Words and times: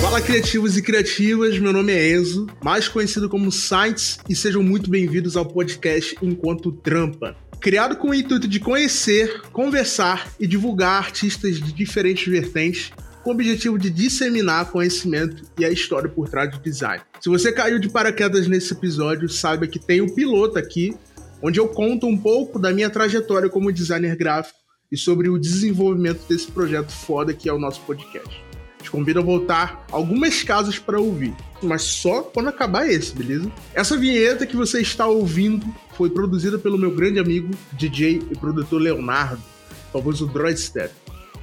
Fala 0.00 0.20
criativos 0.20 0.76
e 0.76 0.82
criativas, 0.82 1.60
meu 1.60 1.72
nome 1.72 1.92
é 1.92 2.10
Enzo, 2.10 2.48
mais 2.60 2.88
conhecido 2.88 3.28
como 3.28 3.52
Sites, 3.52 4.18
e 4.28 4.34
sejam 4.34 4.64
muito 4.64 4.90
bem-vindos 4.90 5.36
ao 5.36 5.46
podcast 5.46 6.16
Enquanto 6.20 6.72
Trampa. 6.72 7.36
Criado 7.60 7.94
com 7.96 8.08
o 8.08 8.14
intuito 8.14 8.48
de 8.48 8.58
conhecer, 8.58 9.42
conversar 9.52 10.28
e 10.40 10.46
divulgar 10.46 11.04
artistas 11.04 11.60
de 11.60 11.72
diferentes 11.72 12.26
vertentes, 12.26 12.90
com 13.22 13.30
o 13.30 13.32
objetivo 13.32 13.78
de 13.78 13.90
disseminar 13.90 14.70
conhecimento 14.70 15.44
e 15.58 15.64
a 15.64 15.70
história 15.70 16.08
por 16.08 16.28
trás 16.28 16.50
do 16.50 16.58
design. 16.58 17.02
Se 17.20 17.28
você 17.28 17.52
caiu 17.52 17.78
de 17.78 17.88
paraquedas 17.88 18.46
nesse 18.46 18.72
episódio, 18.72 19.28
saiba 19.28 19.66
que 19.66 19.78
tem 19.78 20.00
o 20.00 20.04
um 20.04 20.14
piloto 20.14 20.58
aqui, 20.58 20.96
onde 21.42 21.58
eu 21.58 21.68
conto 21.68 22.06
um 22.06 22.16
pouco 22.16 22.58
da 22.58 22.72
minha 22.72 22.90
trajetória 22.90 23.48
como 23.48 23.72
designer 23.72 24.16
gráfico 24.16 24.58
e 24.90 24.96
sobre 24.96 25.28
o 25.28 25.38
desenvolvimento 25.38 26.26
desse 26.28 26.50
projeto 26.50 26.90
foda 26.90 27.32
que 27.32 27.48
é 27.48 27.52
o 27.52 27.58
nosso 27.58 27.80
podcast. 27.82 28.42
Te 28.82 28.90
convido 28.90 29.20
a 29.20 29.22
voltar 29.22 29.84
algumas 29.92 30.42
casas 30.42 30.78
para 30.78 30.98
ouvir, 30.98 31.34
mas 31.62 31.82
só 31.82 32.22
quando 32.22 32.48
acabar 32.48 32.88
esse, 32.88 33.14
beleza? 33.14 33.52
Essa 33.74 33.96
vinheta 33.96 34.46
que 34.46 34.56
você 34.56 34.80
está 34.80 35.06
ouvindo 35.06 35.66
foi 35.96 36.08
produzida 36.08 36.58
pelo 36.58 36.78
meu 36.78 36.90
grande 36.90 37.18
amigo, 37.18 37.50
DJ 37.72 38.22
e 38.30 38.38
produtor 38.38 38.80
Leonardo, 38.80 39.42
famoso 39.92 40.26
Droidstep. 40.26 40.99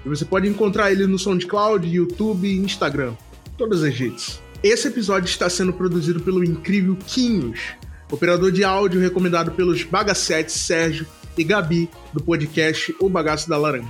E 0.07 0.09
você 0.09 0.23
pode 0.23 0.47
encontrar 0.47 0.89
ele 0.89 1.05
no 1.05 1.19
SoundCloud, 1.19 1.85
YouTube 1.85 2.47
e 2.47 2.59
Instagram, 2.59 3.13
todas 3.57 3.83
as 3.83 3.93
redes. 3.93 4.41
Esse 4.63 4.87
episódio 4.87 5.27
está 5.27 5.49
sendo 5.49 5.73
produzido 5.73 6.21
pelo 6.21 6.45
incrível 6.45 6.97
Quinhos, 7.05 7.73
operador 8.09 8.53
de 8.53 8.63
áudio 8.63 9.01
recomendado 9.01 9.51
pelos 9.51 9.83
Bagacetes 9.83 10.55
Sérgio 10.55 11.05
e 11.37 11.43
Gabi 11.43 11.89
do 12.13 12.23
podcast 12.23 12.95
O 13.01 13.09
Bagaço 13.09 13.49
da 13.49 13.57
Laranja. 13.57 13.85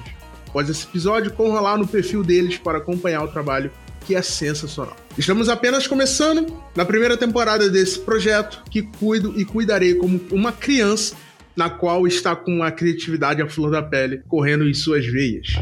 Após 0.47 0.67
esse 0.67 0.87
episódio, 0.87 1.31
corra 1.33 1.61
lá 1.61 1.77
no 1.77 1.87
perfil 1.87 2.23
deles 2.23 2.57
para 2.57 2.79
acompanhar 2.79 3.23
o 3.23 3.27
trabalho 3.27 3.69
que 4.03 4.15
é 4.15 4.21
sensacional. 4.23 4.95
Estamos 5.15 5.49
apenas 5.49 5.85
começando 5.85 6.51
na 6.75 6.83
primeira 6.83 7.15
temporada 7.15 7.69
desse 7.69 7.99
projeto 7.99 8.63
que 8.71 8.81
cuido 8.81 9.39
e 9.39 9.45
cuidarei 9.45 9.93
como 9.93 10.19
uma 10.31 10.51
criança 10.51 11.15
na 11.55 11.69
qual 11.69 12.07
está 12.07 12.35
com 12.35 12.63
a 12.63 12.71
criatividade 12.71 13.39
à 13.39 13.47
flor 13.47 13.69
da 13.69 13.83
pele 13.83 14.23
correndo 14.27 14.67
em 14.67 14.73
suas 14.73 15.05
veias. 15.05 15.53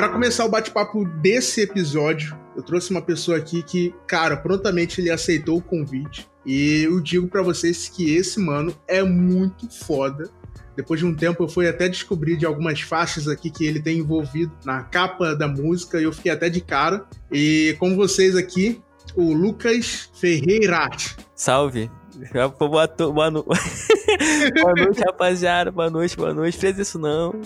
Para 0.00 0.08
começar 0.08 0.46
o 0.46 0.48
bate-papo 0.48 1.04
desse 1.04 1.60
episódio, 1.60 2.34
eu 2.56 2.62
trouxe 2.62 2.90
uma 2.90 3.02
pessoa 3.02 3.36
aqui 3.36 3.62
que, 3.62 3.94
cara, 4.06 4.34
prontamente 4.34 4.98
ele 4.98 5.10
aceitou 5.10 5.58
o 5.58 5.62
convite. 5.62 6.26
E 6.46 6.84
eu 6.84 6.98
digo 7.02 7.28
para 7.28 7.42
vocês 7.42 7.86
que 7.86 8.16
esse 8.16 8.40
mano 8.40 8.74
é 8.88 9.02
muito 9.02 9.68
foda. 9.70 10.30
Depois 10.74 11.00
de 11.00 11.04
um 11.04 11.14
tempo 11.14 11.44
eu 11.44 11.48
fui 11.50 11.68
até 11.68 11.86
descobrir 11.86 12.38
de 12.38 12.46
algumas 12.46 12.80
faixas 12.80 13.28
aqui 13.28 13.50
que 13.50 13.66
ele 13.66 13.78
tem 13.78 13.98
envolvido 13.98 14.50
na 14.64 14.82
capa 14.84 15.36
da 15.36 15.46
música 15.46 16.00
e 16.00 16.04
eu 16.04 16.14
fiquei 16.14 16.32
até 16.32 16.48
de 16.48 16.62
cara. 16.62 17.04
E 17.30 17.76
com 17.78 17.94
vocês 17.94 18.34
aqui, 18.34 18.80
o 19.14 19.34
Lucas 19.34 20.08
Ferreira. 20.14 20.88
Salve! 21.34 21.90
Boa, 22.32 22.88
boa, 23.12 23.30
no... 23.30 23.42
boa 23.44 24.74
noite, 24.76 25.00
rapaziada. 25.04 25.70
Boa 25.70 25.90
noite, 25.90 26.16
boa 26.16 26.34
noite. 26.34 26.58
Fez 26.58 26.78
isso 26.78 26.98
não 26.98 27.40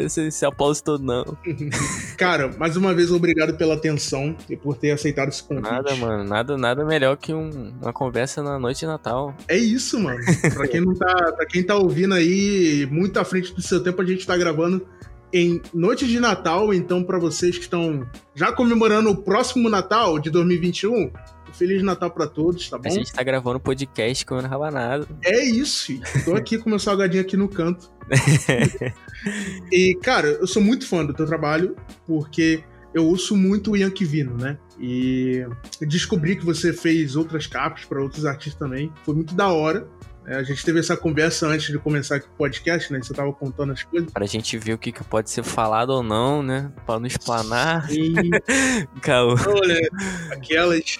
esse, 0.00 0.26
esse 0.26 0.44
aplauso 0.44 0.82
todo, 0.82 1.02
não. 1.02 1.24
Cara, 2.16 2.52
mais 2.58 2.76
uma 2.76 2.94
vez, 2.94 3.10
obrigado 3.10 3.56
pela 3.56 3.74
atenção 3.74 4.36
e 4.48 4.56
por 4.56 4.76
ter 4.76 4.90
aceitado 4.90 5.28
esse 5.28 5.42
convite. 5.42 5.70
Nada, 5.70 5.94
mano. 5.96 6.24
Nada, 6.24 6.56
nada 6.56 6.84
melhor 6.84 7.16
que 7.16 7.32
um, 7.32 7.72
uma 7.80 7.92
conversa 7.92 8.42
na 8.42 8.58
noite 8.58 8.80
de 8.80 8.86
Natal. 8.86 9.34
É 9.48 9.56
isso, 9.56 9.98
mano. 9.98 10.20
pra, 10.54 10.68
quem 10.68 10.80
não 10.80 10.94
tá, 10.94 11.32
pra 11.32 11.46
quem 11.46 11.62
tá 11.62 11.76
ouvindo 11.76 12.14
aí, 12.14 12.86
muito 12.90 13.18
à 13.18 13.24
frente 13.24 13.54
do 13.54 13.62
seu 13.62 13.82
tempo, 13.82 14.02
a 14.02 14.04
gente 14.04 14.26
tá 14.26 14.36
gravando 14.36 14.86
em 15.32 15.60
noite 15.72 16.06
de 16.06 16.20
Natal. 16.20 16.72
Então, 16.74 17.02
para 17.02 17.18
vocês 17.18 17.56
que 17.56 17.64
estão 17.64 18.06
já 18.34 18.52
comemorando 18.52 19.10
o 19.10 19.16
próximo 19.16 19.68
Natal 19.68 20.18
de 20.18 20.30
2021, 20.30 21.10
Feliz 21.56 21.82
Natal 21.82 22.10
para 22.10 22.26
todos, 22.26 22.68
tá 22.68 22.78
bom? 22.78 22.88
A 22.88 22.90
gente 22.90 23.12
tá 23.12 23.22
gravando 23.22 23.58
podcast 23.58 24.24
comendo 24.26 24.48
rabanada. 24.48 25.06
É 25.24 25.44
isso, 25.44 25.98
tô 26.24 26.34
aqui 26.34 26.58
com 26.58 26.68
meu 26.68 26.78
salgadinho 26.78 27.22
aqui 27.22 27.36
no 27.36 27.48
canto. 27.48 27.90
e, 29.72 29.94
cara, 30.02 30.28
eu 30.28 30.46
sou 30.46 30.62
muito 30.62 30.86
fã 30.86 31.04
do 31.04 31.14
teu 31.14 31.26
trabalho, 31.26 31.74
porque 32.06 32.62
eu 32.94 33.06
ouço 33.06 33.36
muito 33.36 33.72
o 33.72 33.76
Yankee 33.76 34.04
Vino, 34.04 34.36
né? 34.36 34.58
E 34.78 35.46
descobri 35.80 36.36
que 36.36 36.44
você 36.44 36.72
fez 36.72 37.16
outras 37.16 37.46
capas 37.46 37.84
para 37.84 38.00
outros 38.00 38.24
artistas 38.24 38.58
também. 38.58 38.92
Foi 39.04 39.14
muito 39.14 39.34
da 39.34 39.48
hora. 39.48 39.86
É, 40.26 40.34
a 40.36 40.42
gente 40.42 40.64
teve 40.64 40.80
essa 40.80 40.96
conversa 40.96 41.46
antes 41.46 41.68
de 41.68 41.78
começar 41.78 42.16
aqui 42.16 42.26
o 42.26 42.36
podcast, 42.36 42.92
né? 42.92 43.00
Você 43.00 43.14
tava 43.14 43.32
contando 43.32 43.72
as 43.72 43.82
coisas. 43.84 44.10
Pra 44.10 44.26
gente 44.26 44.58
ver 44.58 44.72
o 44.72 44.78
que, 44.78 44.90
que 44.90 45.04
pode 45.04 45.30
ser 45.30 45.44
falado 45.44 45.90
ou 45.90 46.02
não, 46.02 46.42
né? 46.42 46.72
Pra 46.84 46.98
não 46.98 47.06
explanar. 47.06 47.88
Sim. 47.88 48.12
Calma. 49.00 49.36
Olha, 49.46 49.88
aquelas 50.32 50.98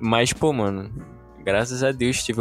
mas, 0.00 0.32
pô, 0.32 0.52
mano, 0.52 0.90
graças 1.44 1.82
a 1.82 1.92
Deus 1.92 2.22
tive 2.22 2.40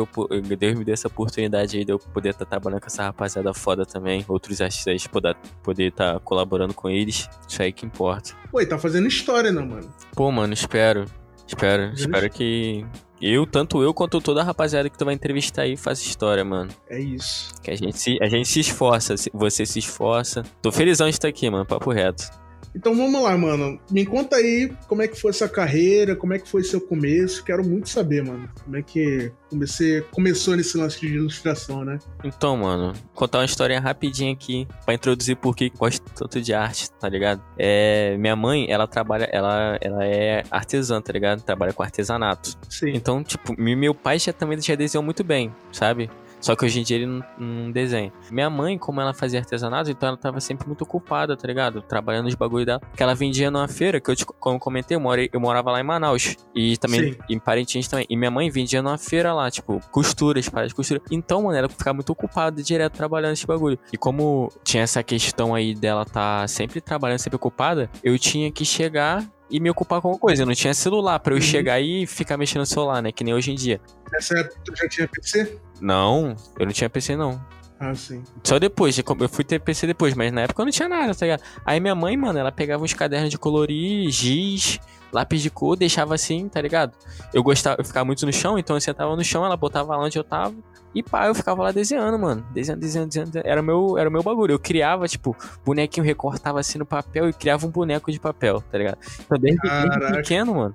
Deus 0.58 0.78
me 0.78 0.86
deu 0.86 0.94
essa 0.94 1.08
oportunidade 1.08 1.78
aí 1.78 1.86
de 1.86 1.92
eu 1.92 2.00
poder 2.00 2.30
estar 2.30 2.46
tá 2.46 2.50
trabalhando 2.50 2.82
com 2.82 2.88
essa 2.88 3.04
rapaziada 3.04 3.54
foda 3.54 3.86
também, 3.86 4.24
outros 4.28 4.62
artistas 4.62 5.08
poder 5.08 5.36
poder 5.64 5.90
estar 5.90 6.14
tá 6.14 6.20
colaborando 6.20 6.74
com 6.74 6.90
eles. 6.90 7.30
Isso 7.48 7.62
aí 7.62 7.72
que 7.72 7.86
importa. 7.86 8.34
Pô, 8.52 8.62
e 8.62 8.66
tá 8.66 8.78
fazendo 8.78 9.08
história, 9.08 9.52
não, 9.52 9.66
mano? 9.66 9.90
Pô, 10.16 10.32
mano, 10.32 10.54
espero. 10.54 11.06
Espero, 11.48 11.88
tá 11.88 11.94
espero 11.96 12.30
que 12.30 12.86
eu, 13.22 13.46
tanto 13.46 13.84
eu 13.84 13.94
quanto 13.94 14.22
toda 14.22 14.42
a 14.42 14.44
rapaziada 14.44 14.90
que 14.90 14.98
tu 14.98 15.04
vai 15.04 15.14
entrevistar 15.14 15.64
aí, 15.64 15.76
faça 15.76 16.02
história, 16.02 16.46
mano. 16.46 16.72
É 16.90 17.00
isso. 17.00 17.54
Que 17.62 17.72
a 17.72 17.76
gente 17.76 18.00
se, 18.00 18.18
a 18.22 18.28
gente 18.30 18.48
se 18.48 18.62
esforça, 18.62 19.16
você 19.34 19.66
se 19.66 19.80
esforça. 19.80 20.44
Tô 20.62 20.72
felizão 20.72 21.08
de 21.08 21.14
estar 21.14 21.28
aqui, 21.28 21.50
mano, 21.50 21.66
papo 21.66 21.92
reto. 21.92 22.24
Então 22.74 22.96
vamos 22.96 23.22
lá, 23.22 23.38
mano. 23.38 23.80
Me 23.90 24.06
conta 24.06 24.38
aí 24.38 24.72
como 24.88 25.02
é 25.02 25.08
que 25.08 25.20
foi 25.20 25.32
essa 25.32 25.48
carreira, 25.48 26.16
como 26.16 26.34
é 26.34 26.40
que 26.40 26.48
foi 26.48 26.64
seu 26.64 26.80
começo. 26.80 27.44
Quero 27.44 27.64
muito 27.64 27.90
saber, 27.90 28.24
mano. 28.24 28.50
Como 28.64 28.78
é 28.78 28.82
que 28.82 29.32
você 29.52 30.04
começou 30.12 30.56
nesse 30.56 30.78
lance 30.78 31.00
de 31.00 31.08
ilustração, 31.08 31.84
né? 31.84 32.00
Então, 32.24 32.56
mano, 32.58 32.94
contar 33.14 33.40
uma 33.40 33.46
história 33.46 33.80
rapidinha 33.80 34.32
aqui 34.32 34.68
para 34.86 34.94
introduzir 34.94 35.36
por 35.36 35.56
que 35.56 35.70
gosto 35.70 36.04
tanto 36.14 36.42
de 36.42 36.54
arte, 36.54 36.90
tá 36.92 37.10
ligado? 37.10 37.42
É, 37.58 38.16
minha 38.18 38.36
mãe, 38.36 38.66
ela 38.70 38.88
trabalha, 38.88 39.28
ela, 39.32 39.78
ela 39.82 40.06
é 40.06 40.44
artesã, 40.50 41.02
tá 41.02 41.12
ligado? 41.12 41.42
Trabalha 41.42 41.74
com 41.74 41.84
artesanato. 41.84 42.58
Sim. 42.70 42.92
Então, 42.96 43.24
tipo, 43.24 43.60
meu 43.60 43.94
pai 43.94 44.20
já 44.20 44.32
também 44.32 44.62
já 44.62 44.76
desenhou 44.76 45.04
muito 45.04 45.24
bem, 45.24 45.54
sabe? 45.72 46.10
Só 46.42 46.56
que 46.56 46.66
hoje 46.66 46.80
em 46.80 46.84
dia 46.84 46.98
ele 46.98 47.06
não, 47.06 47.24
não, 47.38 47.72
desenha. 47.72 48.12
Minha 48.32 48.50
mãe, 48.50 48.78
como 48.78 49.00
ela 49.00 49.14
fazia 49.14 49.40
artesanato, 49.40 49.90
então 49.90 50.10
ela 50.10 50.18
tava 50.18 50.42
sempre 50.42 50.68
muito 50.68 50.82
ocupada, 50.82 51.38
tá 51.38 51.48
ligado? 51.48 51.82
Trabalhando 51.82 52.26
nos 52.26 52.36
bagulho 52.36 52.66
dela. 52.66 52.82
Que 52.96 53.04
ela 53.04 53.14
vendia 53.14 53.52
numa 53.52 53.68
feira, 53.68 54.02
que 54.02 54.10
eu, 54.10 54.16
como 54.40 54.56
eu 54.56 54.60
comentei, 54.60 54.96
eu, 54.96 55.00
morei, 55.00 55.30
eu 55.32 55.40
morava 55.40 55.72
lá 55.72 55.80
em 55.80 55.84
Manaus. 55.84 56.36
E 56.56 56.78
também 56.78 57.14
Sim. 57.14 57.20
em 57.30 57.40
Parintins 57.40 57.88
também. 57.88 58.06
E 58.10 58.18
minha 58.18 58.32
mãe 58.32 58.50
vendia 58.50 58.82
numa 58.82 58.98
feira 58.98 59.34
lá, 59.34 59.50
tipo, 59.52 59.80
costuras, 59.92 60.50
para 60.50 60.68
de 60.68 60.74
costura. 60.74 61.02
Então, 61.12 61.44
mano, 61.44 61.58
ela 61.58 61.70
ficava 61.70 61.94
muito 61.94 62.12
ocupada 62.12 62.62
direto 62.64 62.94
trabalhando 62.94 63.32
nesse 63.32 63.46
bagulho. 63.46 63.78
E 63.94 63.98
como 63.98 64.52
tinha 64.64 64.84
essa 64.84 65.04
questão 65.04 65.54
aí 65.54 65.76
dela 65.76 66.06
tá 66.06 66.48
sempre 66.48 66.82
trabalhando, 66.82 67.20
sempre 67.20 67.36
ocupada, 67.36 67.90
eu 68.04 68.18
tinha 68.18 68.52
que 68.52 68.66
chegar 68.66 69.26
e 69.52 69.60
me 69.60 69.70
ocupar 69.70 70.02
com 70.02 70.08
alguma 70.08 70.20
coisa. 70.20 70.44
Eu 70.44 70.46
não 70.48 70.56
tinha 70.56 70.74
celular 70.74 71.20
para 71.20 71.34
eu 71.34 71.38
uhum. 71.38 71.42
chegar 71.42 71.80
e 71.80 72.08
ficar 72.08 72.38
mexendo 72.38 72.62
no 72.62 72.66
celular, 72.66 73.02
né? 73.02 73.12
Que 73.12 73.24
nem 73.24 73.34
hoje 73.34 73.52
em 73.52 73.56
dia. 73.56 73.80
Nessa 74.12 74.40
época 74.40 74.56
tu 74.64 74.76
já 74.76 74.88
tinha 74.88 75.08
PC? 75.08 75.60
Não, 75.80 76.36
eu 76.58 76.66
não 76.66 76.74
tinha 76.74 76.90
PC 76.90 77.16
não. 77.16 77.40
Ah, 77.80 77.96
sim. 77.96 78.24
Só 78.44 78.60
depois, 78.60 78.96
eu 78.98 79.30
fui 79.30 79.44
ter 79.44 79.60
PC 79.60 79.88
depois, 79.88 80.14
mas 80.14 80.32
na 80.32 80.42
época 80.42 80.62
eu 80.62 80.66
não 80.66 80.72
tinha 80.72 80.88
nada, 80.88 81.16
tá 81.16 81.26
ligado? 81.26 81.42
Aí 81.66 81.80
minha 81.80 81.96
mãe, 81.96 82.16
mano, 82.16 82.38
ela 82.38 82.52
pegava 82.52 82.84
uns 82.84 82.94
cadernos 82.94 83.32
de 83.32 83.40
colorir, 83.40 84.08
giz, 84.12 84.80
lápis 85.12 85.42
de 85.42 85.50
cor, 85.50 85.76
deixava 85.76 86.14
assim, 86.14 86.48
tá 86.48 86.62
ligado? 86.62 86.94
Eu 87.34 87.42
gostava, 87.42 87.82
eu 87.82 87.86
ficava 87.86 88.06
muito 88.06 88.24
no 88.24 88.32
chão, 88.32 88.60
então 88.60 88.76
eu 88.76 88.82
sentava 88.82 89.16
no 89.16 89.24
chão, 89.24 89.44
ela 89.44 89.58
botava 89.58 89.96
lá 89.96 90.04
onde 90.04 90.18
eu 90.18 90.24
tava. 90.24 90.54
E 90.94 91.02
pá, 91.02 91.28
eu 91.28 91.36
ficava 91.36 91.64
lá 91.64 91.72
desenhando, 91.72 92.20
mano. 92.20 92.46
Desenhando, 92.52 92.80
desenhando, 92.82 93.08
desenhando. 93.08 93.42
Era 93.46 93.62
o 93.62 93.64
meu, 93.64 93.98
era 93.98 94.10
o 94.10 94.12
meu 94.12 94.22
bagulho. 94.22 94.54
Eu 94.54 94.60
criava, 94.60 95.08
tipo, 95.08 95.36
bonequinho 95.66 96.06
recortava 96.06 96.60
assim 96.60 96.78
no 96.78 96.86
papel 96.86 97.30
e 97.30 97.34
criava 97.34 97.66
um 97.66 97.70
boneco 97.70 98.12
de 98.12 98.20
papel, 98.20 98.62
tá 98.70 98.78
ligado? 98.78 98.98
Então, 99.20 99.38
desde, 99.40 99.62
desde 99.62 100.18
pequeno, 100.18 100.56
mano, 100.56 100.74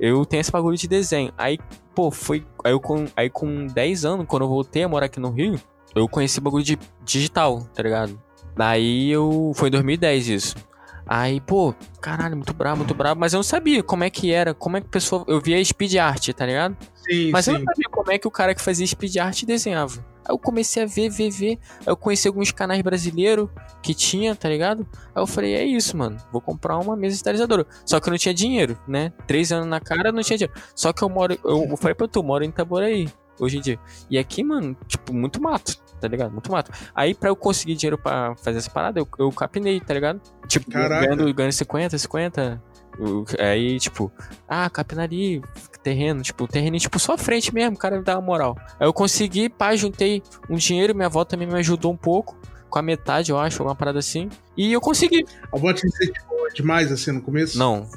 eu 0.00 0.24
tenho 0.24 0.40
esse 0.40 0.50
bagulho 0.50 0.76
de 0.76 0.88
desenho. 0.88 1.32
Aí, 1.36 1.58
pô, 1.94 2.10
foi. 2.10 2.46
Aí, 2.64 2.72
eu, 2.72 2.80
com, 2.80 3.06
aí 3.16 3.28
com 3.28 3.66
10 3.66 4.04
anos, 4.04 4.26
quando 4.26 4.42
eu 4.42 4.48
voltei 4.48 4.84
a 4.84 4.88
morar 4.88 5.06
aqui 5.06 5.20
no 5.20 5.30
Rio, 5.30 5.60
eu 5.94 6.08
conheci 6.08 6.40
bagulho 6.40 6.64
de 6.64 6.78
digital, 7.04 7.62
tá 7.74 7.82
ligado? 7.82 8.18
Daí 8.56 9.10
eu. 9.10 9.52
Foi 9.54 9.68
em 9.68 9.72
2010 9.72 10.28
isso. 10.28 10.67
Aí, 11.08 11.40
pô, 11.40 11.74
caralho, 12.02 12.36
muito 12.36 12.52
brabo, 12.52 12.78
muito 12.78 12.94
brabo. 12.94 13.18
Mas 13.18 13.32
eu 13.32 13.38
não 13.38 13.42
sabia 13.42 13.82
como 13.82 14.04
é 14.04 14.10
que 14.10 14.30
era, 14.30 14.52
como 14.52 14.76
é 14.76 14.80
que 14.82 14.86
a 14.86 14.90
pessoa. 14.90 15.24
Eu 15.26 15.40
via 15.40 15.64
speed 15.64 15.94
art, 15.96 16.28
tá 16.34 16.44
ligado? 16.44 16.76
Sim, 16.94 17.30
Mas 17.30 17.48
eu 17.48 17.54
sim. 17.54 17.60
não 17.60 17.66
sabia 17.72 17.88
como 17.90 18.12
é 18.12 18.18
que 18.18 18.28
o 18.28 18.30
cara 18.30 18.54
que 18.54 18.60
fazia 18.60 18.86
speed 18.86 19.16
art 19.16 19.42
desenhava. 19.44 20.04
Aí 20.22 20.34
eu 20.34 20.38
comecei 20.38 20.82
a 20.82 20.86
ver, 20.86 21.08
ver, 21.08 21.30
ver. 21.30 21.58
Aí 21.80 21.86
eu 21.86 21.96
conheci 21.96 22.28
alguns 22.28 22.52
canais 22.52 22.82
brasileiros 22.82 23.48
que 23.82 23.94
tinha, 23.94 24.36
tá 24.36 24.50
ligado? 24.50 24.86
Aí 25.14 25.22
eu 25.22 25.26
falei, 25.26 25.54
é 25.54 25.64
isso, 25.64 25.96
mano. 25.96 26.18
Vou 26.30 26.42
comprar 26.42 26.76
uma 26.76 26.94
mesa 26.94 27.14
digitalizadora. 27.14 27.66
Só 27.86 27.98
que 27.98 28.08
eu 28.08 28.10
não 28.10 28.18
tinha 28.18 28.34
dinheiro, 28.34 28.78
né? 28.86 29.10
Três 29.26 29.50
anos 29.50 29.66
na 29.66 29.80
cara, 29.80 30.12
não 30.12 30.22
tinha 30.22 30.36
dinheiro. 30.36 30.60
Só 30.74 30.92
que 30.92 31.02
eu 31.02 31.08
moro. 31.08 31.38
Eu 31.42 31.74
falei 31.78 31.94
pra 31.94 32.06
tu, 32.06 32.18
eu 32.18 32.22
moro 32.22 32.44
em 32.44 32.48
Itaboraí, 32.48 33.08
hoje 33.38 33.58
em 33.58 33.60
dia. 33.60 33.78
E 34.10 34.18
aqui, 34.18 34.42
mano, 34.42 34.76
tipo, 34.86 35.12
muito 35.12 35.40
mato, 35.40 35.76
tá 36.00 36.08
ligado? 36.08 36.32
Muito 36.32 36.50
mato. 36.50 36.70
Aí 36.94 37.14
pra 37.14 37.28
eu 37.28 37.36
conseguir 37.36 37.74
dinheiro 37.74 37.98
pra 37.98 38.34
fazer 38.36 38.58
essa 38.58 38.70
parada, 38.70 38.98
eu, 39.00 39.08
eu 39.18 39.30
capinei, 39.32 39.80
tá 39.80 39.94
ligado? 39.94 40.20
Tipo, 40.46 40.70
Caraca. 40.70 41.06
ganhando, 41.06 41.32
ganhando 41.34 41.52
50, 41.52 41.96
50. 41.98 42.62
Eu- 42.98 43.24
Aí, 43.38 43.78
tipo, 43.78 44.10
ah, 44.48 44.68
capinaria, 44.68 45.40
terreno, 45.84 46.20
tipo, 46.22 46.48
terreno, 46.48 46.76
tipo, 46.78 46.98
só 46.98 47.12
a 47.14 47.18
frente 47.18 47.54
mesmo, 47.54 47.76
o 47.76 47.78
cara 47.78 47.96
me 47.96 48.02
dá 48.04 48.16
uma 48.18 48.26
moral. 48.26 48.56
Aí 48.80 48.86
eu 48.88 48.92
consegui, 48.92 49.48
pá, 49.48 49.76
juntei 49.76 50.20
um 50.50 50.56
dinheiro, 50.56 50.94
minha 50.94 51.06
avó 51.06 51.24
também 51.24 51.46
me 51.46 51.54
ajudou 51.58 51.92
um 51.92 51.96
pouco, 51.96 52.36
com 52.68 52.78
a 52.78 52.82
metade, 52.82 53.30
eu 53.30 53.38
acho, 53.38 53.60
alguma 53.62 53.74
parada 53.74 53.98
assim. 53.98 54.28
E 54.56 54.72
eu 54.72 54.80
consegui. 54.80 55.24
A 55.52 55.74
te 55.74 55.86
incentivou 55.86 56.48
demais, 56.54 56.90
assim, 56.90 57.12
no 57.12 57.20
começo? 57.22 57.58
Não, 57.58 57.88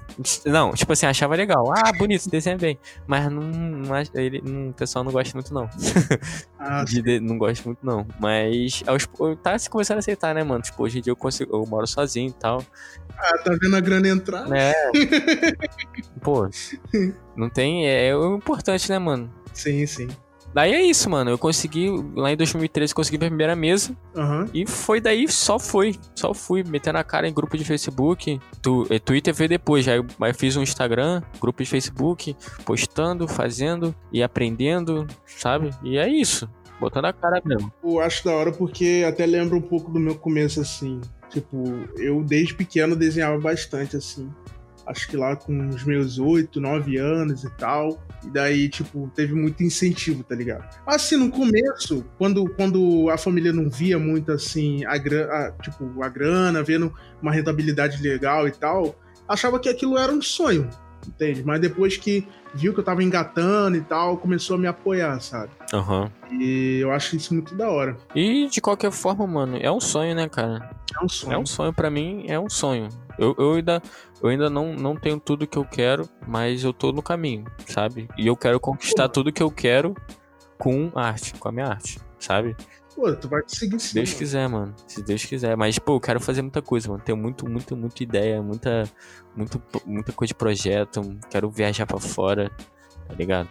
não, 0.45 0.71
tipo 0.73 0.91
assim, 0.93 1.05
achava 1.05 1.35
legal. 1.35 1.71
Ah, 1.71 1.91
bonito, 1.91 2.29
desenha 2.29 2.57
bem. 2.57 2.77
Mas 3.07 3.31
não, 3.31 3.41
não 3.41 3.95
ele, 4.13 4.41
não, 4.43 4.69
o 4.69 4.73
pessoal 4.73 5.03
não 5.03 5.11
gosta 5.11 5.33
muito, 5.35 5.53
não. 5.53 5.69
Ah, 6.59 6.83
De- 6.87 7.19
não 7.19 7.37
gosta 7.37 7.63
muito, 7.65 7.85
não. 7.85 8.05
Mas 8.19 8.83
aos, 8.87 9.07
tá 9.41 9.57
se 9.57 9.69
começando 9.69 9.97
a 9.97 9.99
aceitar, 9.99 10.35
né, 10.35 10.43
mano? 10.43 10.61
Tipo, 10.61 10.83
hoje 10.83 10.99
em 10.99 11.01
dia 11.01 11.11
eu 11.11 11.15
consigo, 11.15 11.55
eu 11.55 11.65
moro 11.65 11.87
sozinho 11.87 12.29
e 12.29 12.33
tal. 12.33 12.63
ah, 13.17 13.37
tá 13.39 13.55
vendo 13.61 13.75
a 13.75 13.79
grana 13.79 14.07
entrar? 14.09 14.45
É. 14.51 14.73
Pô, 16.21 16.49
não 17.35 17.49
tem. 17.49 17.87
É, 17.87 18.07
é 18.09 18.15
o 18.15 18.35
importante, 18.35 18.89
né, 18.89 18.99
mano? 18.99 19.33
Sim, 19.53 19.85
sim. 19.85 20.07
Daí 20.53 20.73
é 20.73 20.81
isso, 20.81 21.09
mano. 21.09 21.31
Eu 21.31 21.37
consegui, 21.37 21.89
lá 22.15 22.31
em 22.31 22.37
2013, 22.37 22.93
consegui 22.93 23.17
minha 23.17 23.29
primeira 23.29 23.55
mesa. 23.55 23.95
Aham. 24.15 24.49
E 24.53 24.67
foi 24.67 24.99
daí, 24.99 25.27
só 25.27 25.57
foi. 25.57 25.95
Só 26.15 26.33
fui, 26.33 26.63
metendo 26.63 26.97
a 26.97 27.03
cara 27.03 27.27
em 27.27 27.33
grupo 27.33 27.57
de 27.57 27.63
Facebook. 27.63 28.39
Tu, 28.61 28.87
eh, 28.89 28.99
Twitter 28.99 29.33
veio 29.33 29.49
depois. 29.49 29.87
Aí 29.87 29.97
eu, 29.97 30.05
fiz 30.33 30.55
um 30.57 30.61
Instagram, 30.61 31.21
grupo 31.39 31.63
de 31.63 31.69
Facebook, 31.69 32.35
postando, 32.65 33.27
fazendo 33.27 33.95
e 34.11 34.21
aprendendo, 34.21 35.07
sabe? 35.25 35.71
E 35.83 35.97
é 35.97 36.09
isso. 36.09 36.49
Botando 36.79 37.05
a 37.05 37.13
cara 37.13 37.41
mesmo. 37.45 37.71
Eu 37.83 37.99
acho 37.99 38.25
da 38.25 38.31
hora 38.33 38.51
porque 38.51 39.05
até 39.07 39.25
lembra 39.25 39.55
um 39.55 39.61
pouco 39.61 39.91
do 39.91 39.99
meu 39.99 40.15
começo, 40.15 40.59
assim. 40.59 40.99
Tipo, 41.29 41.63
eu 41.95 42.21
desde 42.23 42.53
pequeno 42.53 42.95
desenhava 42.95 43.39
bastante, 43.39 43.95
assim. 43.95 44.29
Acho 44.85 45.07
que 45.07 45.15
lá 45.15 45.35
com 45.35 45.69
os 45.69 45.83
meus 45.83 46.19
8, 46.19 46.59
9 46.59 46.97
anos 46.97 47.43
e 47.43 47.49
tal. 47.51 48.01
E 48.23 48.29
daí, 48.29 48.69
tipo, 48.69 49.11
teve 49.15 49.33
muito 49.33 49.63
incentivo, 49.63 50.23
tá 50.23 50.35
ligado? 50.35 50.63
Assim, 50.85 51.17
no 51.17 51.29
começo, 51.29 52.05
quando, 52.17 52.47
quando 52.55 53.09
a 53.09 53.17
família 53.17 53.51
não 53.51 53.69
via 53.69 53.97
muito, 53.97 54.31
assim, 54.31 54.83
a, 54.85 54.93
a, 54.93 55.51
tipo, 55.61 56.03
a 56.03 56.09
grana, 56.09 56.63
vendo 56.63 56.93
uma 57.21 57.31
rentabilidade 57.31 58.01
legal 58.01 58.47
e 58.47 58.51
tal, 58.51 58.95
achava 59.27 59.59
que 59.59 59.69
aquilo 59.69 59.97
era 59.97 60.11
um 60.11 60.21
sonho, 60.21 60.69
entende? 61.07 61.43
Mas 61.43 61.59
depois 61.59 61.97
que 61.97 62.27
viu 62.53 62.73
que 62.73 62.79
eu 62.79 62.83
tava 62.83 63.03
engatando 63.03 63.77
e 63.77 63.81
tal, 63.81 64.17
começou 64.17 64.55
a 64.55 64.59
me 64.59 64.67
apoiar, 64.67 65.19
sabe? 65.19 65.51
Aham. 65.73 66.11
E 66.31 66.79
eu 66.81 66.91
acho 66.91 67.15
isso 67.15 67.33
muito 67.33 67.55
da 67.55 67.69
hora. 67.69 67.97
E 68.15 68.47
de 68.47 68.61
qualquer 68.61 68.91
forma, 68.91 69.25
mano, 69.25 69.57
é 69.59 69.71
um 69.71 69.79
sonho, 69.79 70.15
né, 70.15 70.27
cara? 70.27 70.69
É 70.99 71.03
um 71.03 71.09
sonho. 71.09 71.33
É 71.33 71.37
um 71.37 71.45
sonho 71.45 71.73
pra 71.73 71.89
mim, 71.89 72.25
é 72.27 72.39
um 72.39 72.49
sonho. 72.49 72.89
Eu, 73.21 73.35
eu 73.37 73.53
ainda, 73.53 73.83
eu 74.19 74.29
ainda 74.29 74.49
não, 74.49 74.73
não 74.73 74.95
tenho 74.95 75.19
tudo 75.19 75.45
que 75.45 75.57
eu 75.57 75.63
quero, 75.63 76.09
mas 76.27 76.63
eu 76.63 76.73
tô 76.73 76.91
no 76.91 77.03
caminho, 77.03 77.45
sabe? 77.67 78.07
E 78.17 78.25
eu 78.25 78.35
quero 78.35 78.59
conquistar 78.59 79.09
tudo 79.09 79.31
que 79.31 79.43
eu 79.43 79.51
quero 79.51 79.95
com 80.57 80.91
arte, 80.95 81.35
com 81.35 81.47
a 81.47 81.51
minha 81.51 81.67
arte, 81.67 81.99
sabe? 82.19 82.55
Pô, 82.95 83.13
tu 83.15 83.29
vai 83.29 83.43
conseguir 83.43 83.79
sim. 83.79 83.87
Se 83.89 83.93
Deus 83.93 84.09
mano. 84.09 84.17
quiser, 84.19 84.49
mano. 84.49 84.75
Se 84.87 85.03
Deus 85.03 85.23
quiser. 85.23 85.55
Mas, 85.55 85.77
pô, 85.77 85.95
eu 85.95 85.99
quero 85.99 86.19
fazer 86.19 86.41
muita 86.41 86.63
coisa, 86.63 86.89
mano. 86.89 87.01
Tenho 87.03 87.17
muito, 87.17 87.47
muito, 87.47 87.77
muita 87.77 88.03
ideia, 88.03 88.41
muita, 88.41 88.89
muito, 89.35 89.61
muita 89.85 90.11
coisa 90.11 90.29
de 90.29 90.35
projeto. 90.35 91.17
Quero 91.29 91.49
viajar 91.49 91.85
pra 91.85 91.99
fora, 91.99 92.49
tá 93.07 93.13
ligado? 93.13 93.49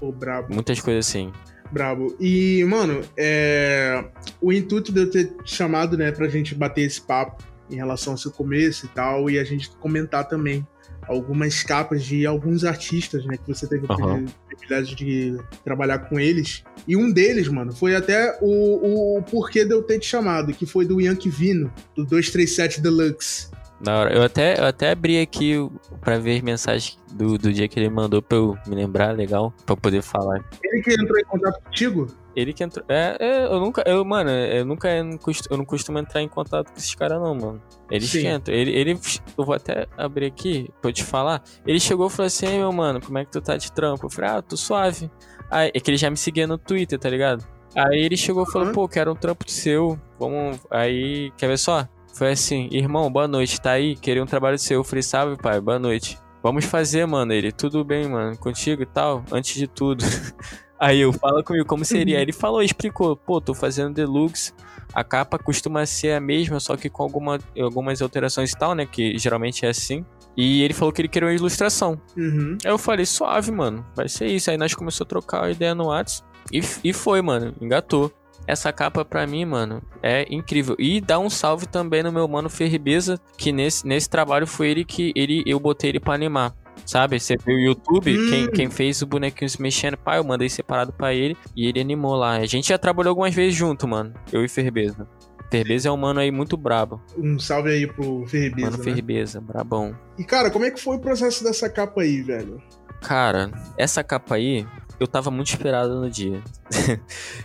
Pô, 0.00 0.10
brabo, 0.10 0.52
Muitas 0.52 0.80
coisas 0.80 1.06
assim. 1.06 1.30
brabo. 1.70 2.16
E, 2.18 2.64
mano, 2.64 3.02
é... 3.16 4.04
o 4.40 4.50
intuito 4.50 4.90
de 4.90 5.02
eu 5.02 5.10
ter 5.10 5.36
te 5.42 5.54
chamado, 5.54 5.98
né, 5.98 6.10
pra 6.10 6.26
gente 6.28 6.54
bater 6.54 6.82
esse 6.82 7.00
papo 7.02 7.53
em 7.70 7.76
relação 7.76 8.14
ao 8.14 8.18
seu 8.18 8.30
começo 8.30 8.86
e 8.86 8.88
tal, 8.88 9.30
e 9.30 9.38
a 9.38 9.44
gente 9.44 9.70
comentar 9.76 10.28
também 10.28 10.66
algumas 11.08 11.62
capas 11.62 12.04
de 12.04 12.26
alguns 12.26 12.64
artistas, 12.64 13.24
né, 13.26 13.36
que 13.36 13.52
você 13.52 13.66
teve 13.66 13.86
o 13.86 13.92
Aham. 13.92 14.24
privilégio 14.48 14.96
de 14.96 15.36
trabalhar 15.62 15.98
com 15.98 16.18
eles. 16.18 16.64
E 16.86 16.96
um 16.96 17.12
deles, 17.12 17.48
mano, 17.48 17.74
foi 17.74 17.94
até 17.94 18.38
o, 18.40 19.18
o 19.18 19.22
porquê 19.22 19.64
de 19.64 19.72
eu 19.72 19.82
ter 19.82 19.98
te 19.98 20.06
chamado, 20.06 20.52
que 20.52 20.66
foi 20.66 20.86
do 20.86 21.00
Yankee 21.00 21.28
Vino, 21.28 21.72
do 21.94 22.04
237 22.04 22.80
Deluxe. 22.80 23.50
Da 23.80 23.98
hora. 23.98 24.14
Eu 24.14 24.22
até, 24.22 24.58
eu 24.58 24.64
até 24.64 24.92
abri 24.92 25.20
aqui 25.20 25.54
pra 26.00 26.18
ver 26.18 26.36
as 26.36 26.42
mensagens 26.42 26.98
do, 27.12 27.36
do 27.36 27.52
dia 27.52 27.68
que 27.68 27.78
ele 27.78 27.90
mandou 27.90 28.22
pra 28.22 28.38
eu 28.38 28.56
me 28.66 28.74
lembrar, 28.74 29.14
legal, 29.14 29.52
pra 29.66 29.74
eu 29.74 29.76
poder 29.76 30.02
falar. 30.02 30.42
Ele 30.62 30.82
que 30.82 30.92
entrou 30.92 31.18
em 31.18 31.24
contato 31.24 31.62
contigo? 31.62 32.06
Ele 32.34 32.52
que 32.52 32.64
entrou. 32.64 32.84
É, 32.88 33.16
é, 33.20 33.44
eu 33.44 33.60
nunca. 33.60 33.82
Eu, 33.86 34.04
mano, 34.04 34.30
eu 34.30 34.64
nunca 34.64 34.88
eu 34.88 35.04
não 35.04 35.18
costumo, 35.18 35.54
eu 35.54 35.58
não 35.58 35.64
costumo 35.64 35.98
entrar 35.98 36.22
em 36.22 36.28
contato 36.28 36.70
com 36.70 36.78
esses 36.78 36.94
caras, 36.94 37.20
não, 37.20 37.34
mano. 37.34 37.62
Eles 37.90 38.10
Sim. 38.10 38.20
que 38.20 38.28
entram. 38.28 38.54
Ele, 38.54 38.70
ele. 38.72 39.00
Eu 39.36 39.44
vou 39.44 39.54
até 39.54 39.86
abrir 39.96 40.26
aqui 40.26 40.70
pra 40.80 40.90
eu 40.90 40.92
te 40.92 41.04
falar. 41.04 41.42
Ele 41.66 41.78
chegou 41.78 42.06
e 42.06 42.10
falou 42.10 42.26
assim: 42.26 42.46
Ei, 42.46 42.58
meu 42.58 42.72
mano, 42.72 43.00
como 43.00 43.18
é 43.18 43.24
que 43.24 43.30
tu 43.30 43.40
tá 43.40 43.56
de 43.56 43.70
trampo? 43.72 44.06
Eu 44.06 44.10
falei, 44.10 44.30
ah, 44.30 44.42
tô 44.42 44.56
suave. 44.56 45.10
Aí, 45.50 45.70
é 45.74 45.80
que 45.80 45.90
ele 45.90 45.98
já 45.98 46.10
me 46.10 46.16
seguia 46.16 46.46
no 46.46 46.58
Twitter, 46.58 46.98
tá 46.98 47.08
ligado? 47.08 47.46
Aí 47.76 48.00
ele 48.00 48.16
chegou 48.16 48.44
e 48.44 48.52
falou, 48.52 48.72
pô, 48.72 48.88
quero 48.88 49.12
um 49.12 49.16
trampo 49.16 49.50
seu. 49.50 49.98
Vamos. 50.18 50.60
Aí, 50.70 51.32
quer 51.36 51.48
ver 51.48 51.58
só? 51.58 51.88
Foi 52.14 52.30
assim, 52.30 52.68
irmão, 52.70 53.10
boa 53.10 53.26
noite, 53.26 53.60
tá 53.60 53.72
aí? 53.72 53.96
Queria 53.96 54.22
um 54.22 54.26
trabalho 54.26 54.58
seu. 54.58 54.80
Eu 54.80 54.84
falei, 54.84 55.02
salve, 55.02 55.36
pai, 55.36 55.60
boa 55.60 55.78
noite. 55.78 56.18
Vamos 56.42 56.64
fazer, 56.64 57.04
mano. 57.06 57.32
Ele, 57.32 57.50
tudo 57.50 57.84
bem, 57.84 58.08
mano, 58.08 58.36
contigo 58.38 58.82
e 58.82 58.86
tal, 58.86 59.24
antes 59.32 59.54
de 59.56 59.66
tudo. 59.66 60.04
Aí 60.84 61.00
eu, 61.00 61.14
fala 61.14 61.42
comigo 61.42 61.64
como 61.64 61.82
seria. 61.82 62.20
Ele 62.20 62.30
falou, 62.30 62.62
explicou, 62.62 63.16
pô, 63.16 63.40
tô 63.40 63.54
fazendo 63.54 63.94
deluxe. 63.94 64.52
A 64.92 65.02
capa 65.02 65.38
costuma 65.38 65.86
ser 65.86 66.12
a 66.12 66.20
mesma, 66.20 66.60
só 66.60 66.76
que 66.76 66.90
com 66.90 67.02
alguma, 67.02 67.38
algumas 67.58 68.02
alterações 68.02 68.52
e 68.52 68.58
tal, 68.58 68.74
né? 68.74 68.84
Que 68.84 69.16
geralmente 69.16 69.64
é 69.64 69.70
assim. 69.70 70.04
E 70.36 70.62
ele 70.62 70.74
falou 70.74 70.92
que 70.92 71.00
ele 71.00 71.08
queria 71.08 71.26
uma 71.26 71.34
ilustração. 71.34 71.98
Uhum. 72.14 72.58
Aí 72.62 72.70
eu 72.70 72.76
falei, 72.76 73.06
suave, 73.06 73.50
mano, 73.50 73.82
vai 73.96 74.10
ser 74.10 74.26
isso. 74.26 74.50
Aí 74.50 74.58
nós 74.58 74.74
começamos 74.74 75.00
a 75.00 75.06
trocar 75.06 75.44
a 75.44 75.50
ideia 75.50 75.74
no 75.74 75.86
WhatsApp. 75.86 76.28
E, 76.52 76.60
e 76.84 76.92
foi, 76.92 77.22
mano, 77.22 77.54
engatou. 77.62 78.12
Essa 78.46 78.70
capa 78.70 79.06
pra 79.06 79.26
mim, 79.26 79.46
mano, 79.46 79.82
é 80.02 80.26
incrível. 80.30 80.76
E 80.78 81.00
dá 81.00 81.18
um 81.18 81.30
salve 81.30 81.66
também 81.66 82.02
no 82.02 82.12
meu 82.12 82.28
mano 82.28 82.50
Ferribeza, 82.50 83.18
que 83.38 83.52
nesse, 83.52 83.86
nesse 83.86 84.10
trabalho 84.10 84.46
foi 84.46 84.68
ele 84.68 84.84
que 84.84 85.14
ele, 85.16 85.42
eu 85.46 85.58
botei 85.58 85.88
ele 85.88 86.00
pra 86.00 86.12
animar. 86.12 86.54
Sabe? 86.86 87.18
Você 87.18 87.36
viu 87.36 87.56
o 87.56 87.60
YouTube, 87.60 88.16
Hum. 88.18 88.30
quem, 88.30 88.50
quem 88.50 88.70
fez 88.70 89.00
o 89.02 89.06
bonequinho 89.06 89.48
se 89.48 89.60
mexendo, 89.60 89.96
pá, 89.96 90.16
eu 90.16 90.24
mandei 90.24 90.48
separado 90.48 90.92
pra 90.92 91.14
ele 91.14 91.36
e 91.56 91.66
ele 91.66 91.80
animou 91.80 92.14
lá. 92.14 92.36
A 92.36 92.46
gente 92.46 92.68
já 92.68 92.78
trabalhou 92.78 93.10
algumas 93.10 93.34
vezes 93.34 93.54
junto, 93.54 93.88
mano. 93.88 94.12
Eu 94.32 94.44
e 94.44 94.48
Ferribeza. 94.48 95.06
Ferribeza 95.50 95.88
é 95.88 95.92
um 95.92 95.96
mano 95.96 96.18
aí 96.20 96.30
muito 96.30 96.56
brabo. 96.56 97.00
Um 97.16 97.38
salve 97.38 97.70
aí 97.70 97.86
pro 97.86 98.26
Ferribeza, 98.26 98.70
Mano 98.70 98.78
né? 98.78 98.84
Ferribeza, 98.84 99.40
brabão. 99.40 99.96
E, 100.18 100.24
cara, 100.24 100.50
como 100.50 100.64
é 100.64 100.70
que 100.70 100.80
foi 100.80 100.96
o 100.96 101.00
processo 101.00 101.44
dessa 101.44 101.70
capa 101.70 102.02
aí, 102.02 102.20
velho? 102.22 102.60
Cara, 103.00 103.50
essa 103.78 104.02
capa 104.02 104.34
aí, 104.34 104.66
eu 105.04 105.08
tava 105.08 105.30
muito 105.30 105.48
esperado 105.48 106.00
no 106.00 106.10
dia. 106.10 106.42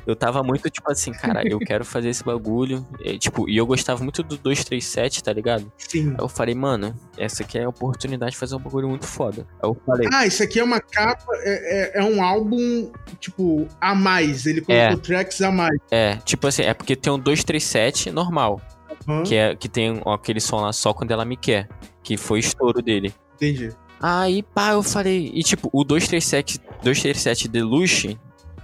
eu 0.07 0.15
tava 0.15 0.41
muito, 0.41 0.69
tipo 0.69 0.89
assim, 0.91 1.11
cara, 1.11 1.41
eu 1.47 1.59
quero 1.59 1.83
fazer 1.85 2.09
esse 2.09 2.23
bagulho. 2.23 2.85
E, 3.01 3.17
tipo, 3.19 3.49
e 3.49 3.57
eu 3.57 3.65
gostava 3.65 4.01
muito 4.03 4.23
do 4.23 4.37
237, 4.37 5.23
tá 5.23 5.31
ligado? 5.33 5.71
Sim. 5.77 6.11
Aí 6.11 6.15
eu 6.19 6.29
falei, 6.29 6.55
mano, 6.55 6.95
essa 7.17 7.43
aqui 7.43 7.57
é 7.57 7.63
a 7.65 7.69
oportunidade 7.69 8.31
de 8.31 8.37
fazer 8.37 8.55
um 8.55 8.59
bagulho 8.59 8.87
muito 8.89 9.05
foda. 9.05 9.45
Aí 9.61 9.69
eu 9.69 9.77
falei, 9.85 10.07
Ah, 10.13 10.25
isso 10.25 10.41
aqui 10.41 10.59
é 10.59 10.63
uma 10.63 10.79
capa, 10.79 11.25
é, 11.43 11.97
é- 11.97 11.99
é 11.99 12.03
um 12.03 12.23
álbum, 12.23 12.91
tipo, 13.19 13.67
a 13.79 13.93
mais. 13.93 14.45
Ele 14.45 14.61
colocou 14.61 14.85
É. 14.85 14.95
tracks 14.97 15.41
a 15.41 15.51
mais. 15.51 15.77
é, 15.91 16.15
tipo 16.17 16.47
assim, 16.47 16.63
é 16.63 16.73
porque 16.73 16.95
tem 16.95 17.11
um 17.11 17.19
237 17.19 18.11
normal, 18.11 18.61
Aham, 19.07 19.23
que, 19.23 19.35
é, 19.35 19.55
que 19.55 19.67
tem 19.69 20.01
aquele 20.05 20.39
som 20.39 20.61
lá 20.61 20.71
só 20.73 20.93
quando 20.93 21.11
ela 21.11 21.25
me 21.25 21.35
quer, 21.37 21.67
que 22.03 22.15
foi 22.17 22.39
estouro 22.39 22.81
dele. 22.81 23.13
Entendi. 23.35 23.71
Aí, 24.01 24.41
pá, 24.43 24.71
eu 24.71 24.83
falei. 24.83 25.31
E 25.33 25.43
tipo, 25.43 25.69
o 25.73 25.83
237, 25.83 26.59
237 26.83 27.47
Deluxe, 27.47 28.17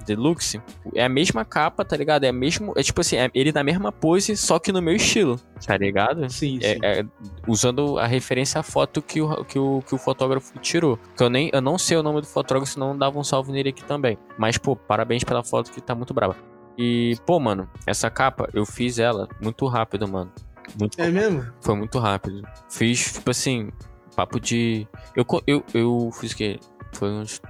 Deluxe 0.05 0.61
é 0.93 1.03
a 1.03 1.09
mesma 1.09 1.43
capa, 1.43 1.83
tá 1.83 1.97
ligado? 1.97 2.23
É 2.25 2.31
mesmo. 2.31 2.73
É 2.77 2.83
tipo 2.83 3.01
assim, 3.01 3.17
é 3.17 3.29
ele 3.33 3.51
na 3.51 3.63
mesma 3.63 3.91
pose, 3.91 4.37
só 4.37 4.59
que 4.59 4.71
no 4.71 4.81
meu 4.81 4.95
estilo, 4.95 5.39
tá 5.65 5.75
ligado? 5.77 6.29
Sim, 6.29 6.59
É, 6.61 6.73
sim. 6.73 6.79
é, 6.83 7.03
usando 7.47 7.97
a 7.97 8.05
referência 8.05 8.59
à 8.59 8.63
foto 8.63 9.01
que 9.01 9.19
o, 9.19 9.43
que, 9.43 9.57
o, 9.59 9.81
que 9.81 9.95
o 9.95 9.97
fotógrafo 9.97 10.57
tirou. 10.59 10.99
Que 11.17 11.23
eu 11.23 11.29
nem 11.29 11.49
eu 11.51 11.59
não 11.61 11.77
sei 11.77 11.97
o 11.97 12.03
nome 12.03 12.21
do 12.21 12.27
fotógrafo, 12.27 12.71
senão 12.71 12.97
dava 12.97 13.17
um 13.19 13.23
salve 13.23 13.51
nele 13.51 13.69
aqui 13.69 13.83
também. 13.83 14.17
Mas, 14.37 14.57
pô, 14.57 14.75
parabéns 14.75 15.23
pela 15.23 15.43
foto 15.43 15.71
que 15.71 15.81
tá 15.81 15.95
muito 15.95 16.13
braba. 16.13 16.35
E, 16.77 17.17
pô, 17.25 17.39
mano, 17.39 17.67
essa 17.87 18.09
capa, 18.09 18.47
eu 18.53 18.65
fiz 18.65 18.99
ela 18.99 19.27
muito 19.41 19.65
rápido, 19.65 20.07
mano. 20.07 20.31
Muito 20.79 20.99
É 21.01 21.09
mesmo? 21.09 21.45
foi 21.61 21.75
muito 21.75 21.97
rápido. 21.99 22.41
Fiz, 22.69 23.13
tipo 23.13 23.31
assim, 23.31 23.69
papo 24.15 24.39
de. 24.39 24.87
Eu, 25.15 25.25
eu, 25.45 25.63
eu 25.73 26.09
fiz 26.19 26.31
o 26.31 26.37
quê? 26.37 26.59
Foi 26.93 27.09
uns 27.09 27.41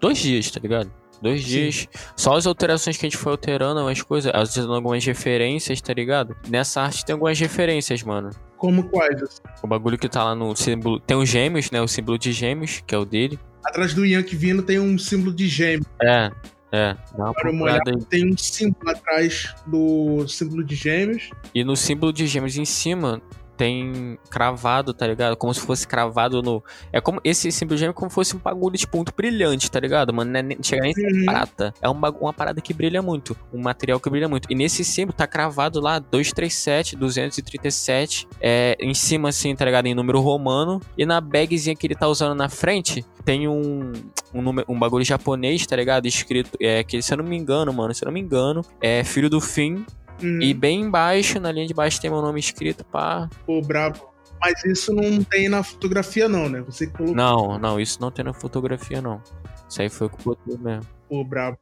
dois 0.00 0.18
dias, 0.18 0.50
tá 0.50 0.60
ligado? 0.60 0.90
Dois 1.20 1.42
Sim. 1.42 1.48
dias. 1.48 1.88
Só 2.14 2.36
as 2.36 2.46
alterações 2.46 2.96
que 2.96 3.06
a 3.06 3.08
gente 3.08 3.18
foi 3.18 3.32
alterando, 3.32 3.86
as 3.86 4.02
coisas, 4.02 4.32
usando 4.34 4.74
algumas 4.74 5.04
referências, 5.04 5.80
tá 5.80 5.92
ligado? 5.92 6.36
Nessa 6.48 6.82
arte 6.82 7.04
tem 7.04 7.14
algumas 7.14 7.38
referências, 7.38 8.02
mano. 8.02 8.30
Como 8.56 8.84
quais? 8.84 9.22
assim? 9.22 9.40
O 9.62 9.66
bagulho 9.66 9.98
que 9.98 10.08
tá 10.08 10.24
lá 10.24 10.34
no 10.34 10.54
símbolo. 10.56 11.00
Tem 11.00 11.16
os 11.16 11.28
gêmeos, 11.28 11.70
né? 11.70 11.80
O 11.80 11.88
símbolo 11.88 12.18
de 12.18 12.32
gêmeos, 12.32 12.82
que 12.86 12.94
é 12.94 12.98
o 12.98 13.04
dele. 13.04 13.38
Atrás 13.64 13.94
do 13.94 14.04
Yankee 14.04 14.36
vindo 14.36 14.62
tem 14.62 14.78
um 14.78 14.96
símbolo 14.98 15.34
de 15.34 15.48
gêmeo. 15.48 15.86
É, 16.00 16.30
é. 16.72 16.96
Dá 17.16 17.32
uma 17.50 17.80
tem 18.08 18.32
um 18.32 18.36
símbolo 18.36 18.90
atrás 18.90 19.54
do 19.66 20.26
símbolo 20.28 20.64
de 20.64 20.74
gêmeos. 20.74 21.30
E 21.54 21.64
no 21.64 21.76
símbolo 21.76 22.12
de 22.12 22.26
gêmeos 22.26 22.56
em 22.56 22.64
cima 22.64 23.20
tem 23.56 24.18
cravado, 24.30 24.92
tá 24.92 25.06
ligado? 25.06 25.36
Como 25.36 25.52
se 25.54 25.60
fosse 25.60 25.86
cravado 25.86 26.42
no. 26.42 26.62
É 26.92 27.00
como 27.00 27.20
esse 27.24 27.50
símbolo 27.50 27.76
de 27.76 27.80
gêmeo 27.80 27.90
é 27.90 27.94
como 27.94 28.10
se 28.10 28.14
fosse 28.14 28.36
um 28.36 28.38
bagulho, 28.38 28.76
tipo, 28.76 28.96
muito 28.96 29.12
brilhante, 29.16 29.70
tá 29.70 29.80
ligado? 29.80 30.12
Mano, 30.12 30.30
não 30.30 30.40
é 30.40 30.42
nem, 30.42 30.58
chega 30.62 30.82
nem 30.82 30.92
Uhum. 30.96 31.24
prata. 31.26 31.74
É 31.80 31.88
um 31.88 31.94
bagu- 31.94 32.18
uma 32.20 32.32
parada 32.32 32.60
que 32.60 32.72
brilha 32.74 33.00
muito. 33.02 33.36
Um 33.52 33.60
material 33.62 33.98
que 34.00 34.10
brilha 34.10 34.28
muito. 34.28 34.50
E 34.50 34.54
nesse 34.54 34.84
símbolo 34.84 35.16
tá 35.16 35.26
cravado 35.26 35.80
lá 35.80 35.98
237, 35.98 36.96
237. 36.96 38.26
É, 38.40 38.76
em 38.80 38.94
cima, 38.94 39.28
assim, 39.28 39.54
tá 39.54 39.64
ligado? 39.64 39.86
Em 39.86 39.94
número 39.94 40.20
romano. 40.20 40.80
E 40.96 41.04
na 41.06 41.20
bagzinha 41.20 41.74
que 41.74 41.86
ele 41.86 41.94
tá 41.94 42.08
usando 42.08 42.34
na 42.36 42.48
frente, 42.48 43.04
tem 43.24 43.48
um, 43.48 43.92
um, 44.34 44.42
número, 44.42 44.66
um 44.70 44.78
bagulho 44.78 45.04
japonês, 45.04 45.66
tá 45.66 45.76
ligado? 45.76 46.06
Escrito. 46.06 46.50
É, 46.60 46.82
que 46.84 47.00
se 47.02 47.12
eu 47.12 47.18
não 47.18 47.24
me 47.24 47.36
engano, 47.36 47.72
mano, 47.72 47.94
se 47.94 48.04
eu 48.04 48.06
não 48.06 48.12
me 48.12 48.20
engano, 48.20 48.62
é 48.80 49.02
filho 49.04 49.30
do 49.30 49.40
fim. 49.40 49.84
Hum, 50.22 50.40
E 50.42 50.54
bem 50.54 50.80
embaixo, 50.82 51.38
na 51.40 51.52
linha 51.52 51.66
de 51.66 51.74
baixo, 51.74 52.00
tem 52.00 52.10
meu 52.10 52.22
nome 52.22 52.40
escrito, 52.40 52.84
pá. 52.84 53.28
Pô, 53.44 53.60
brabo. 53.60 54.00
Mas 54.40 54.64
isso 54.64 54.92
não 54.92 55.22
tem 55.24 55.48
na 55.48 55.62
fotografia, 55.62 56.28
não, 56.28 56.48
né? 56.48 56.60
Você 56.62 56.86
que 56.86 56.92
colocou. 56.92 57.14
Não, 57.16 57.58
não, 57.58 57.80
isso 57.80 58.00
não 58.00 58.10
tem 58.10 58.24
na 58.24 58.32
fotografia, 58.34 59.00
não. 59.00 59.20
Isso 59.68 59.80
aí 59.82 59.88
foi 59.88 60.06
o 60.08 60.10
botou 60.24 60.58
mesmo. 60.58 60.86
Pô, 61.08 61.24
brabo. 61.24 61.58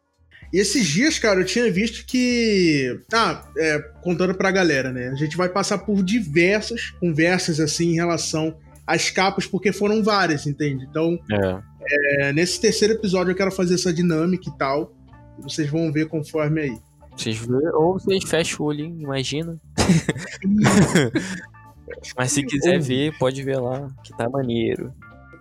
E 0.52 0.58
esses 0.58 0.86
dias, 0.86 1.18
cara, 1.18 1.40
eu 1.40 1.44
tinha 1.44 1.70
visto 1.72 2.04
que. 2.06 3.00
Ah, 3.12 3.44
é, 3.56 3.78
contando 4.02 4.34
pra 4.34 4.50
galera, 4.50 4.92
né? 4.92 5.08
A 5.08 5.14
gente 5.14 5.36
vai 5.36 5.48
passar 5.48 5.78
por 5.78 6.02
diversas 6.02 6.90
conversas, 7.00 7.58
assim, 7.60 7.90
em 7.92 7.94
relação 7.94 8.56
às 8.86 9.10
capas, 9.10 9.46
porque 9.46 9.72
foram 9.72 10.02
várias, 10.02 10.46
entende? 10.46 10.84
Então, 10.88 11.18
É. 11.32 12.28
é, 12.28 12.32
nesse 12.32 12.60
terceiro 12.60 12.94
episódio 12.94 13.30
eu 13.32 13.36
quero 13.36 13.50
fazer 13.50 13.74
essa 13.74 13.92
dinâmica 13.92 14.48
e 14.48 14.58
tal. 14.58 14.92
E 15.38 15.42
vocês 15.42 15.68
vão 15.70 15.90
ver 15.92 16.08
conforme 16.08 16.60
aí. 16.60 16.78
Vocês 17.16 17.38
vê, 17.38 17.68
ou 17.74 17.94
vocês 17.94 18.24
fecham 18.24 18.64
o 18.64 18.68
olho, 18.68 18.84
imagina. 18.84 19.58
Mas 22.16 22.32
se 22.32 22.44
quiser 22.44 22.80
ver, 22.80 23.16
pode 23.18 23.42
ver 23.42 23.58
lá, 23.58 23.88
que 24.02 24.16
tá 24.16 24.28
maneiro. 24.28 24.92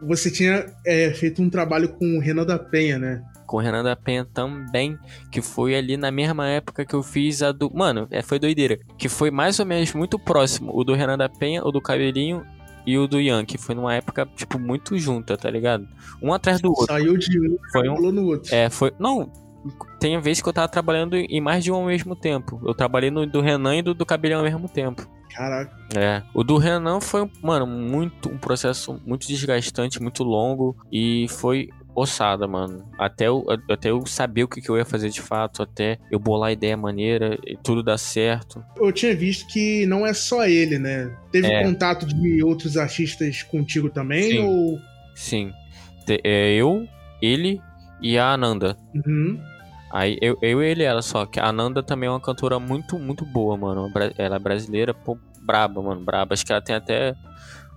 Você 0.02 0.30
tinha 0.30 0.66
é, 0.86 1.12
feito 1.12 1.42
um 1.42 1.50
trabalho 1.50 1.90
com 1.90 2.18
o 2.18 2.20
Renan 2.20 2.46
da 2.46 2.60
Penha, 2.60 3.00
né? 3.00 3.24
Com 3.48 3.58
o 3.58 3.60
Renan 3.60 3.84
da 3.84 3.96
Penha 3.96 4.26
também, 4.26 4.98
que 5.32 5.42
foi 5.42 5.76
ali 5.76 5.96
na 5.96 6.12
mesma 6.12 6.48
época 6.48 6.86
que 6.86 6.94
eu 6.94 7.02
fiz 7.02 7.42
a 7.42 7.52
do. 7.52 7.72
Mano, 7.74 8.08
é, 8.12 8.22
foi 8.22 8.40
doideira. 8.40 8.78
Que 8.98 9.08
foi 9.08 9.32
mais 9.32 9.60
ou 9.60 9.66
menos 9.66 9.94
muito 9.94 10.20
próximo. 10.20 10.72
O 10.76 10.84
do 10.84 10.94
Renan 10.94 11.18
da 11.18 11.30
Penha, 11.30 11.64
o 11.64 11.72
do 11.72 11.82
Cabelinho 11.82 12.46
e 12.86 12.98
o 12.98 13.08
do 13.08 13.20
Ian, 13.20 13.46
que 13.46 13.58
foi 13.58 13.76
numa 13.76 13.96
época, 13.96 14.28
tipo, 14.36 14.60
muito 14.60 14.98
junta, 14.98 15.38
tá 15.38 15.50
ligado? 15.50 15.88
Um 16.22 16.34
atrás 16.34 16.60
do 16.60 16.70
outro. 16.70 16.88
Saiu 16.88 17.18
de 17.18 17.40
um 17.40 17.58
Foi 17.72 17.88
um. 17.88 18.12
no 18.12 18.26
outro. 18.26 18.54
É, 18.54 18.70
foi. 18.70 18.92
Não, 19.00 19.32
tem 20.00 20.20
vezes 20.20 20.42
que 20.42 20.50
eu 20.50 20.54
tava 20.54 20.68
trabalhando 20.68 21.16
em 21.16 21.42
mais 21.42 21.64
de 21.64 21.72
um 21.72 21.76
ao 21.76 21.86
mesmo 21.86 22.16
tempo. 22.16 22.62
Eu 22.66 22.74
trabalhei 22.74 23.10
no 23.12 23.26
do 23.26 23.42
Renan 23.42 23.78
e 23.78 23.82
do, 23.82 23.94
do 23.94 24.06
Cabelhão 24.06 24.40
ao 24.40 24.46
mesmo 24.46 24.68
tempo. 24.68 25.08
Caraca. 25.34 25.76
É. 25.98 26.22
O 26.34 26.44
do 26.44 26.58
Renan 26.58 27.00
foi, 27.02 27.30
mano, 27.42 27.66
muito 27.66 28.30
um 28.30 28.38
processo 28.38 29.00
muito 29.06 29.28
desgastante, 29.28 30.02
muito 30.02 30.24
longo 30.24 30.76
e 30.92 31.26
foi 31.30 31.70
ossada, 31.96 32.48
mano. 32.48 32.86
Até 32.98 33.28
eu, 33.28 33.46
até 33.70 33.90
eu 33.92 34.06
saber 34.06 34.44
o 34.44 34.48
que, 34.48 34.62
que 34.62 34.70
eu 34.70 34.78
ia 34.78 34.86
fazer 34.86 35.10
de 35.10 35.22
fato, 35.22 35.62
até 35.62 36.00
eu 36.12 36.20
bolar 36.20 36.50
a 36.50 36.54
ideia 36.54 36.76
maneira 36.76 37.38
e 37.46 37.56
tudo 37.58 37.84
dar 37.84 37.98
certo. 37.98 38.64
Eu 38.78 38.92
tinha 38.92 39.16
visto 39.16 39.48
que 39.48 39.86
não 39.86 40.06
é 40.06 40.14
só 40.14 40.46
ele, 40.46 40.78
né? 40.78 41.16
Teve 41.32 41.48
É. 41.48 41.64
contato 41.64 42.06
de 42.06 42.44
outros 42.44 42.78
artistas 42.78 43.44
contigo 43.44 43.90
também? 43.90 44.24
Sim. 44.24 44.40
Ou. 44.40 44.80
Sim. 45.16 45.52
É, 46.24 46.54
eu, 46.56 46.88
ele 47.22 47.62
e 48.02 48.18
a 48.18 48.34
Ananda. 48.34 48.78
Uhum. 48.94 49.40
Aí 49.94 50.18
eu, 50.20 50.36
eu 50.42 50.64
e 50.64 50.68
ele 50.68 50.84
ela 50.84 51.04
só, 51.04 51.24
que 51.24 51.40
a 51.40 51.46
Ananda 51.46 51.84
também 51.84 52.08
é 52.08 52.12
uma 52.12 52.20
cantora 52.20 52.58
muito, 52.58 52.98
muito 52.98 53.24
boa, 53.24 53.56
mano. 53.56 53.92
Ela 54.18 54.38
é 54.38 54.40
brasileira, 54.40 54.92
pô, 54.92 55.16
braba, 55.40 55.84
mano, 55.84 56.02
braba. 56.02 56.34
Acho 56.34 56.44
que 56.44 56.52
ela 56.52 56.64
tem 56.64 56.76
até 56.76 57.14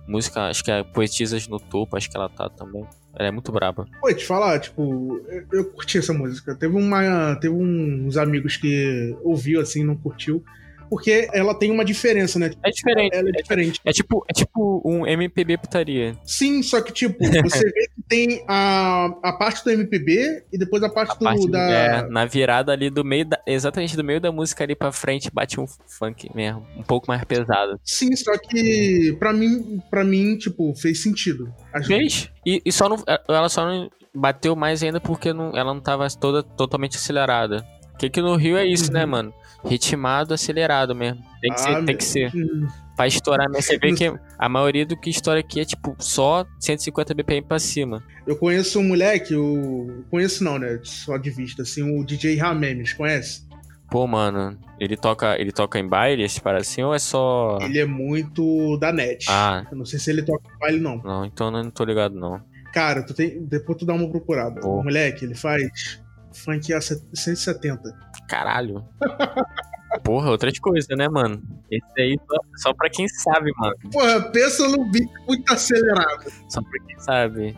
música, 0.07 0.47
acho 0.47 0.63
que 0.63 0.71
é 0.71 0.81
Poetisas 0.83 1.47
no 1.47 1.59
Topo, 1.59 1.95
acho 1.95 2.09
que 2.09 2.17
ela 2.17 2.27
tá 2.27 2.49
também. 2.49 2.83
Ela 3.13 3.27
é 3.27 3.31
muito 3.31 3.51
braba. 3.51 3.85
Pô, 4.01 4.11
te 4.11 4.25
falar, 4.25 4.59
tipo, 4.59 5.21
eu, 5.27 5.45
eu 5.51 5.65
curti 5.65 5.99
essa 5.99 6.11
música. 6.11 6.55
Teve 6.55 6.75
uma. 6.75 7.35
Teve 7.35 7.53
uns 7.53 8.17
amigos 8.17 8.57
que 8.57 9.15
ouviu 9.23 9.61
assim, 9.61 9.83
não 9.83 9.95
curtiu. 9.95 10.43
Porque 10.89 11.27
ela 11.33 11.53
tem 11.53 11.71
uma 11.71 11.83
diferença, 11.83 12.39
né? 12.39 12.51
É 12.63 12.69
diferente. 12.69 13.15
Ela 13.15 13.29
é 13.29 13.31
diferente. 13.31 13.81
É 13.85 13.91
tipo, 13.91 14.25
é 14.29 14.33
tipo 14.33 14.81
um 14.85 15.05
MPB 15.05 15.57
putaria. 15.57 16.15
Sim, 16.23 16.61
só 16.63 16.81
que, 16.81 16.91
tipo, 16.93 17.17
você 17.43 17.63
vê 17.65 17.87
que 17.95 18.01
tem 18.07 18.43
a, 18.47 19.05
a 19.23 19.33
parte 19.33 19.63
do 19.63 19.71
MPB 19.71 20.43
e 20.51 20.57
depois 20.57 20.81
a 20.83 20.89
parte, 20.89 21.11
A 21.11 21.15
parte 21.15 21.39
do, 21.41 21.45
do- 21.47 21.51
da. 21.51 21.59
é, 21.71 22.09
na 22.09 22.25
virada 22.25 22.71
ali 22.71 22.89
do 22.89 23.03
meio 23.03 23.25
da, 23.25 23.39
exatamente 23.45 23.95
do 23.95 24.03
meio 24.03 24.21
da 24.21 24.31
música 24.31 24.63
ali 24.63 24.75
pra 24.75 24.91
frente 24.91 25.29
bate 25.31 25.59
um 25.59 25.65
funk 25.87 26.29
mesmo, 26.33 26.65
um 26.77 26.83
pouco 26.83 27.05
mais 27.07 27.23
pesado. 27.25 27.79
Sim, 27.83 28.15
só 28.15 28.31
que 28.37 29.15
pra 29.19 29.33
mim, 29.33 29.81
pra 29.89 30.03
mim, 30.03 30.37
tipo, 30.37 30.73
fez 30.75 31.01
sentido. 31.03 31.53
Fez? 31.85 32.29
E, 32.45 32.61
e 32.65 32.71
só 32.71 32.87
não, 32.87 32.97
ela 33.27 33.49
só 33.49 33.65
não 33.65 33.89
bateu 34.15 34.55
mais 34.55 34.81
ainda 34.81 34.99
porque 34.99 35.33
não, 35.33 35.49
ela 35.55 35.73
não 35.73 35.81
tava 35.81 36.07
toda 36.09 36.41
totalmente 36.41 36.95
acelerada. 36.97 37.65
Que 37.99 38.09
que 38.09 38.21
no 38.21 38.35
Rio 38.35 38.57
é 38.57 38.65
isso, 38.65 38.91
né, 38.93 39.03
Uhum. 39.05 39.09
mano? 39.09 39.33
Ritmado, 39.65 40.33
acelerado 40.33 40.95
mesmo. 40.95 41.21
Tem 41.41 41.51
que 41.53 41.59
Ah, 41.59 41.63
ser, 41.63 41.85
tem 41.85 41.97
que 41.97 42.03
ser. 42.03 42.31
Pra 42.95 43.07
estourar 43.07 43.47
mesmo. 43.49 43.61
Você 43.61 43.77
vê 43.77 43.93
que 43.93 44.11
a 44.39 44.49
maioria 44.49 44.85
do 44.85 44.97
que 44.97 45.09
estoura 45.09 45.39
aqui 45.39 45.59
é 45.59 45.65
tipo 45.65 45.95
só 45.99 46.45
150 46.59 47.13
BPM 47.13 47.45
pra 47.45 47.59
cima. 47.59 48.03
Eu 48.25 48.35
conheço 48.35 48.79
um 48.79 48.83
moleque, 48.83 49.33
eu 49.33 50.03
conheço 50.09 50.43
não, 50.43 50.57
né? 50.57 50.79
Só 50.83 51.17
de 51.17 51.29
vista, 51.29 51.61
assim, 51.61 51.83
o 51.83 52.03
DJ 52.03 52.37
Ramemes, 52.37 52.93
conhece? 52.93 53.45
Pô, 53.89 54.05
mano, 54.05 54.57
ele 54.79 54.97
toca, 54.97 55.39
ele 55.39 55.51
toca 55.51 55.79
em 55.79 55.87
baile, 55.87 56.23
esse 56.23 56.41
para 56.41 56.57
assim, 56.57 56.81
ou 56.83 56.93
é 56.93 56.99
só. 56.99 57.57
Ele 57.61 57.79
é 57.79 57.85
muito 57.85 58.77
da 58.77 58.91
net. 58.91 59.25
Ah. 59.29 59.65
Eu 59.71 59.77
não 59.77 59.85
sei 59.85 59.97
se 59.99 60.09
ele 60.09 60.23
toca 60.23 60.43
em 60.53 60.59
baile, 60.59 60.79
não. 60.79 60.97
Não, 60.97 61.23
então 61.23 61.47
eu 61.47 61.63
não 61.63 61.69
tô 61.71 61.85
ligado, 61.85 62.13
não. 62.15 62.41
Cara, 62.73 63.01
tu 63.03 63.13
tem... 63.13 63.41
depois 63.45 63.77
tu 63.77 63.85
dá 63.85 63.93
uma 63.93 64.09
procurada. 64.09 64.59
Vou. 64.59 64.79
O 64.79 64.83
moleque, 64.83 65.23
ele 65.23 65.35
faz 65.35 66.01
funk 66.33 66.73
a 66.73 66.81
170. 66.81 67.81
Caralho. 68.27 68.83
Porra, 70.03 70.29
outras 70.31 70.59
coisas, 70.59 70.87
né, 70.97 71.07
mano? 71.07 71.41
Esse 71.71 71.85
aí 72.01 72.17
só, 72.29 72.37
só 72.57 72.73
pra 72.73 72.89
quem 72.89 73.07
sabe, 73.07 73.51
mano. 73.57 73.75
Porra, 73.91 74.21
pensa 74.31 74.67
num 74.67 74.89
beat 74.91 75.09
muito 75.27 75.51
acelerado. 75.53 76.25
Só 76.49 76.61
pra 76.61 76.83
quem 76.85 76.99
sabe. 76.99 77.57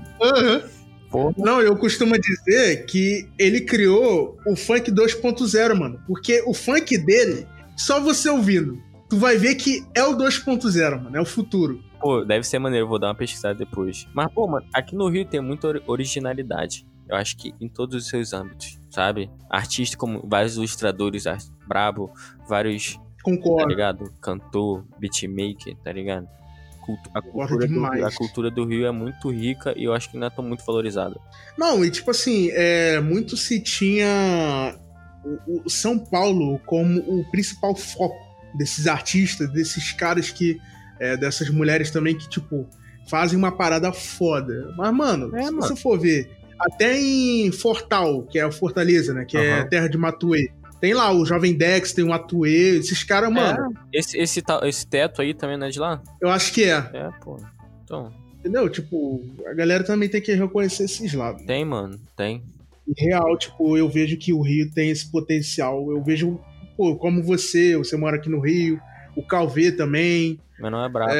Porra. 1.11 1.33
Não, 1.37 1.59
eu 1.61 1.75
costumo 1.75 2.15
dizer 2.19 2.85
que 2.85 3.27
ele 3.37 3.61
criou 3.61 4.37
o 4.45 4.55
funk 4.55 4.91
2.0, 4.91 5.73
mano. 5.75 5.99
Porque 6.07 6.43
o 6.45 6.53
funk 6.53 6.97
dele, 6.99 7.47
só 7.75 7.99
você 7.99 8.29
ouvindo, 8.29 8.77
tu 9.09 9.17
vai 9.17 9.35
ver 9.35 9.55
que 9.55 9.83
é 9.95 10.03
o 10.03 10.15
2.0, 10.15 11.03
mano. 11.03 11.17
É 11.17 11.21
o 11.21 11.25
futuro. 11.25 11.83
Pô, 11.99 12.23
deve 12.23 12.45
ser 12.45 12.59
maneiro, 12.59 12.87
vou 12.87 12.99
dar 12.99 13.07
uma 13.07 13.15
pesquisada 13.15 13.55
depois. 13.55 14.07
Mas, 14.13 14.31
pô, 14.31 14.47
mano, 14.47 14.65
aqui 14.73 14.95
no 14.95 15.09
Rio 15.09 15.25
tem 15.25 15.41
muita 15.41 15.67
ori- 15.67 15.83
originalidade. 15.87 16.85
Eu 17.09 17.15
acho 17.15 17.35
que 17.37 17.53
em 17.59 17.67
todos 17.67 17.95
os 17.95 18.07
seus 18.07 18.33
âmbitos, 18.33 18.77
sabe? 18.91 19.29
Artista 19.49 19.97
como 19.97 20.21
vários 20.27 20.55
ilustradores, 20.57 21.23
brabo, 21.67 22.11
vários, 22.47 22.93
tá 22.95 23.01
Concordo. 23.23 23.67
ligado? 23.67 24.13
Cantor, 24.21 24.85
beatmaker, 24.99 25.75
tá 25.83 25.91
ligado? 25.91 26.27
A 27.13 27.21
cultura, 27.21 27.67
do, 27.67 27.85
a 27.85 28.11
cultura 28.11 28.49
do 28.51 28.65
Rio 28.65 28.87
é 28.87 28.91
muito 28.91 29.29
rica 29.29 29.73
e 29.77 29.83
eu 29.83 29.93
acho 29.93 30.09
que 30.09 30.17
ainda 30.17 30.31
tá 30.31 30.41
muito 30.41 30.65
valorizada. 30.65 31.19
Não, 31.55 31.85
e 31.85 31.91
tipo 31.91 32.09
assim, 32.09 32.49
é, 32.51 32.99
muito 32.99 33.37
se 33.37 33.59
tinha 33.61 34.75
o, 35.47 35.61
o 35.65 35.69
São 35.69 35.99
Paulo 35.99 36.57
como 36.65 36.99
o 37.01 37.23
principal 37.29 37.75
foco 37.75 38.17
desses 38.55 38.87
artistas, 38.87 39.51
desses 39.53 39.91
caras 39.91 40.31
que. 40.31 40.59
é, 40.99 41.15
dessas 41.15 41.49
mulheres 41.51 41.91
também 41.91 42.17
que, 42.17 42.27
tipo, 42.27 42.67
fazem 43.07 43.37
uma 43.37 43.51
parada 43.51 43.93
foda. 43.93 44.73
Mas, 44.75 44.91
mano, 44.91 45.35
É, 45.37 45.43
se 45.43 45.51
mano. 45.51 45.61
você 45.61 45.75
for 45.75 45.99
ver, 45.99 46.31
até 46.59 46.99
em 46.99 47.51
Fortal, 47.51 48.23
que 48.23 48.37
é 48.39 48.45
o 48.45 48.51
Fortaleza, 48.51 49.13
né? 49.13 49.25
Que 49.25 49.37
é 49.37 49.59
Aham. 49.59 49.69
terra 49.69 49.87
de 49.87 49.97
Matuê. 49.97 50.49
Tem 50.81 50.93
lá 50.93 51.11
o 51.11 51.25
Jovem 51.25 51.53
Dex, 51.53 51.91
tem 51.91 52.05
o 52.05 52.13
Atuê, 52.13 52.77
esses 52.77 53.03
caras, 53.03 53.29
mano, 53.31 53.73
Esse, 53.91 54.17
esse, 54.17 54.41
tal- 54.41 54.65
esse 54.65 54.87
teto 54.87 55.21
aí 55.21 55.33
também 55.33 55.57
não 55.57 55.67
é 55.67 55.69
de 55.69 55.79
lá? 55.79 56.01
eu 56.21 56.29
acho 56.29 56.53
que 56.53 56.63
é. 56.63 56.77
É, 56.93 57.09
pô. 57.21 57.37
Então, 57.83 58.11
Entendeu? 58.39 58.69
Tipo, 58.69 59.21
a 59.45 59.53
galera 59.53 59.83
também 59.83 60.07
tem 60.07 60.21
que 60.21 60.33
reconhecer 60.33 60.83
esses 60.85 61.13
lados. 61.13 61.41
tem, 61.45 61.65
mano, 61.65 61.99
tem. 62.15 62.41
Em 62.87 62.93
real, 63.09 63.37
tipo, 63.37 63.77
eu 63.77 63.89
vejo 63.89 64.15
que 64.17 64.31
o 64.31 64.41
Rio 64.41 64.71
tem 64.71 64.89
esse 64.89 65.11
potencial. 65.11 65.91
Eu 65.91 66.01
vejo, 66.01 66.39
pô, 66.77 66.95
como 66.95 67.21
você, 67.21 67.75
você 67.75 67.97
mora 67.97 68.15
aqui 68.15 68.29
no 68.29 68.39
Rio, 68.39 68.79
o 69.17 69.21
Calvê 69.21 69.73
também. 69.73 70.39
Mas 70.57 70.71
não 70.71 70.83
é 70.85 70.87
brabo. 70.89 71.11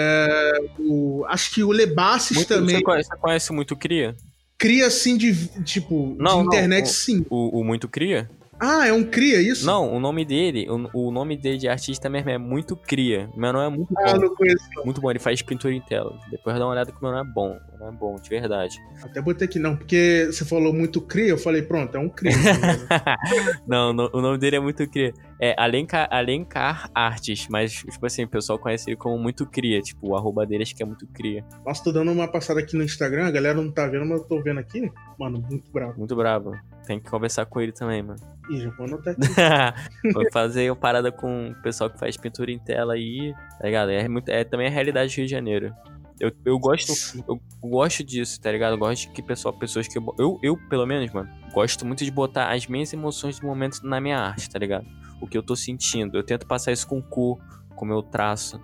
o- 0.79 1.25
acho 1.27 1.51
que 1.53 1.62
o 1.63 1.72
Lebassis 1.72 2.38
Muito- 2.38 2.48
também. 2.48 2.75
Você 2.77 2.81
conhece, 2.81 3.10
você 3.10 3.17
conhece 3.17 3.51
muito 3.53 3.75
Cria? 3.75 4.15
Cria 4.60 4.86
assim 4.88 5.18
de, 5.18 5.48
tipo, 5.63 6.16
Não, 6.20 6.39
de 6.39 6.44
não, 6.44 6.46
internet, 6.46 6.84
o- 6.86 6.88
sim. 6.94 7.25
O, 7.30 7.62
o 7.62 7.63
Muito 7.63 7.88
Cria? 7.88 8.30
Ah, 8.62 8.86
é 8.86 8.92
um 8.92 9.06
cria 9.06 9.42
isso? 9.42 9.66
Não, 9.66 9.89
o 9.96 10.01
nome 10.01 10.25
dele, 10.25 10.68
o, 10.70 11.08
o 11.08 11.12
nome 11.12 11.38
dele 11.38 11.58
de 11.58 11.70
artista 11.70 12.10
mesmo 12.10 12.30
é 12.30 12.38
Muito 12.38 12.75
Cria. 12.75 13.30
Meu 13.34 13.54
nome 13.54 13.66
é 13.66 13.70
muito 13.70 13.94
Ah, 13.98 14.16
bom. 14.16 14.20
não 14.20 14.36
conheço. 14.36 14.66
não. 14.75 14.84
Muito 14.84 15.00
bom, 15.00 15.10
ele 15.10 15.18
faz 15.18 15.42
pintura 15.42 15.74
em 15.74 15.80
tela. 15.80 16.13
Depois 16.30 16.58
dá 16.60 16.66
uma 16.66 16.74
olhada 16.74 16.92
que 16.92 16.98
o 16.98 17.01
meu 17.01 17.13
nome 17.13 17.30
é 17.30 17.34
bom. 17.34 17.58
Meu 17.70 17.80
nome 17.80 17.96
é 17.96 17.98
bom, 17.98 18.16
de 18.22 18.30
verdade. 18.30 18.78
Até 19.01 19.22
botei 19.22 19.48
aqui, 19.48 19.60
não, 19.60 19.78
porque 19.78 20.28
você 20.30 20.44
falou 20.44 20.74
muito 20.74 21.00
cria, 21.00 21.30
eu 21.30 21.38
falei, 21.38 21.62
pronto, 21.62 21.96
é 21.96 22.00
um 22.01 22.10
cria. 22.10 22.34
Não, 23.66 23.94
no- 23.94 24.10
o 24.13 24.22
nome 24.22 24.38
dele 24.38 24.58
é 24.58 24.60
Muito 24.60 24.86
Cria. 24.89 25.13
É 25.41 25.55
Alencar, 25.58 26.08
Alencar 26.12 26.89
Artes, 26.93 27.48
mas, 27.50 27.72
tipo 27.72 28.05
assim, 28.05 28.25
o 28.25 28.27
pessoal 28.27 28.60
conhece 28.60 28.89
ele 28.89 28.98
como 28.98 29.17
Muito 29.17 29.46
Cria. 29.46 29.81
Tipo, 29.81 30.10
o 30.10 30.15
arroba 30.15 30.46
dele 30.46 30.63
acho 30.63 30.75
que 30.75 30.84
é 30.84 30.86
Muito 30.86 31.08
Cria. 31.08 31.46
Nossa, 31.65 31.84
tô 31.84 31.91
dando 31.93 32.12
uma 32.12 32.27
passada 32.27 32.60
aqui 32.60 32.75
no 32.75 32.84
Instagram, 32.84 33.25
a 33.25 33.31
galera 33.31 33.55
não 33.55 33.72
tá 33.72 33.88
vendo, 33.88 34.05
mas 34.05 34.19
eu 34.19 34.27
tô 34.27 34.41
vendo 34.41 34.60
aqui. 34.60 34.91
Mano, 35.17 35.41
muito 35.50 35.72
bravo. 35.72 35.98
Muito 35.98 36.15
brabo. 36.15 36.51
Tem 36.86 37.00
que 37.00 37.10
conversar 37.10 37.46
com 37.46 37.62
ele 37.62 37.72
também, 37.72 38.03
mano. 38.03 38.19
Ih, 38.50 38.62
já 38.62 38.69
vou 38.72 38.86
anotar 38.86 39.15
aqui. 39.15 40.13
Vou 40.13 40.25
fazer 40.31 40.69
uma 40.69 40.75
parada 40.75 41.12
com 41.12 41.51
o 41.51 41.62
pessoal 41.62 41.89
que 41.89 41.98
faz 41.98 42.17
pintura 42.17 42.51
em 42.51 42.60
tela 42.60 42.96
aí, 42.96 43.34
tá 43.60 43.65
ligado? 43.65 43.91
É, 43.91 44.08
muito, 44.10 44.29
é 44.29 44.43
também 44.43 44.67
a 44.67 44.72
realidade 44.72 45.13
do 45.13 45.17
Rio 45.17 45.25
de 45.25 45.31
Janeiro. 45.31 45.74
Eu, 46.19 46.31
eu 46.43 46.60
gosto 46.60 46.91
eu 47.27 47.39
gosto 47.63 48.03
disso, 48.03 48.41
tá 48.41 48.51
ligado? 48.51 48.74
Eu 48.74 48.77
gosto 48.77 49.08
de 49.08 49.13
que 49.13 49.22
pessoal, 49.22 49.53
pessoas 49.53 49.88
que 49.88 49.98
eu, 49.98 50.15
eu, 50.17 50.39
eu, 50.43 50.58
pelo 50.67 50.86
menos, 50.86 51.10
mano, 51.13 51.29
gosto 51.53 51.86
muito 51.86 52.03
de 52.03 52.12
botar 52.12 52.51
as 52.51 52.67
minhas 52.67 52.91
emoções 52.91 53.39
do 53.39 53.48
momento 53.48 53.81
na 53.84 54.01
minha 54.01 54.19
arte, 54.19 54.50
tá 54.50 54.60
ligado? 54.60 54.86
O 55.22 55.28
que 55.28 55.38
eu 55.38 55.44
tô 55.44 55.56
sentindo. 55.56 56.18
Eu 56.18 56.24
tento 56.24 56.46
passar 56.48 56.72
isso 56.72 56.88
com 56.88 57.02
cor, 57.02 57.40
com 57.76 57.86
meu 57.86 58.02
traço, 58.02 58.60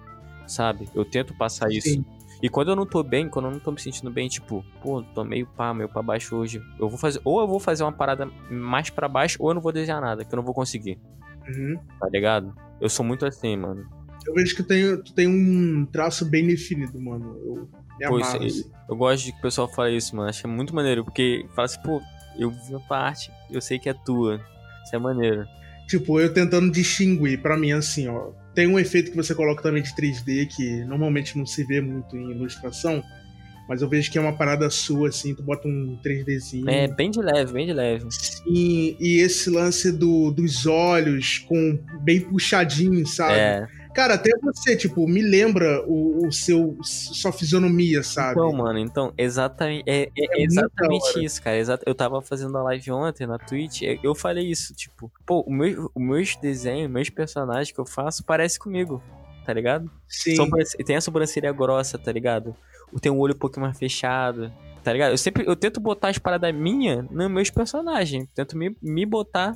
sabe? 0.48 0.88
Eu 0.94 1.04
tento 1.06 1.34
passar 1.38 1.70
isso. 1.72 1.90
Sim. 1.90 2.06
E 2.42 2.50
quando 2.50 2.70
eu 2.70 2.76
não 2.76 2.86
tô 2.86 3.02
bem, 3.02 3.30
quando 3.30 3.46
eu 3.46 3.52
não 3.52 3.60
tô 3.60 3.72
me 3.72 3.80
sentindo 3.80 4.12
bem, 4.12 4.28
tipo, 4.28 4.64
pô, 4.82 5.02
tô 5.02 5.24
meio 5.24 5.48
pá, 5.48 5.74
meio 5.74 5.88
pra 5.90 6.02
baixo 6.02 6.36
hoje. 6.36 6.62
Eu 6.80 6.90
vou 6.90 6.98
fazer, 6.98 7.22
ou 7.24 7.40
eu 7.42 7.48
vou 7.48 7.60
fazer 7.60 7.84
uma 7.84 7.94
parada 7.94 8.26
mais 8.52 8.90
pra 8.90 9.08
baixo, 9.08 9.38
ou 9.40 9.50
eu 9.50 9.54
não 9.56 9.62
vou 9.62 9.72
desenhar 9.72 10.02
nada, 10.02 10.24
que 10.26 10.34
eu 10.34 10.38
não 10.38 10.44
vou 10.44 10.54
conseguir, 10.54 11.00
Uhum. 11.48 11.80
tá 12.00 12.10
ligado? 12.10 12.54
Eu 12.80 12.90
sou 12.90 13.06
muito 13.06 13.26
assim, 13.26 13.56
mano. 13.56 13.86
Eu 14.28 14.34
vejo 14.34 14.56
que 14.56 14.64
tem, 14.64 15.02
tu 15.02 15.14
tem 15.14 15.28
um 15.28 15.86
traço 15.86 16.26
bem 16.26 16.46
definido, 16.48 17.00
mano. 17.00 17.38
Eu 17.46 17.70
me 18.00 18.08
Pô, 18.08 18.18
amarro, 18.18 18.44
isso- 18.44 18.62
assim. 18.68 18.72
Eu 18.90 18.96
gosto 18.98 19.24
de 19.26 19.32
que 19.32 19.40
o 19.40 19.42
pessoal 19.42 19.68
fale 19.70 19.96
isso, 19.96 20.16
mano. 20.16 20.30
Acho 20.30 20.48
muito 20.48 20.76
maneiro, 20.76 21.06
porque 21.06 21.48
fala 21.56 21.66
assim, 21.68 21.82
pô, 21.82 22.02
eu 22.38 22.52
vi 22.52 22.76
a 22.76 22.80
tua 22.80 22.98
arte, 22.98 23.32
eu 23.50 23.62
sei 23.62 23.80
que 23.80 23.88
é 23.90 23.94
tua. 23.94 24.42
Isso 24.84 24.94
é 24.96 25.00
maneiro. 25.00 25.48
Tipo, 25.88 26.20
eu 26.20 26.34
tentando 26.34 26.72
distinguir, 26.72 27.42
pra 27.42 27.58
mim, 27.58 27.72
assim, 27.72 28.08
ó. 28.08 28.32
Tem 28.54 28.68
um 28.68 28.80
efeito 28.80 29.12
que 29.12 29.18
você 29.18 29.36
coloca 29.36 29.62
também 29.62 29.84
de 29.84 29.94
3D, 29.96 30.48
que 30.48 30.84
normalmente 30.86 31.38
não 31.38 31.46
se 31.46 31.64
vê 31.64 31.82
muito 31.82 32.16
em 32.16 32.32
ilustração, 32.32 33.04
mas 33.68 33.82
eu 33.82 33.90
vejo 33.90 34.12
que 34.12 34.18
é 34.18 34.22
uma 34.22 34.38
parada 34.38 34.70
sua, 34.70 35.10
assim, 35.10 35.36
tu 35.36 35.44
bota 35.44 35.68
um 35.68 36.00
3Dzinho. 36.04 36.70
É 36.70 36.88
bem 36.88 37.12
de 37.12 37.20
leve, 37.20 37.52
bem 37.52 37.66
de 37.66 37.74
leve. 37.74 38.06
Sim, 38.12 38.96
e 39.00 39.20
esse 39.20 39.50
lance 39.50 39.92
do, 39.92 40.32
dos 40.32 40.66
olhos 40.66 41.40
com 41.40 41.80
bem 42.04 42.22
puxadinho, 42.22 43.06
sabe? 43.06 43.34
É. 43.34 43.68
Cara, 43.96 44.16
até 44.16 44.30
você, 44.42 44.76
tipo, 44.76 45.08
me 45.08 45.22
lembra 45.22 45.82
o, 45.88 46.28
o 46.28 46.32
seu 46.32 46.78
sua 46.84 47.32
fisionomia, 47.32 48.04
sabe? 48.04 48.32
Então, 48.32 48.52
mano, 48.52 48.78
então, 48.78 49.14
exatamente. 49.18 49.84
É, 49.88 50.04
é- 50.04 50.42
É 50.42 50.44
exatamente 50.44 51.24
isso, 51.24 51.42
cara. 51.42 51.58
Eu 51.86 51.96
tava 51.96 52.22
fazendo 52.22 52.58
a 52.58 52.64
live 52.64 52.92
ontem 52.92 53.26
na 53.26 53.40
Twitch, 53.40 53.84
eu- 54.04 54.14
falei 54.14 54.46
isso, 54.52 54.74
tipo, 54.76 55.10
pô, 55.26 55.42
o 55.48 55.54
meu, 55.54 55.90
os 55.96 56.04
meus 56.04 56.36
desenhos, 56.36 56.92
meus 56.92 57.10
personagens 57.10 57.72
que 57.72 57.80
eu 57.80 57.86
faço 57.86 58.24
parece 58.26 58.60
comigo, 58.60 59.02
tá 59.46 59.54
ligado? 59.54 59.90
Sim. 60.10 60.36
Tem 60.86 60.98
a 60.98 61.02
sobrancelha 61.02 61.52
grossa, 61.54 61.98
tá 61.98 62.12
ligado? 62.12 62.54
Tem 63.02 63.12
o 63.12 63.18
olho 63.18 63.34
um 63.34 63.40
pouquinho 63.40 63.66
mais 63.66 63.78
fechado, 63.78 64.52
tá 64.84 64.92
ligado? 64.92 65.12
Eu 65.12 65.18
sempre 65.18 65.46
eu 65.48 65.56
tento 65.56 65.80
botar 65.80 66.10
as 66.10 66.18
paradas 66.18 66.54
minhas 66.54 67.10
nos 67.10 67.32
meus 67.32 67.50
personagens. 67.50 68.28
Tento 68.36 68.58
me, 68.58 68.76
me 68.82 69.06
botar 69.06 69.56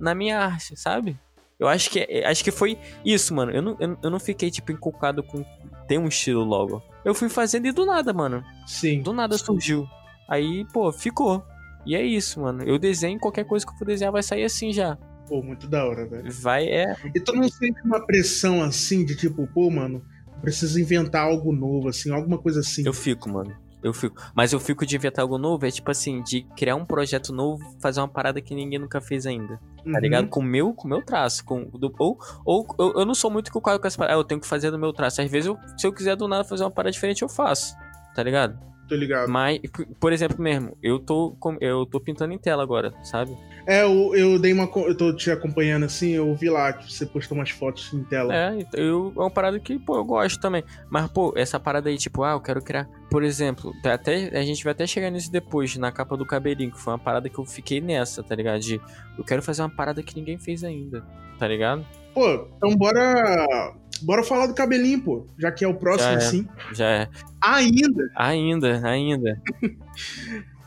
na 0.00 0.14
minha 0.14 0.38
arte, 0.40 0.76
sabe? 0.76 1.16
Eu 1.58 1.66
acho 1.68 1.90
que, 1.90 2.00
é- 2.00 2.26
acho 2.26 2.44
que 2.44 2.50
foi 2.50 2.78
isso, 3.04 3.34
mano. 3.34 3.50
Eu 3.52 3.60
não, 3.62 3.76
eu, 3.80 3.98
eu 4.04 4.10
não 4.10 4.20
fiquei, 4.20 4.50
tipo, 4.50 4.70
inculcado 4.72 5.22
com 5.22 5.44
ter 5.88 5.98
um 5.98 6.06
estilo 6.06 6.44
logo. 6.44 6.82
Eu 7.04 7.14
fui 7.14 7.28
fazendo 7.28 7.66
e 7.66 7.72
do 7.72 7.84
nada, 7.84 8.12
mano. 8.12 8.44
Sim. 8.66 9.02
Do 9.02 9.12
nada 9.12 9.36
surgiu. 9.38 9.86
Aí, 10.28 10.64
pô, 10.72 10.92
ficou. 10.92 11.44
E 11.86 11.96
é 11.96 12.02
isso, 12.02 12.40
mano. 12.40 12.62
Eu 12.62 12.78
desenho, 12.78 13.18
qualquer 13.18 13.44
coisa 13.44 13.64
que 13.66 13.72
eu 13.72 13.76
for 13.78 13.86
desenhar 13.86 14.12
vai 14.12 14.22
sair 14.22 14.44
assim 14.44 14.72
já. 14.72 14.96
Pô, 15.26 15.42
muito 15.42 15.66
da 15.66 15.84
hora, 15.86 16.06
velho. 16.06 16.30
Vai, 16.30 16.66
é. 16.66 16.94
E 17.14 17.20
tu 17.20 17.32
não 17.34 17.48
sente 17.48 17.80
uma 17.84 18.04
pressão 18.04 18.62
assim 18.62 19.04
de 19.04 19.16
tipo, 19.16 19.46
pô, 19.48 19.70
mano, 19.70 20.02
preciso 20.40 20.80
inventar 20.80 21.22
algo 21.24 21.52
novo, 21.52 21.88
assim, 21.88 22.10
alguma 22.12 22.38
coisa 22.38 22.60
assim. 22.60 22.86
Eu 22.86 22.92
fico, 22.92 23.28
mano. 23.28 23.54
Eu 23.82 23.92
fico. 23.94 24.20
Mas 24.34 24.52
eu 24.52 24.58
fico 24.58 24.84
de 24.84 24.96
inventar 24.96 25.22
algo 25.22 25.38
novo, 25.38 25.64
é 25.64 25.70
tipo 25.70 25.90
assim, 25.90 26.20
de 26.22 26.42
criar 26.56 26.74
um 26.74 26.84
projeto 26.84 27.32
novo, 27.32 27.62
fazer 27.80 28.00
uma 28.00 28.08
parada 28.08 28.40
que 28.40 28.54
ninguém 28.54 28.78
nunca 28.78 29.00
fez 29.00 29.24
ainda. 29.26 29.56
Tá 29.56 29.82
Uhum. 29.86 29.98
ligado? 30.00 30.28
Com 30.28 30.40
o 30.40 30.42
meu, 30.42 30.74
com 30.74 30.86
o 30.86 30.90
meu 30.90 31.02
traço. 31.04 31.44
Com, 31.44 31.64
do, 31.70 31.94
ou 31.98 32.18
ou 32.44 32.66
eu, 32.78 32.92
eu 33.00 33.06
não 33.06 33.14
sou 33.14 33.30
muito 33.30 33.52
culpado 33.52 33.78
com 33.80 33.86
essa 33.86 33.96
parada. 33.96 34.16
Ah, 34.16 34.18
eu 34.20 34.24
tenho 34.24 34.40
que 34.40 34.46
fazer 34.46 34.70
do 34.72 34.78
meu 34.78 34.92
traço. 34.92 35.22
Às 35.22 35.30
vezes, 35.30 35.46
eu- 35.46 35.56
se 35.76 35.86
eu 35.86 35.92
quiser 35.92 36.16
do 36.16 36.26
nada 36.26 36.42
fazer 36.44 36.64
uma 36.64 36.70
parada 36.70 36.90
diferente, 36.92 37.22
eu 37.22 37.28
faço. 37.28 37.74
Tá 38.14 38.22
ligado? 38.22 38.58
Tô 38.88 38.94
ligado. 38.94 39.28
Mas, 39.28 39.60
por- 40.00 40.12
exemplo, 40.12 40.40
mesmo, 40.42 40.76
eu 40.82 40.98
tô, 40.98 41.36
eu 41.60 41.84
tô 41.84 42.00
pintando 42.00 42.32
em 42.32 42.38
tela 42.38 42.62
agora, 42.62 42.94
sabe? 43.04 43.36
É, 43.66 43.82
eu, 43.82 44.14
eu 44.14 44.38
dei 44.38 44.50
uma. 44.52 44.64
Eu 44.76 44.96
tô 44.96 45.14
te 45.14 45.30
acompanhando 45.30 45.84
assim, 45.84 46.12
eu 46.12 46.34
vi 46.34 46.48
lá 46.48 46.72
que 46.72 46.90
você 46.90 47.04
postou 47.04 47.36
umas 47.36 47.50
fotos 47.50 47.92
em 47.92 48.02
tela. 48.04 48.34
É, 48.34 48.66
eu, 48.72 49.12
é 49.14 49.20
uma 49.20 49.30
parada 49.30 49.60
que, 49.60 49.78
pô, 49.78 49.96
eu 49.96 50.04
gosto 50.04 50.40
também. 50.40 50.64
Mas, 50.88 51.06
pô, 51.10 51.34
essa 51.36 51.60
parada 51.60 51.90
aí, 51.90 51.98
tipo, 51.98 52.22
ah, 52.22 52.32
eu 52.32 52.40
quero 52.40 52.62
criar. 52.62 52.88
Por 53.10 53.22
exemplo, 53.22 53.74
tá 53.82 53.92
até, 53.92 54.28
a 54.38 54.42
gente 54.42 54.64
vai 54.64 54.70
até 54.72 54.86
chegar 54.86 55.10
nisso 55.10 55.30
depois, 55.30 55.76
na 55.76 55.92
capa 55.92 56.16
do 56.16 56.24
cabelinho, 56.24 56.70
que 56.72 56.80
foi 56.80 56.94
uma 56.94 56.98
parada 56.98 57.28
que 57.28 57.38
eu 57.38 57.44
fiquei 57.44 57.82
nessa, 57.82 58.22
tá 58.22 58.34
ligado? 58.34 58.60
De 58.60 58.80
eu 59.18 59.24
quero 59.24 59.42
fazer 59.42 59.60
uma 59.60 59.68
parada 59.70 60.02
que 60.02 60.16
ninguém 60.16 60.38
fez 60.38 60.64
ainda, 60.64 61.04
tá 61.38 61.46
ligado? 61.46 61.84
Pô, 62.14 62.48
então 62.56 62.74
bora. 62.74 63.74
Bora 64.02 64.22
falar 64.22 64.46
do 64.46 64.54
cabelinho, 64.54 65.00
pô. 65.00 65.26
Já 65.38 65.50
que 65.52 65.64
é 65.64 65.68
o 65.68 65.74
próximo, 65.74 66.10
Já 66.10 66.12
é. 66.12 66.16
assim. 66.16 66.48
Já 66.72 66.86
é. 66.86 67.08
Ainda. 67.40 68.10
Ainda, 68.14 68.88
ainda. 68.88 69.42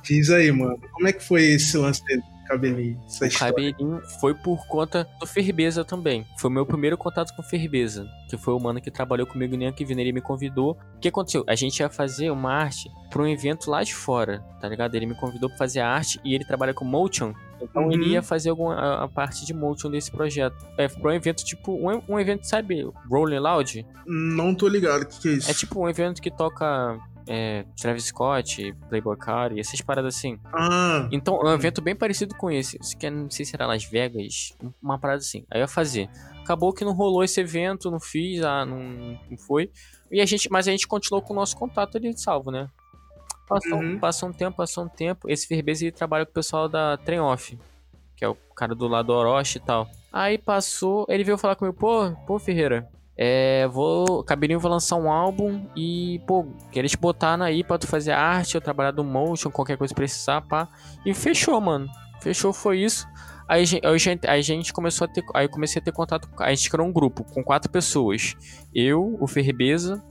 Diz 0.03 0.29
aí, 0.29 0.51
mano. 0.51 0.79
Como 0.93 1.07
é 1.07 1.13
que 1.13 1.23
foi 1.23 1.43
esse 1.43 1.77
lance 1.77 2.03
dele 2.05 2.21
do 2.21 2.47
cabelinho? 2.47 2.99
Essa 3.05 3.23
O 3.23 3.27
história? 3.27 3.53
cabelinho 3.53 4.01
foi 4.19 4.33
por 4.33 4.65
conta 4.67 5.07
do 5.19 5.27
Ferbeza 5.27 5.85
também. 5.85 6.25
Foi 6.39 6.49
o 6.49 6.53
meu 6.53 6.65
primeiro 6.65 6.97
contato 6.97 7.33
com 7.35 7.41
o 7.41 7.45
Ferbeza, 7.45 8.07
que 8.27 8.35
foi 8.37 8.53
o 8.53 8.59
mano 8.59 8.81
que 8.81 8.89
trabalhou 8.89 9.27
comigo 9.27 9.55
nem 9.55 9.71
que 9.71 9.83
ele 9.83 10.11
me 10.11 10.21
convidou. 10.21 10.77
O 10.95 10.99
que 10.99 11.07
aconteceu? 11.07 11.43
A 11.47 11.55
gente 11.55 11.79
ia 11.79 11.89
fazer 11.89 12.31
uma 12.31 12.51
arte 12.51 12.89
pra 13.09 13.21
um 13.21 13.27
evento 13.27 13.69
lá 13.69 13.83
de 13.83 13.93
fora, 13.93 14.39
tá 14.59 14.67
ligado? 14.67 14.95
Ele 14.95 15.05
me 15.05 15.15
convidou 15.15 15.49
pra 15.49 15.57
fazer 15.59 15.79
a 15.81 15.87
arte 15.89 16.19
e 16.25 16.33
ele 16.33 16.43
trabalha 16.43 16.73
com 16.73 16.83
motion. 16.83 17.33
Então 17.61 17.85
Uhum. 17.85 17.91
ele 17.91 18.09
ia 18.09 18.21
fazer 18.23 18.49
alguma 18.49 18.75
a, 18.75 19.03
a 19.03 19.07
parte 19.07 19.45
de 19.45 19.53
motion 19.53 19.89
desse 19.89 20.09
projeto. 20.11 20.55
É 20.77 20.87
pra 20.87 21.11
um 21.11 21.13
evento 21.13 21.43
tipo, 21.43 21.73
um, 21.73 22.01
um 22.07 22.19
evento, 22.19 22.43
sabe, 22.45 22.83
Rolling 23.09 23.39
Loud? 23.39 23.85
Não 24.05 24.53
tô 24.55 24.67
ligado. 24.67 25.03
O 25.03 25.05
que, 25.07 25.19
que 25.21 25.27
é 25.29 25.31
isso? 25.33 25.51
É 25.51 25.53
tipo 25.53 25.79
um 25.79 25.89
evento 25.89 26.21
que 26.21 26.31
toca 26.31 26.99
é, 27.27 27.65
Travis 27.79 28.05
Scott, 28.05 28.75
Playboy 28.89 29.15
Cardi, 29.17 29.59
essas 29.59 29.79
paradas 29.81 30.15
assim. 30.15 30.39
Ah, 30.53 31.07
Então, 31.11 31.39
é 31.41 31.51
um 31.51 31.53
evento 31.53 31.81
bem 31.81 31.95
parecido 31.95 32.35
com 32.35 32.49
esse. 32.49 32.77
Isso 32.81 32.97
que 32.97 33.05
é, 33.05 33.09
não 33.11 33.29
sei 33.29 33.45
se 33.45 33.55
era 33.55 33.67
Las 33.67 33.83
Vegas, 33.85 34.55
uma 34.81 34.97
parada 34.97 35.19
assim. 35.19 35.45
Aí 35.51 35.59
eu 35.59 35.63
ia 35.63 35.67
fazer. 35.67 36.09
Acabou 36.41 36.73
que 36.73 36.83
não 36.83 36.93
rolou 36.93 37.23
esse 37.23 37.39
evento, 37.39 37.91
não 37.91 37.99
fiz, 37.99 38.43
ah, 38.43 38.65
não, 38.65 38.79
não 39.29 39.37
foi. 39.37 39.69
E 40.11 40.19
a 40.19 40.25
gente, 40.25 40.49
mas 40.51 40.67
a 40.67 40.71
gente 40.71 40.87
continuou 40.87 41.21
com 41.21 41.33
o 41.33 41.35
nosso 41.35 41.55
contato 41.55 41.95
ali 41.97 42.17
salvo, 42.17 42.49
né? 42.51 42.67
Passou, 43.51 43.77
Uhum. 43.79 43.99
passou 43.99 44.29
um 44.29 44.33
tempo, 44.33 44.57
passou 44.57 44.83
um 44.85 44.87
tempo. 44.89 45.29
Esse 45.29 45.45
Ferbez 45.47 45.81
ele 45.81 45.91
trabalha 45.91 46.25
com 46.25 46.31
o 46.31 46.33
pessoal 46.33 46.69
da 46.69 46.95
Trem 46.97 47.19
Off, 47.19 47.57
que 48.15 48.23
é 48.23 48.27
o 48.29 48.35
cara 48.55 48.73
do 48.73 48.87
lado 48.87 49.07
do 49.07 49.13
Orochi 49.13 49.57
e 49.57 49.61
tal. 49.61 49.87
Aí 50.11 50.37
passou, 50.37 51.05
ele 51.09 51.23
veio 51.23 51.37
falar 51.37 51.55
comigo, 51.55 51.75
pô, 51.77 52.11
pô, 52.25 52.39
Ferreira, 52.39 52.87
é, 53.17 53.67
vou. 53.67 54.23
Cabelinho 54.23 54.59
vai 54.59 54.71
lançar 54.71 54.95
um 54.95 55.11
álbum 55.11 55.65
e, 55.75 56.19
pô, 56.25 56.45
queria 56.71 56.89
te 56.89 56.97
botar 56.97 57.41
aí 57.41 57.63
pra 57.63 57.77
tu 57.77 57.87
fazer 57.87 58.11
arte, 58.11 58.55
eu 58.55 58.61
trabalhar 58.61 58.91
do 58.91 59.03
motion, 59.03 59.51
qualquer 59.51 59.77
coisa 59.77 59.93
que 59.93 59.99
precisar, 59.99 60.41
pá. 60.41 60.67
E 61.05 61.13
fechou, 61.13 61.59
mano. 61.59 61.87
Fechou, 62.21 62.53
foi 62.53 62.79
isso. 62.79 63.05
Aí 63.47 63.63
a 63.63 63.65
gente, 63.65 63.85
aí 63.85 63.93
a 63.93 63.97
gente- 63.97 64.27
aí 64.29 64.39
a 64.39 64.43
gente 64.43 64.71
começou 64.71 65.05
a 65.05 65.07
ter. 65.09 65.23
Aí 65.33 65.45
eu 65.45 65.49
comecei 65.49 65.81
a 65.81 65.83
ter 65.83 65.91
contato. 65.91 66.29
A 66.39 66.53
gente 66.53 66.69
criou 66.69 66.87
um 66.87 66.91
grupo 66.93 67.23
com 67.25 67.43
quatro 67.43 67.69
pessoas. 67.69 68.33
Eu, 68.73 69.17
o 69.19 69.27
Ferbeza, 69.27 70.01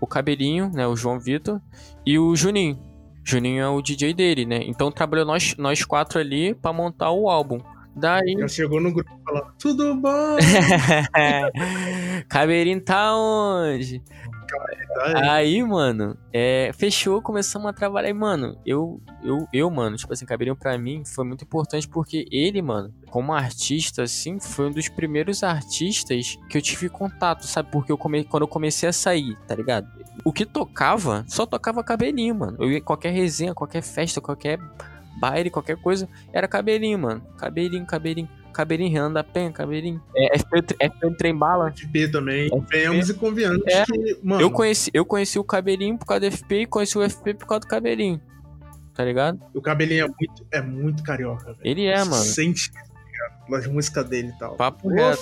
o 0.00 0.06
Cabelinho, 0.06 0.70
né? 0.72 0.86
O 0.86 0.96
João 0.96 1.18
Vitor 1.18 1.60
e 2.06 2.18
o 2.18 2.34
Juninho. 2.36 2.78
Juninho 3.26 3.60
é 3.60 3.68
o 3.68 3.82
DJ 3.82 4.14
dele, 4.14 4.46
né? 4.46 4.60
Então 4.62 4.92
trabalhou 4.92 5.26
nós, 5.26 5.56
nós 5.58 5.84
quatro 5.84 6.20
ali 6.20 6.54
pra 6.54 6.72
montar 6.72 7.10
o 7.10 7.28
álbum. 7.28 7.58
Daí. 7.96 8.36
já 8.38 8.46
chegou 8.46 8.80
no 8.80 8.92
grupo 8.92 9.10
falando, 9.24 9.52
tudo 9.58 9.94
bom? 9.96 10.36
Cabelinho 12.28 12.80
tá 12.80 13.16
onde? 13.16 14.02
Tá 14.46 15.32
Aí, 15.32 15.62
mano, 15.62 16.16
é, 16.32 16.70
fechou, 16.76 17.20
começamos 17.20 17.68
a 17.68 17.72
trabalhar. 17.72 18.08
E, 18.08 18.12
mano, 18.12 18.58
eu, 18.64 19.00
eu, 19.22 19.46
eu, 19.52 19.70
mano, 19.70 19.96
tipo 19.96 20.12
assim, 20.12 20.24
Cabelinho 20.24 20.56
pra 20.56 20.78
mim 20.78 21.04
foi 21.04 21.24
muito 21.24 21.44
importante 21.44 21.88
porque 21.88 22.26
ele, 22.30 22.62
mano, 22.62 22.92
como 23.10 23.32
artista, 23.32 24.02
assim, 24.02 24.38
foi 24.40 24.68
um 24.68 24.72
dos 24.72 24.88
primeiros 24.88 25.42
artistas 25.42 26.38
que 26.48 26.56
eu 26.56 26.62
tive 26.62 26.88
contato, 26.88 27.46
sabe? 27.46 27.70
Porque 27.70 27.92
eu 27.92 27.98
come... 27.98 28.24
quando 28.24 28.42
eu 28.42 28.48
comecei 28.48 28.88
a 28.88 28.92
sair, 28.92 29.36
tá 29.46 29.54
ligado? 29.54 29.86
O 30.24 30.32
que 30.32 30.46
tocava, 30.46 31.24
só 31.28 31.44
tocava 31.44 31.84
cabelinho, 31.84 32.34
mano. 32.34 32.56
Eu 32.60 32.70
ia 32.70 32.80
qualquer 32.80 33.10
resenha, 33.10 33.54
qualquer 33.54 33.82
festa, 33.82 34.20
qualquer 34.20 34.58
baile, 35.18 35.50
qualquer 35.50 35.76
coisa, 35.76 36.08
era 36.32 36.46
cabelinho, 36.46 36.98
mano. 36.98 37.22
Cabelinho, 37.36 37.86
cabelinho. 37.86 38.28
Cabelinho, 38.56 38.90
Renan 38.90 39.12
da 39.12 39.22
Penha, 39.22 39.52
cabelinho. 39.52 40.02
É, 40.16 40.38
FP, 40.38 40.74
FP 40.80 41.10
Trem 41.18 41.36
Bala. 41.36 41.70
FP 41.72 42.08
também. 42.08 42.48
Venhamos 42.70 43.10
e 43.10 43.14
convenhamos 43.14 43.62
É. 43.66 43.84
que, 43.84 44.18
mano, 44.22 44.40
Eu 44.40 44.50
conheci, 44.50 44.90
eu 44.94 45.04
conheci 45.04 45.38
o 45.38 45.44
cabelinho 45.44 45.98
por 45.98 46.06
causa 46.06 46.20
do 46.20 46.32
FP 46.34 46.62
e 46.62 46.66
conheci 46.66 46.96
o 46.96 47.02
FP 47.02 47.34
por 47.34 47.46
causa 47.46 47.60
do 47.60 47.66
cabelinho. 47.66 48.18
Tá 48.94 49.04
ligado? 49.04 49.38
o 49.54 49.60
cabelinho 49.60 50.06
é 50.06 50.08
muito, 50.08 50.46
é 50.50 50.60
muito 50.62 51.02
carioca, 51.02 51.52
velho. 51.52 51.58
Ele 51.62 51.84
é, 51.84 51.98
Você 51.98 52.08
mano. 52.10 52.22
Sente 52.22 52.72
tá 52.72 52.80
nas 53.46 53.66
músicas 53.66 54.08
dele 54.08 54.28
e 54.34 54.38
tal. 54.38 54.54
Papo 54.56 54.88
reto. 54.88 55.20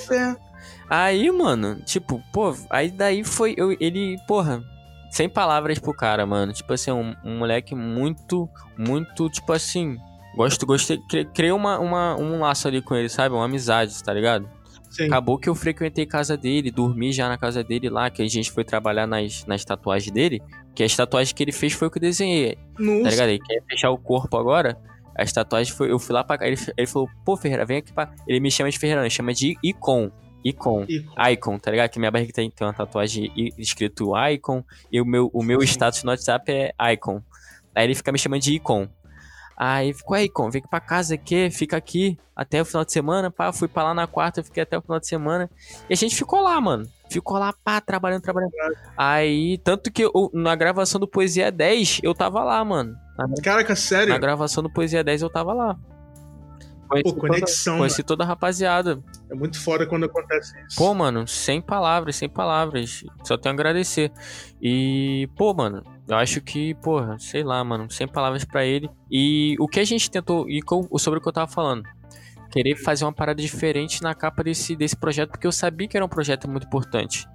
Aí, 0.88 1.28
mano, 1.32 1.80
tipo, 1.84 2.22
pô, 2.32 2.54
aí 2.70 2.88
daí 2.88 3.24
foi. 3.24 3.54
Eu, 3.56 3.76
ele, 3.80 4.16
porra, 4.28 4.62
sem 5.10 5.28
palavras 5.28 5.80
pro 5.80 5.92
cara, 5.92 6.24
mano. 6.24 6.52
Tipo 6.52 6.72
assim, 6.72 6.92
um, 6.92 7.16
um 7.24 7.38
moleque 7.38 7.74
muito, 7.74 8.48
muito, 8.78 9.28
tipo 9.28 9.52
assim. 9.52 9.98
Gosto, 10.36 10.66
gostei. 10.66 10.98
cri- 11.08 11.24
Criei 11.26 11.52
uma, 11.52 11.78
uma, 11.78 12.16
um 12.16 12.40
laço 12.40 12.66
ali 12.68 12.82
com 12.82 12.94
ele, 12.94 13.08
sabe? 13.08 13.34
Uma 13.34 13.44
amizade, 13.44 14.02
tá 14.02 14.12
ligado? 14.12 14.48
Sim. 14.90 15.06
Acabou 15.06 15.38
que 15.38 15.48
eu 15.48 15.54
frequentei 15.54 16.06
casa 16.06 16.36
dele, 16.36 16.70
dormi 16.70 17.12
já 17.12 17.28
na 17.28 17.36
casa 17.36 17.64
dele 17.64 17.88
lá, 17.88 18.10
que 18.10 18.22
a 18.22 18.28
gente 18.28 18.50
foi 18.52 18.64
trabalhar 18.64 19.06
nas, 19.06 19.44
nas 19.46 19.64
tatuagens 19.64 20.10
dele. 20.12 20.40
Que 20.74 20.82
as 20.82 20.94
tatuagens 20.94 21.32
que 21.32 21.42
ele 21.42 21.52
fez 21.52 21.72
foi 21.72 21.88
o 21.88 21.90
que 21.90 21.98
eu 21.98 22.02
desenhei. 22.02 22.56
No- 22.78 23.02
Tá 23.02 23.10
ligado? 23.10 23.28
Ele 23.28 23.38
quer 23.40 23.62
fechar 23.68 23.90
o 23.90 23.98
corpo 23.98 24.36
agora. 24.36 24.76
As 25.16 25.32
tatuagens 25.32 25.74
foi. 25.76 25.90
Eu 25.90 25.98
fui 25.98 26.12
lá 26.14 26.24
pra 26.24 26.38
cá. 26.38 26.46
Ele, 26.46 26.56
ele 26.76 26.86
falou, 26.86 27.08
pô, 27.24 27.36
Ferreira, 27.36 27.64
vem 27.64 27.78
aqui 27.78 27.92
pra. 27.92 28.12
Ele 28.26 28.40
me 28.40 28.50
chama 28.50 28.70
de 28.70 28.78
Ferreira, 28.78 29.00
ele 29.02 29.10
chama 29.10 29.32
de 29.32 29.56
Icon. 29.62 30.10
Icon. 30.44 30.84
Icon, 31.32 31.58
tá 31.58 31.70
ligado? 31.70 31.90
Que 31.90 31.98
minha 31.98 32.10
barriga 32.10 32.32
tem, 32.32 32.50
tem 32.50 32.66
uma 32.66 32.74
tatuagem 32.74 33.32
escrito 33.56 34.12
Icon. 34.32 34.62
E 34.92 35.00
o 35.00 35.04
meu, 35.06 35.30
o 35.32 35.42
meu 35.42 35.60
Sim. 35.60 35.66
status 35.66 36.02
no 36.04 36.10
WhatsApp 36.10 36.50
é 36.52 36.92
Icon. 36.92 37.22
Aí 37.74 37.84
ele 37.86 37.94
fica 37.94 38.12
me 38.12 38.18
chamando 38.18 38.42
de 38.42 38.54
Icon. 38.54 38.88
Aí 39.56 39.92
ficou, 39.94 40.16
Icon, 40.18 40.50
vem 40.50 40.60
aqui 40.60 40.68
pra 40.68 40.80
casa 40.80 41.14
aqui, 41.14 41.48
fica 41.50 41.76
aqui 41.76 42.18
até 42.34 42.60
o 42.60 42.64
final 42.64 42.84
de 42.84 42.92
semana, 42.92 43.30
pá. 43.30 43.52
Fui 43.52 43.68
pra 43.68 43.84
lá 43.84 43.94
na 43.94 44.06
quarta, 44.06 44.42
fiquei 44.42 44.62
até 44.64 44.76
o 44.76 44.82
final 44.82 44.98
de 44.98 45.06
semana. 45.06 45.48
E 45.88 45.92
a 45.92 45.96
gente 45.96 46.16
ficou 46.16 46.40
lá, 46.40 46.60
mano. 46.60 46.86
Ficou 47.08 47.38
lá, 47.38 47.54
pá, 47.64 47.80
trabalhando, 47.80 48.22
trabalhando. 48.22 48.52
Aí, 48.96 49.58
tanto 49.58 49.92
que 49.92 50.02
eu- 50.04 50.30
na 50.34 50.54
gravação 50.56 51.00
do 51.00 51.06
Poesia 51.06 51.52
10, 51.52 52.00
eu 52.02 52.14
tava 52.14 52.42
lá, 52.42 52.64
mano. 52.64 52.96
Na, 53.16 53.26
Caraca, 53.42 53.76
sério? 53.76 54.08
na 54.12 54.18
gravação 54.18 54.62
do 54.62 54.72
Poesia 54.72 55.04
10, 55.04 55.22
eu 55.22 55.30
tava 55.30 55.52
lá. 55.52 55.76
Conheci, 56.88 57.14
Pô, 57.14 57.20
conexão, 57.20 57.72
toda, 57.74 57.78
conheci 57.78 58.02
toda 58.02 58.24
a 58.24 58.26
rapaziada. 58.26 58.96
mano. 58.96 59.04
É 59.30 59.34
muito 59.34 59.60
foda 59.62 59.86
quando 59.86 60.04
acontece 60.04 60.52
isso. 60.66 60.76
Pô, 60.76 60.92
mano, 60.94 61.26
sem 61.26 61.60
palavras, 61.60 62.14
sem 62.16 62.28
palavras. 62.28 63.04
Só 63.24 63.38
tenho 63.38 63.52
a 63.52 63.56
agradecer. 63.56 64.12
E, 64.60 65.28
pô, 65.36 65.54
mano, 65.54 65.82
eu 66.08 66.16
acho 66.16 66.40
que, 66.40 66.74
porra, 66.74 67.18
sei 67.18 67.42
lá, 67.42 67.62
mano, 67.64 67.90
sem 67.90 68.06
palavras 68.06 68.44
pra 68.44 68.64
ele. 68.64 68.88
E 69.10 69.56
o 69.58 69.66
que 69.68 69.80
a 69.80 69.84
gente 69.84 70.10
tentou, 70.10 70.48
e 70.48 70.60
com- 70.62 70.86
sobre 70.98 71.18
o 71.18 71.22
que 71.22 71.28
eu 71.28 71.32
tava 71.32 71.50
falando, 71.50 71.82
querer 72.50 72.76
fazer 72.76 73.04
uma 73.04 73.12
parada 73.12 73.40
diferente 73.42 74.02
na 74.02 74.14
capa 74.14 74.42
desse, 74.44 74.76
desse 74.76 74.96
projeto, 74.96 75.30
porque 75.30 75.46
eu 75.46 75.52
sabia 75.52 75.88
que 75.88 75.96
era 75.96 76.04
um 76.04 76.08
projeto 76.08 76.48
muito 76.48 76.66
importante. 76.66 77.26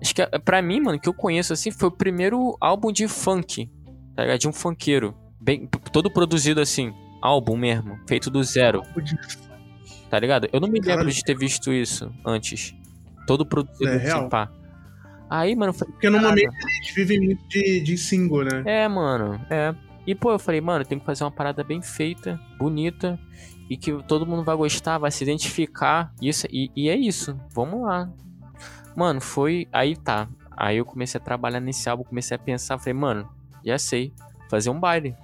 Acho 0.00 0.14
que, 0.14 0.22
eh, 0.22 0.38
pra 0.38 0.60
mim, 0.62 0.80
mano, 0.80 0.98
que 1.00 1.08
eu 1.08 1.14
conheço 1.14 1.52
assim, 1.52 1.70
foi 1.70 1.88
o 1.88 1.92
primeiro 1.92 2.56
álbum 2.60 2.92
de 2.92 3.06
funk, 3.08 3.70
tá 4.14 4.22
ligado? 4.22 4.38
De 4.40 4.48
um 4.48 4.52
funkeiro. 4.52 5.14
Bem, 5.40 5.66
todo 5.92 6.10
produzido 6.10 6.60
assim, 6.60 6.92
álbum 7.22 7.56
mesmo, 7.56 7.98
feito 8.08 8.30
do 8.30 8.42
zero. 8.44 8.82
Tá 10.10 10.18
ligado? 10.18 10.48
Eu 10.52 10.60
não 10.60 10.68
me 10.68 10.80
Caralho. 10.80 10.98
lembro 11.00 11.12
de 11.14 11.22
ter 11.22 11.36
visto 11.36 11.72
isso 11.72 12.10
antes. 12.24 12.74
Todo 13.26 13.44
produzido 13.44 13.90
É 13.90 13.96
assim, 13.96 14.04
real? 14.04 14.28
pá. 14.28 14.50
Aí, 15.28 15.56
mano, 15.56 15.70
eu 15.70 15.74
falei, 15.74 15.92
Porque 15.92 16.10
normalmente 16.10 16.46
eles 16.46 16.94
vivem 16.94 17.20
muito 17.20 17.48
de, 17.48 17.80
de 17.80 17.98
single, 17.98 18.44
né? 18.44 18.62
é, 18.64 18.88
mano, 18.88 19.40
é. 19.50 19.74
E, 20.06 20.14
pô, 20.14 20.30
eu 20.30 20.38
falei, 20.38 20.60
mano, 20.60 20.84
tem 20.84 20.98
que 20.98 21.04
fazer 21.04 21.24
uma 21.24 21.32
parada 21.32 21.64
bem 21.64 21.82
feita, 21.82 22.40
bonita, 22.58 23.18
e 23.68 23.76
que 23.76 23.92
todo 24.04 24.24
mundo 24.24 24.44
vai 24.44 24.54
gostar, 24.56 24.98
vai 24.98 25.10
se 25.10 25.24
identificar. 25.24 26.14
Isso, 26.22 26.46
e, 26.50 26.70
e 26.76 26.88
é 26.88 26.96
isso. 26.96 27.36
Vamos 27.52 27.82
lá. 27.82 28.08
Mano, 28.94 29.20
foi. 29.20 29.66
Aí 29.72 29.96
tá. 29.96 30.28
Aí 30.56 30.76
eu 30.76 30.84
comecei 30.84 31.20
a 31.20 31.24
trabalhar 31.24 31.60
nesse 31.60 31.88
álbum, 31.88 32.04
comecei 32.04 32.36
a 32.36 32.38
pensar, 32.38 32.78
falei, 32.78 32.94
mano, 32.94 33.28
já 33.64 33.78
sei. 33.78 34.12
Fazer 34.48 34.70
um 34.70 34.78
baile. 34.78 35.16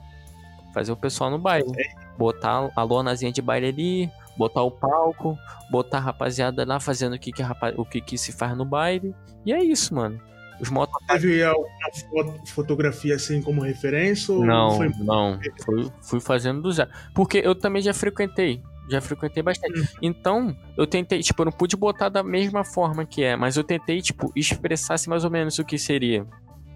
Fazer 0.75 0.91
o 0.91 0.97
pessoal 0.97 1.31
no 1.31 1.39
baile. 1.39 1.71
Botar 2.19 2.71
a 2.75 2.83
lonazinha 2.83 3.31
de 3.31 3.41
baile 3.41 3.69
ali, 3.69 4.11
botar 4.37 4.63
o 4.63 4.71
palco, 4.71 5.39
botar 5.71 5.99
a 5.99 6.01
rapaziada 6.01 6.65
lá 6.65 6.81
fazendo 6.81 7.15
o 7.15 7.19
que, 7.19 7.33
que, 7.33 7.43
a 7.43 7.55
o 7.77 7.85
que, 7.85 8.01
que 8.01 8.19
se 8.19 8.33
faz 8.33 8.57
no 8.57 8.65
baile. 8.65 9.15
E 9.45 9.53
é 9.53 9.63
isso, 9.63 9.95
mano. 9.95 10.21
Os 10.61 10.71
motos. 10.71 10.95
Teve 11.09 11.43
alguma 11.43 11.69
foto- 12.11 12.47
fotografia 12.47 13.17
assim 13.17 13.43
como 13.43 13.61
referência? 13.61 14.33
Não, 14.35 14.77
foi 14.77 14.89
não. 15.01 15.39
Fui, 15.65 15.91
fui 16.01 16.21
fazendo 16.21 16.63
do 16.63 16.71
zero. 16.71 16.91
Porque 17.15 17.39
eu 17.39 17.55
também 17.55 17.83
já 17.83 17.93
frequentei. 17.93 18.63
Já 18.89 19.01
frequentei 19.01 19.43
bastante. 19.43 19.81
Hum. 19.81 19.85
Então, 20.03 20.57
eu 20.77 20.87
tentei, 20.87 21.21
tipo, 21.21 21.41
eu 21.41 21.47
não 21.47 21.53
pude 21.53 21.77
botar 21.77 22.09
da 22.09 22.23
mesma 22.23 22.65
forma 22.65 23.05
que 23.05 23.23
é, 23.23 23.37
mas 23.37 23.57
eu 23.57 23.65
tentei, 23.65 24.01
tipo, 24.03 24.33
expressar 24.37 24.97
mais 25.09 25.25
ou 25.25 25.31
menos 25.31 25.59
o 25.59 25.65
que 25.65 25.79
seria. 25.79 26.27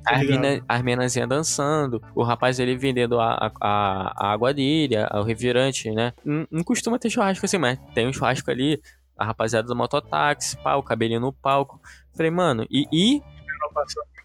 Tá 0.07 0.15
As, 0.17 0.23
mina, 0.23 0.65
as 0.69 0.83
menazinhas 0.83 1.29
dançando, 1.29 2.01
o 2.15 2.23
rapaz 2.23 2.59
ele 2.61 2.77
vendendo 2.77 3.19
a, 3.19 3.53
a, 3.61 4.13
a 4.17 4.33
água 4.33 4.55
dele, 4.55 4.97
a- 4.97 5.11
o 5.21 5.23
refrigerante, 5.25 5.91
né? 5.91 6.13
Não, 6.25 6.47
não 6.51 6.63
costuma 6.65 6.99
ter 6.99 7.11
churrasco 7.11 7.45
assim, 7.45 7.59
mas 7.59 7.79
tem 7.95 8.07
um 8.07 8.13
churrasco 8.13 8.51
ali, 8.51 8.81
a 9.19 9.25
rapaziada 9.25 9.67
do 9.67 9.75
mototáxi, 9.75 10.57
pá, 10.59 10.77
o 10.77 10.83
cabelinho 10.83 11.21
no 11.21 11.33
palco. 11.33 11.81
Falei, 12.15 12.31
mano, 12.31 12.67
e, 12.71 12.87
e 12.93 13.23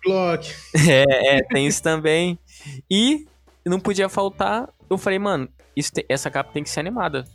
Glock. 0.03 0.53
é, 0.89 1.37
é, 1.37 1.43
tem 1.43 1.67
isso 1.67 1.81
também. 1.81 2.37
E 2.89 3.25
não 3.65 3.79
podia 3.79 4.09
faltar. 4.09 4.69
Eu 4.89 4.97
falei, 4.97 5.19
mano, 5.19 5.47
isso 5.75 5.91
tem- 5.93 6.05
essa 6.09 6.29
capa 6.29 6.51
tem 6.51 6.63
que 6.63 6.69
ser 6.69 6.79
animada. 6.79 7.25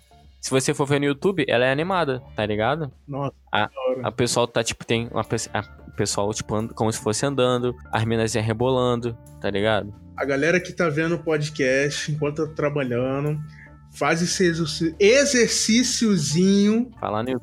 Se 0.41 0.51
você 0.51 0.73
for 0.75 0.87
ver 0.87 1.01
no 1.01 1.07
YouTube, 1.07 1.45
ela 1.49 1.65
é 1.65 1.73
animada, 1.73 2.23
tá 2.37 2.45
ligado? 2.47 2.93
Nossa, 3.07 3.35
hora. 3.53 3.71
A 4.03 4.13
pessoal 4.13 4.47
tá, 4.47 4.63
tipo, 4.63 4.85
tem 4.85 5.09
uma 5.11 5.23
a- 5.23 5.86
pessoal, 5.97 6.33
tipo, 6.35 6.55
and- 6.55 6.69
como 6.69 6.93
se 6.93 7.01
fosse 7.01 7.25
andando, 7.27 7.75
as 7.91 8.05
minas 8.05 8.35
iam 8.35 8.45
rebolando, 8.45 9.17
tá 9.41 9.51
ligado? 9.51 9.93
A 10.17 10.25
galera 10.25 10.61
que 10.61 10.73
tá 10.73 10.89
vendo 10.89 11.17
o 11.17 11.19
podcast 11.19 12.11
enquanto 12.13 12.47
tá 12.47 12.53
trabalhando, 12.55 13.39
faz 13.99 14.21
esse 14.23 14.45
exercício- 14.45 14.95
exercíciozinho 14.99 16.91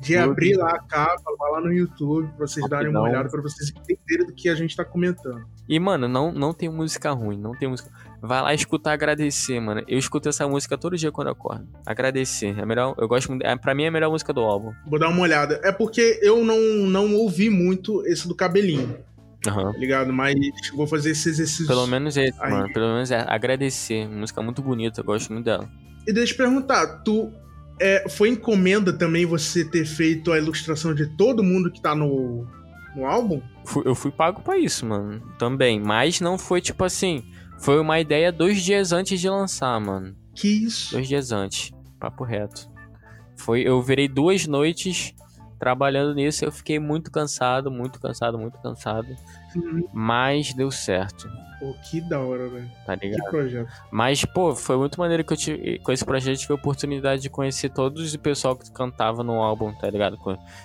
de 0.00 0.16
abrir 0.16 0.54
lá 0.56 0.70
a 0.70 0.78
capa, 0.80 1.22
vai 1.38 1.50
lá 1.52 1.60
no 1.60 1.72
YouTube, 1.72 2.28
pra 2.36 2.46
vocês 2.46 2.68
darem 2.68 2.88
uma 2.90 3.00
Rapidão. 3.00 3.20
olhada, 3.20 3.28
pra 3.30 3.42
vocês 3.42 3.70
entenderem 3.70 4.26
do 4.26 4.34
que 4.34 4.48
a 4.48 4.54
gente 4.54 4.76
tá 4.76 4.84
comentando. 4.84 5.44
E, 5.68 5.78
mano, 5.80 6.06
não, 6.08 6.30
não 6.32 6.52
tem 6.52 6.68
música 6.68 7.10
ruim, 7.12 7.38
não 7.38 7.52
tem 7.52 7.68
música. 7.68 7.90
Vai 8.26 8.40
lá 8.40 8.54
escutar 8.54 8.92
agradecer, 8.92 9.60
mano. 9.60 9.82
Eu 9.86 9.98
escuto 9.98 10.30
essa 10.30 10.48
música 10.48 10.78
todo 10.78 10.96
dia 10.96 11.12
quando 11.12 11.28
eu 11.28 11.32
acordo. 11.34 11.68
Agradecer. 11.84 12.58
É 12.58 12.64
melhor. 12.64 12.94
Eu 12.96 13.06
gosto 13.06 13.28
muito. 13.28 13.44
É, 13.44 13.54
pra 13.54 13.74
mim 13.74 13.84
é 13.84 13.88
a 13.88 13.90
melhor 13.90 14.10
música 14.10 14.32
do 14.32 14.40
álbum. 14.40 14.72
Vou 14.86 14.98
dar 14.98 15.10
uma 15.10 15.20
olhada. 15.20 15.60
É 15.62 15.70
porque 15.70 16.18
eu 16.22 16.42
não, 16.42 16.58
não 16.86 17.14
ouvi 17.16 17.50
muito 17.50 18.04
esse 18.06 18.26
do 18.26 18.34
cabelinho, 18.34 18.96
tá 19.42 19.72
ligado? 19.76 20.10
Mas 20.10 20.34
vou 20.74 20.86
fazer 20.86 21.10
esse 21.10 21.28
exercício. 21.28 21.66
Pelo 21.66 21.86
menos 21.86 22.16
é, 22.16 22.30
Aí. 22.40 22.50
mano. 22.50 22.72
Pelo 22.72 22.94
menos 22.94 23.10
é 23.10 23.26
agradecer. 23.28 24.08
Música 24.08 24.40
muito 24.40 24.62
bonita, 24.62 25.00
eu 25.00 25.04
gosto 25.04 25.30
muito 25.30 25.44
dela. 25.44 25.68
E 26.06 26.12
deixa 26.12 26.32
eu 26.32 26.36
te 26.36 26.38
perguntar, 26.38 27.02
tu 27.02 27.30
é, 27.78 28.08
foi 28.08 28.30
encomenda 28.30 28.90
também 28.90 29.26
você 29.26 29.64
ter 29.64 29.84
feito 29.84 30.32
a 30.32 30.38
ilustração 30.38 30.94
de 30.94 31.06
todo 31.16 31.42
mundo 31.42 31.70
que 31.70 31.80
tá 31.80 31.94
no, 31.94 32.46
no 32.96 33.04
álbum? 33.04 33.42
Eu 33.84 33.94
fui 33.94 34.10
pago 34.10 34.40
pra 34.40 34.56
isso, 34.56 34.86
mano. 34.86 35.20
Também. 35.38 35.80
Mas 35.80 36.20
não 36.20 36.38
foi 36.38 36.60
tipo 36.60 36.84
assim. 36.84 37.22
Foi 37.58 37.80
uma 37.80 37.98
ideia 38.00 38.30
dois 38.30 38.62
dias 38.62 38.92
antes 38.92 39.20
de 39.20 39.28
lançar, 39.28 39.80
mano. 39.80 40.14
Que 40.34 40.48
isso? 40.48 40.92
Dois 40.92 41.08
dias 41.08 41.32
antes. 41.32 41.72
Papo 41.98 42.24
reto. 42.24 42.68
Foi, 43.36 43.62
eu 43.62 43.80
virei 43.82 44.08
duas 44.08 44.46
noites 44.46 45.14
trabalhando 45.58 46.14
nisso. 46.14 46.44
Eu 46.44 46.52
fiquei 46.52 46.78
muito 46.78 47.10
cansado, 47.10 47.70
muito 47.70 47.98
cansado, 48.00 48.38
muito 48.38 48.58
cansado. 48.58 49.08
Hum, 49.56 49.84
Mas 49.92 50.52
deu 50.52 50.70
certo, 50.70 51.28
Pô, 51.60 51.72
que 51.88 52.00
da 52.00 52.20
hora, 52.20 52.48
velho. 52.48 52.70
tá 52.84 52.96
Que 52.96 53.06
ligado? 53.08 53.30
projeto. 53.30 53.72
Mas, 53.90 54.24
pô, 54.24 54.54
foi 54.54 54.76
muito 54.76 54.98
maneiro 55.00 55.24
que 55.24 55.32
eu 55.32 55.36
tive. 55.36 55.78
Com 55.78 55.92
esse 55.92 56.04
projeto, 56.04 56.34
eu 56.34 56.38
tive 56.38 56.52
a 56.52 56.56
oportunidade 56.56 57.22
de 57.22 57.30
conhecer 57.30 57.70
todos 57.70 58.12
o 58.12 58.18
pessoal 58.18 58.56
que 58.56 58.70
cantava 58.70 59.22
no 59.22 59.34
álbum, 59.40 59.72
tá 59.72 59.88
ligado? 59.88 60.18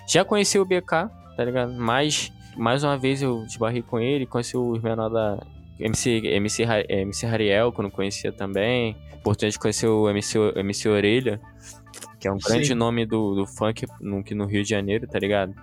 Já 0.06 0.24
conheci 0.24 0.58
o 0.58 0.64
BK, 0.64 1.08
tá 1.36 1.44
ligado? 1.44 1.72
Mas, 1.72 2.30
mais 2.56 2.82
uma 2.84 2.98
vez, 2.98 3.22
eu 3.22 3.44
esbarrei 3.44 3.82
com 3.82 3.98
ele, 3.98 4.26
conheci 4.26 4.56
os 4.56 4.82
menores 4.82 5.12
da. 5.14 5.38
MC, 5.80 6.22
MC, 6.24 6.62
MC 6.88 7.26
Hariel, 7.26 7.72
que 7.72 7.80
eu 7.80 7.82
não 7.84 7.90
conhecia 7.90 8.32
também. 8.32 8.96
Oportunidade 9.14 9.52
de 9.52 9.58
conhecer 9.58 9.86
o 9.86 10.08
MC, 10.08 10.38
MC 10.56 10.88
Orelha, 10.88 11.40
que 12.18 12.28
é 12.28 12.32
um 12.32 12.40
Sim. 12.40 12.48
grande 12.48 12.74
nome 12.74 13.04
do, 13.06 13.34
do 13.34 13.46
funk 13.46 13.86
no, 14.00 14.22
no 14.22 14.46
Rio 14.46 14.62
de 14.62 14.68
Janeiro, 14.70 15.06
tá 15.06 15.18
ligado? 15.18 15.54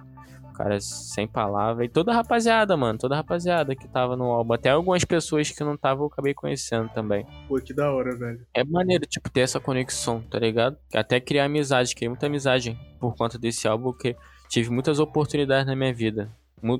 cara 0.57 0.79
sem 0.81 1.27
palavra. 1.27 1.85
E 1.85 1.89
toda 1.89 2.11
a 2.11 2.15
rapaziada, 2.15 2.75
mano, 2.75 2.97
toda 2.97 3.13
a 3.13 3.17
rapaziada 3.17 3.75
que 3.75 3.87
tava 3.87 4.15
no 4.15 4.25
álbum. 4.25 4.53
Até 4.53 4.71
algumas 4.71 5.05
pessoas 5.05 5.51
que 5.51 5.63
não 5.63 5.75
estavam 5.75 6.05
eu 6.05 6.07
acabei 6.07 6.33
conhecendo 6.33 6.89
também. 6.89 7.25
Pô, 7.47 7.55
que 7.61 7.73
da 7.73 7.91
hora, 7.91 8.15
velho. 8.15 8.45
É 8.53 8.63
maneiro, 8.63 9.05
tipo, 9.05 9.29
ter 9.29 9.41
essa 9.41 9.59
conexão, 9.59 10.21
tá 10.21 10.39
ligado? 10.39 10.77
Até 10.93 11.19
criar 11.19 11.45
amizade, 11.45 11.93
criei 11.93 12.09
muita 12.09 12.25
amizade 12.25 12.77
por 12.99 13.15
conta 13.15 13.37
desse 13.37 13.67
álbum, 13.67 13.91
porque 13.91 14.15
tive 14.49 14.71
muitas 14.71 14.99
oportunidades 14.99 15.67
na 15.67 15.75
minha 15.75 15.93
vida. 15.93 16.31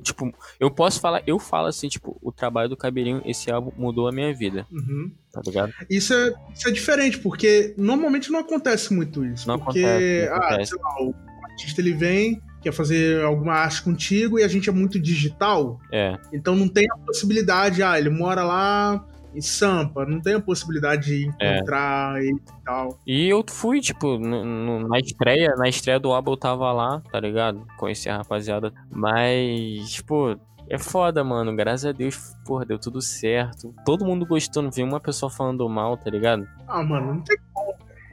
Tipo, 0.02 0.34
eu 0.58 0.70
posso 0.70 1.00
falar, 1.00 1.22
eu 1.26 1.38
falo 1.38 1.68
assim, 1.68 1.88
tipo, 1.88 2.18
o 2.20 2.32
trabalho 2.32 2.68
do 2.68 2.76
Cabelinho, 2.76 3.22
esse 3.24 3.50
álbum 3.50 3.70
mudou 3.76 4.08
a 4.08 4.12
minha 4.12 4.34
vida. 4.34 4.66
Uhum. 4.72 5.10
Tá 5.32 5.40
ligado? 5.44 5.72
Isso 5.88 6.12
é, 6.12 6.34
isso 6.52 6.68
é 6.68 6.72
diferente, 6.72 7.18
porque 7.18 7.74
normalmente 7.78 8.30
não 8.30 8.40
acontece 8.40 8.92
muito 8.92 9.24
isso. 9.24 9.46
Não 9.46 9.58
porque, 9.58 9.84
acontece, 9.84 10.26
não 10.28 10.34
ah, 10.34 10.46
acontece. 10.46 10.70
sei 10.70 10.78
lá, 10.82 11.02
o 11.02 11.14
artista 11.44 11.80
ele 11.80 11.92
vem, 11.92 12.42
quer 12.60 12.72
fazer 12.72 13.22
alguma 13.24 13.54
arte 13.54 13.82
contigo 13.82 14.38
e 14.38 14.42
a 14.42 14.48
gente 14.48 14.68
é 14.68 14.72
muito 14.72 14.98
digital, 14.98 15.80
É. 15.92 16.16
então 16.32 16.56
não 16.56 16.68
tem 16.68 16.86
a 16.90 16.98
possibilidade, 16.98 17.82
ah, 17.82 17.98
ele 17.98 18.10
mora 18.10 18.42
lá 18.42 19.06
em 19.34 19.40
Sampa, 19.40 20.04
não 20.06 20.20
tem 20.20 20.34
a 20.34 20.40
possibilidade 20.40 21.06
de 21.06 21.30
É. 21.38 21.56
encontrar 21.56 22.20
ele 22.22 22.36
e 22.38 22.64
tal. 22.64 22.98
E 23.06 23.28
eu 23.28 23.44
fui, 23.48 23.80
tipo, 23.80 24.18
no- 24.18 24.44
no- 24.44 24.88
na 24.88 24.98
estreia, 24.98 25.54
na 25.56 25.68
estreia 25.68 26.00
do 26.00 26.12
álbum 26.12 26.32
eu 26.32 26.36
tava 26.36 26.72
lá, 26.72 27.00
tá 27.12 27.20
ligado? 27.20 27.66
Conheci 27.76 28.08
a 28.08 28.16
rapaziada. 28.18 28.72
Mas, 28.90 29.90
tipo, 29.92 30.38
é 30.68 30.78
foda, 30.78 31.22
mano. 31.24 31.54
Graças 31.54 31.86
a 31.86 31.92
Deus, 31.92 32.34
porra, 32.46 32.64
deu 32.64 32.78
tudo 32.78 33.00
certo. 33.00 33.74
Todo 33.84 34.04
mundo 34.04 34.26
gostou, 34.26 34.62
não 34.62 34.70
vi 34.70 34.82
uma 34.82 35.00
pessoa 35.00 35.30
falando 35.30 35.68
mal, 35.68 35.96
tá 35.96 36.10
ligado? 36.10 36.46
Ah, 36.66 36.82
mano, 36.82 37.14
não 37.14 37.20
tem 37.22 37.36
como. 37.52 37.68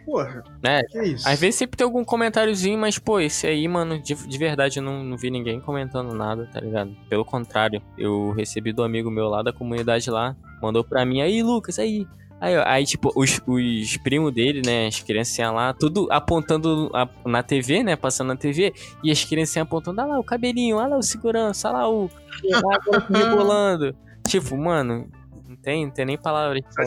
Porra. 0.05 0.43
É, 0.63 0.83
Que 0.83 1.01
isso? 1.01 1.27
Às 1.27 1.39
vezes 1.39 1.55
sempre 1.55 1.75
tem 1.77 1.83
algum 1.83 2.05
comentáriozinho, 2.05 2.77
mas, 2.77 2.99
pô, 2.99 3.19
esse 3.19 3.47
aí, 3.47 3.67
mano, 3.67 3.99
de, 3.99 4.13
de 4.13 4.37
verdade 4.37 4.77
eu 4.77 4.83
não, 4.83 5.03
não 5.03 5.17
vi 5.17 5.31
ninguém 5.31 5.59
comentando 5.59 6.13
nada, 6.13 6.47
tá 6.53 6.59
ligado? 6.59 6.95
Pelo 7.09 7.25
contrário, 7.25 7.81
eu 7.97 8.31
recebi 8.33 8.71
do 8.71 8.83
amigo 8.83 9.09
meu 9.09 9.27
lá 9.27 9.41
da 9.41 9.51
comunidade 9.51 10.07
lá, 10.11 10.35
mandou 10.61 10.83
pra 10.83 11.05
mim, 11.05 11.21
aí, 11.21 11.41
Lucas, 11.43 11.79
aí. 11.79 12.07
Aí, 12.39 12.53
aí 12.65 12.85
tipo, 12.85 13.11
os, 13.15 13.41
os 13.47 13.97
primos 13.97 14.33
dele, 14.33 14.61
né, 14.65 14.87
as 14.87 14.99
criancinhas 14.99 15.53
lá, 15.53 15.73
tudo 15.73 16.07
apontando 16.11 16.91
a- 16.93 17.07
na 17.25 17.41
TV, 17.41 17.81
né, 17.81 17.95
passando 17.95 18.27
na 18.27 18.35
TV, 18.35 18.73
e 19.01 19.09
as 19.09 19.23
criancinhas 19.23 19.65
apontando, 19.65 20.01
olha 20.01 20.11
lá 20.11 20.19
o 20.19 20.23
cabelinho, 20.23 20.75
olha 20.75 20.87
lá 20.89 20.97
o 20.97 21.01
segurança, 21.03 21.69
olha 21.69 21.77
lá 21.77 21.89
o... 21.89 22.05
o 22.05 23.13
rebolando. 23.13 23.95
Tipo, 24.27 24.57
mano, 24.57 25.07
não 25.47 25.55
tem, 25.55 25.85
não 25.85 25.91
tem 25.93 26.05
nem 26.05 26.17
palavra 26.17 26.61
tá 26.61 26.83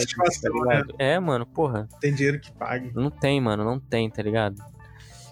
ligado? 0.53 0.95
É, 0.99 1.19
mano, 1.19 1.47
porra. 1.47 1.89
Tem 2.01 2.13
dinheiro 2.13 2.39
que 2.39 2.53
pague. 2.53 2.93
Não 2.95 3.11
tem, 3.11 3.41
mano, 3.41 3.65
não 3.65 3.81
tem, 3.81 4.11
tá 4.11 4.23
ligado? 4.23 4.63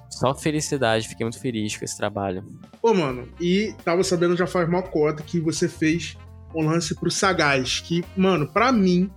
Só 0.09 0.35
felicidade, 0.35 1.09
fiquei 1.09 1.25
muito 1.25 1.39
feliz 1.39 1.77
com 1.77 1.85
esse 1.85 1.97
trabalho. 1.97 2.43
Pô, 2.81 2.95
mano, 2.95 3.29
e 3.39 3.75
tava 3.85 4.03
sabendo 4.03 4.37
já 4.37 4.47
faz 4.47 4.67
mal 4.69 4.83
cota 4.85 5.23
que 5.23 5.39
você 5.41 5.69
fez 5.69 6.17
um 6.55 6.65
lance 6.65 6.95
pro 6.95 7.11
Sagaz, 7.11 7.81
que, 7.81 8.05
mano, 8.17 8.47
pra 8.47 8.73
mim, 8.73 9.11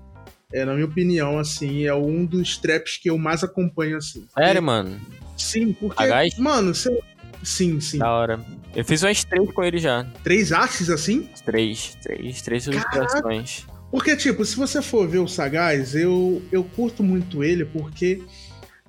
é, 0.51 0.65
na 0.65 0.73
minha 0.73 0.85
opinião, 0.85 1.37
assim, 1.39 1.85
é 1.85 1.93
um 1.93 2.25
dos 2.25 2.57
traps 2.57 2.97
que 2.97 3.09
eu 3.09 3.17
mais 3.17 3.43
acompanho, 3.43 3.97
assim. 3.97 4.25
Sério, 4.33 4.63
mano? 4.63 4.99
Sim, 5.37 5.73
porque, 5.73 6.03
Sagaz? 6.03 6.37
mano, 6.37 6.73
você... 6.73 6.99
Sim, 7.41 7.79
sim. 7.79 7.99
Da 7.99 8.11
hora. 8.11 8.45
Eu 8.75 8.83
fiz 8.83 9.01
umas 9.01 9.23
três 9.23 9.49
com 9.51 9.63
ele 9.63 9.77
já. 9.77 10.05
Três 10.23 10.51
artes, 10.51 10.89
assim? 10.89 11.29
Três, 11.45 11.95
três, 12.03 12.41
três 12.41 12.67
ilustrações. 12.67 13.65
Porque, 13.89 14.15
tipo, 14.17 14.43
se 14.43 14.57
você 14.57 14.81
for 14.81 15.07
ver 15.07 15.19
o 15.19 15.27
Sagaz, 15.27 15.95
eu, 15.95 16.41
eu 16.51 16.63
curto 16.63 17.01
muito 17.01 17.41
ele 17.43 17.63
porque 17.63 18.21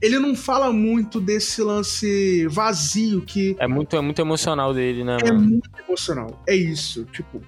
ele 0.03 0.19
não 0.19 0.35
fala 0.35 0.73
muito 0.73 1.21
desse 1.21 1.63
lance 1.63 2.47
vazio 2.49 3.23
que 3.23 3.55
É 3.59 3.69
muito, 3.69 3.95
é 3.97 4.01
muito 4.01 4.21
emocional 4.21 4.75
dele, 4.75 5.05
né, 5.05 5.19
é 5.23 5.31
mano? 5.31 5.49
muito 5.49 5.71
emocional. 5.87 6.43
É 6.47 6.55
isso, 6.57 7.05
tipo. 7.13 7.41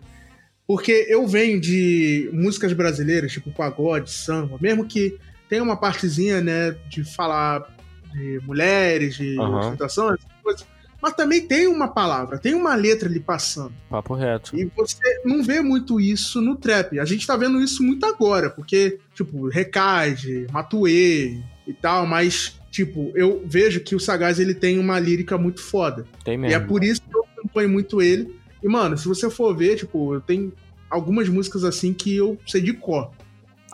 Porque 0.66 1.06
eu 1.08 1.26
venho 1.26 1.60
de 1.60 2.30
músicas 2.32 2.72
brasileiras, 2.72 3.32
tipo 3.32 3.50
pagode, 3.50 4.10
samba, 4.10 4.56
mesmo 4.60 4.84
que 4.86 5.18
tenha 5.48 5.62
uma 5.62 5.76
partezinha, 5.76 6.40
né, 6.40 6.74
de 6.88 7.04
falar 7.04 7.66
de 8.12 8.40
mulheres, 8.46 9.16
de 9.16 9.38
Aham. 9.38 9.58
ostentação, 9.58 10.08
essas 10.14 10.26
coisas, 10.42 10.66
mas 11.02 11.14
também 11.14 11.46
tem 11.46 11.66
uma 11.66 11.88
palavra, 11.88 12.38
tem 12.38 12.54
uma 12.54 12.74
letra 12.76 13.08
ali 13.08 13.18
passando. 13.18 13.74
Papo 13.90 14.14
reto. 14.14 14.56
E 14.56 14.64
você 14.76 15.20
não 15.24 15.42
vê 15.42 15.60
muito 15.60 16.00
isso 16.00 16.40
no 16.40 16.54
trap. 16.56 16.98
A 17.00 17.04
gente 17.04 17.26
tá 17.26 17.36
vendo 17.36 17.60
isso 17.60 17.82
muito 17.82 18.06
agora, 18.06 18.48
porque, 18.48 18.98
tipo, 19.14 19.48
Recade, 19.48 20.46
Matuê 20.52 21.40
e 21.66 21.72
tal, 21.72 22.06
mas, 22.06 22.60
tipo, 22.70 23.10
eu 23.16 23.42
vejo 23.44 23.80
que 23.80 23.96
o 23.96 24.00
Sagaz 24.00 24.38
ele 24.38 24.54
tem 24.54 24.78
uma 24.78 24.98
lírica 25.00 25.36
muito 25.36 25.60
foda. 25.60 26.06
Tem 26.24 26.34
E 26.34 26.38
mesmo. 26.38 26.54
é 26.54 26.60
por 26.60 26.84
isso 26.84 27.02
que 27.02 27.16
eu 27.16 27.24
acompanho 27.36 27.68
muito 27.68 28.00
ele. 28.00 28.40
E, 28.62 28.68
mano, 28.68 28.96
se 28.96 29.08
você 29.08 29.28
for 29.28 29.56
ver, 29.56 29.76
tipo, 29.76 30.14
eu 30.14 30.20
tenho 30.20 30.52
algumas 30.88 31.28
músicas 31.28 31.64
assim 31.64 31.92
que 31.92 32.14
eu 32.16 32.38
sei 32.46 32.60
de 32.60 32.72
cor. 32.74 33.10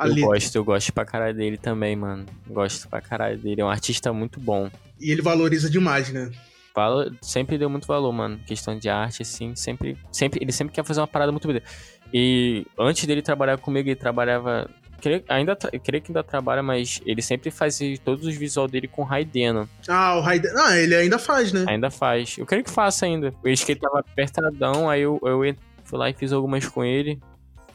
Eu 0.01 0.07
letra. 0.07 0.27
gosto, 0.27 0.57
eu 0.57 0.65
gosto 0.65 0.93
pra 0.93 1.05
caralho 1.05 1.37
dele 1.37 1.57
também, 1.59 1.97
mano. 1.97 2.25
Gosto 2.49 2.89
pra 2.89 3.01
caralho 3.01 3.37
dele. 3.37 3.61
É 3.61 3.65
um 3.65 3.69
artista 3.69 4.13
muito 4.13 4.39
bom. 4.39 4.71
E 5.01 5.11
ele 5.11 5.21
valoriza 5.21 5.69
demais, 5.69 6.13
né? 6.13 6.31
Fala, 6.73 7.11
sempre 7.21 7.59
deu 7.59 7.69
muito 7.69 7.87
valor, 7.89 8.13
mano. 8.13 8.39
Questão 8.47 8.79
de 8.79 8.89
arte, 8.89 9.23
assim, 9.23 9.55
sempre, 9.57 9.99
sempre. 10.13 10.41
Ele 10.41 10.53
sempre 10.53 10.73
quer 10.73 10.85
fazer 10.85 11.01
uma 11.01 11.09
parada 11.09 11.33
muito 11.33 11.47
bonita. 11.49 11.67
E 12.15 12.65
antes 12.79 13.05
dele 13.05 13.21
trabalhar 13.21 13.59
comigo, 13.59 13.89
ele 13.89 13.97
trabalhava. 13.97 14.71
Creio, 15.01 15.23
ainda, 15.29 15.57
creio 15.57 16.03
que 16.03 16.11
ainda 16.11 16.25
trabalha, 16.25 16.63
mas 16.63 17.01
ele 17.07 17.23
sempre 17.23 17.51
fazia 17.51 17.97
todos 17.99 18.27
os 18.27 18.35
visual 18.35 18.67
dele 18.67 18.89
com 18.89 19.05
Raideno. 19.05 19.69
Ah, 19.87 20.17
o 20.17 20.21
Raiden. 20.21 20.51
Ah, 20.57 20.77
ele 20.77 20.95
ainda 20.95 21.19
faz, 21.19 21.53
né? 21.53 21.65
Ainda 21.69 21.91
faz. 21.91 22.37
Eu 22.37 22.45
creio 22.45 22.65
que 22.65 22.71
faça 22.71 23.07
ainda. 23.07 23.33
Eu 23.45 23.53
acho 23.53 23.65
que 23.65 23.73
ele 23.73 23.81
tava 23.81 24.01
apertadão, 24.01 24.91
aí 24.91 25.03
eu, 25.03 25.21
eu 25.23 25.55
fui 25.85 25.99
lá 25.99 26.11
e 26.11 26.15
fiz 26.15 26.33
algumas 26.33 26.67
com 26.67 26.85
ele. 26.85 27.21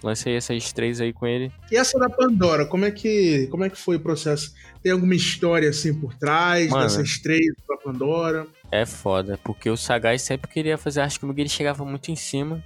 Lancei 0.04 0.36
essas 0.36 0.74
três 0.74 1.00
aí 1.00 1.14
com 1.14 1.26
ele. 1.26 1.50
E 1.72 1.78
essa 1.78 1.98
da 1.98 2.10
Pandora, 2.10 2.66
como 2.66 2.84
é 2.84 2.92
que, 2.92 3.48
como 3.48 3.64
é 3.64 3.70
que 3.70 3.78
foi 3.78 3.96
o 3.96 4.00
processo? 4.02 4.54
Tem 4.82 4.92
alguma 4.92 5.16
história 5.16 5.70
assim 5.70 5.94
por 5.94 6.14
trás 6.16 6.70
Mano. 6.70 6.84
dessas 6.84 7.18
três 7.20 7.48
da 7.68 7.78
Pandora? 7.78 8.46
É 8.70 8.86
foda, 8.86 9.40
porque 9.42 9.70
o 9.70 9.78
Sagaz 9.78 10.22
sempre 10.22 10.52
queria 10.52 10.78
fazer 10.78 11.00
arte 11.00 11.18
comigo, 11.22 11.40
ele 11.40 11.48
chegava 11.48 11.86
muito 11.86 12.12
em 12.12 12.18
cima, 12.18 12.62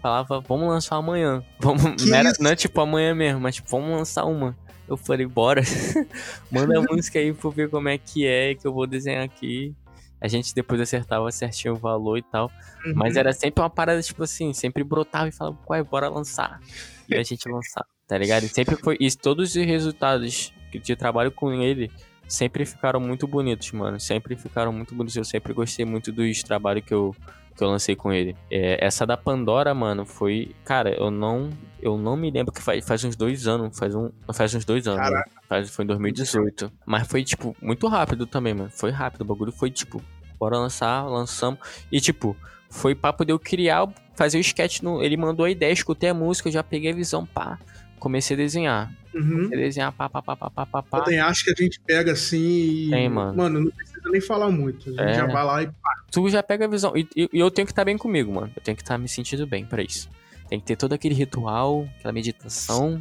falava, 0.00 0.40
vamos 0.40 0.68
lançar 0.68 0.96
amanhã. 0.96 1.44
Vamos, 1.60 2.04
não, 2.04 2.16
era, 2.16 2.32
não 2.40 2.50
é 2.50 2.56
tipo 2.56 2.80
amanhã 2.80 3.14
mesmo, 3.14 3.40
mas 3.40 3.56
tipo, 3.56 3.68
vamos 3.68 3.90
lançar 3.90 4.24
uma. 4.24 4.56
Eu 4.88 4.96
falei, 4.96 5.26
bora. 5.26 5.62
Manda 6.50 6.78
a 6.78 6.82
música 6.82 7.18
aí 7.18 7.32
pra 7.32 7.48
eu 7.48 7.52
ver 7.52 7.70
como 7.70 7.88
é 7.88 7.96
que 7.96 8.26
é, 8.26 8.54
que 8.54 8.66
eu 8.66 8.72
vou 8.72 8.86
desenhar 8.86 9.22
aqui. 9.22 9.74
A 10.20 10.26
gente 10.26 10.54
depois 10.54 10.80
acertava 10.80 11.30
certinho 11.30 11.74
o 11.74 11.76
valor 11.76 12.18
e 12.18 12.22
tal. 12.22 12.50
Uhum. 12.84 12.92
Mas 12.96 13.16
era 13.16 13.32
sempre 13.32 13.62
uma 13.62 13.70
parada, 13.70 14.02
tipo 14.02 14.22
assim, 14.22 14.52
sempre 14.52 14.82
brotava 14.82 15.28
e 15.28 15.32
falava, 15.32 15.56
ué, 15.70 15.82
bora 15.82 16.08
lançar. 16.08 16.60
E 17.08 17.14
a 17.14 17.22
gente 17.22 17.48
lançava, 17.48 17.86
tá 18.06 18.18
ligado? 18.18 18.44
E 18.44 18.48
sempre 18.48 18.76
foi 18.76 18.96
isso. 19.00 19.18
Todos 19.18 19.54
os 19.54 19.64
resultados 19.64 20.52
que 20.70 20.78
de 20.78 20.96
trabalho 20.96 21.30
com 21.30 21.52
ele 21.52 21.90
sempre 22.30 22.64
ficaram 22.64 23.00
muito 23.00 23.26
bonitos, 23.26 23.70
mano. 23.72 23.98
Sempre 23.98 24.36
ficaram 24.36 24.72
muito 24.72 24.94
bonitos. 24.94 25.16
Eu 25.16 25.24
sempre 25.24 25.52
gostei 25.52 25.84
muito 25.84 26.12
dos 26.12 26.42
trabalhos 26.42 26.84
que 26.84 26.94
eu, 26.94 27.14
que 27.56 27.62
eu 27.62 27.68
lancei 27.68 27.96
com 27.96 28.12
ele. 28.12 28.36
É, 28.50 28.84
essa 28.84 29.04
da 29.04 29.16
Pandora, 29.16 29.74
mano, 29.74 30.06
foi. 30.06 30.54
Cara, 30.64 30.90
eu 30.90 31.10
não. 31.10 31.50
Eu 31.82 31.98
não 31.98 32.16
me 32.16 32.30
lembro 32.30 32.52
que 32.52 32.62
faz, 32.62 32.86
faz 32.86 33.04
uns 33.04 33.16
dois 33.16 33.46
anos. 33.46 33.76
Faz, 33.76 33.94
um, 33.94 34.10
faz 34.32 34.54
uns 34.54 34.64
dois 34.64 34.86
anos. 34.86 35.00
Caraca. 35.00 35.30
Faz, 35.48 35.70
foi 35.70 35.84
em 35.84 35.88
2018. 35.88 36.72
Mas 36.86 37.06
foi, 37.08 37.24
tipo, 37.24 37.56
muito 37.60 37.86
rápido 37.88 38.26
também, 38.26 38.54
mano. 38.54 38.70
Foi 38.70 38.90
rápido. 38.90 39.22
O 39.22 39.24
bagulho 39.24 39.52
foi, 39.52 39.70
tipo, 39.70 40.00
bora 40.38 40.56
lançar, 40.56 41.02
lançamos. 41.06 41.58
E, 41.90 42.00
tipo, 42.00 42.36
foi 42.68 42.94
papo 42.94 43.24
de 43.24 43.32
eu 43.32 43.38
criar, 43.38 43.88
fazer 44.14 44.38
o 44.38 44.40
sketch. 44.40 44.80
No, 44.82 45.02
ele 45.02 45.16
mandou 45.16 45.44
a 45.44 45.50
ideia, 45.50 45.72
escutei 45.72 46.10
a 46.10 46.14
música, 46.14 46.48
eu 46.48 46.52
já 46.52 46.62
peguei 46.62 46.92
a 46.92 46.94
visão, 46.94 47.26
pá. 47.26 47.58
Comecei 48.00 48.34
a 48.34 48.38
desenhar. 48.38 48.92
Uhum. 49.14 49.30
Comecei 49.44 49.58
a 49.58 49.60
desenhar, 49.60 49.92
pá, 49.92 50.08
pá, 50.08 50.20
pá, 50.22 50.34
pá, 50.34 50.50
pá, 50.50 50.66
pá, 50.66 50.82
pá. 50.82 51.00
Tem 51.02 51.20
arte 51.20 51.44
que 51.44 51.50
a 51.50 51.54
gente 51.64 51.78
pega 51.80 52.12
assim 52.12 52.38
e. 52.86 52.90
Tem, 52.90 53.08
mano. 53.08 53.36
Mano, 53.36 53.60
não 53.60 53.70
precisa 53.70 54.00
nem 54.10 54.20
falar 54.20 54.50
muito. 54.50 54.88
A 54.88 54.92
gente 54.92 55.00
É. 55.02 55.14
já 55.14 55.26
vai 55.26 55.44
lá 55.44 55.62
e. 55.62 55.70
Tu 56.10 56.28
já 56.30 56.42
pega 56.42 56.64
a 56.64 56.68
visão. 56.68 56.96
E, 56.96 57.06
e- 57.14 57.28
eu 57.32 57.50
tenho 57.50 57.66
que 57.66 57.72
estar 57.72 57.84
bem 57.84 57.96
comigo, 57.96 58.32
mano. 58.32 58.50
Eu 58.56 58.62
tenho 58.62 58.76
que 58.76 58.82
estar 58.82 58.98
me 58.98 59.08
sentindo 59.08 59.46
bem 59.46 59.64
pra 59.64 59.82
isso. 59.82 60.08
Tem 60.48 60.58
que 60.58 60.66
ter 60.66 60.74
todo 60.76 60.92
aquele 60.94 61.14
ritual, 61.14 61.86
aquela 61.98 62.12
meditação, 62.12 63.00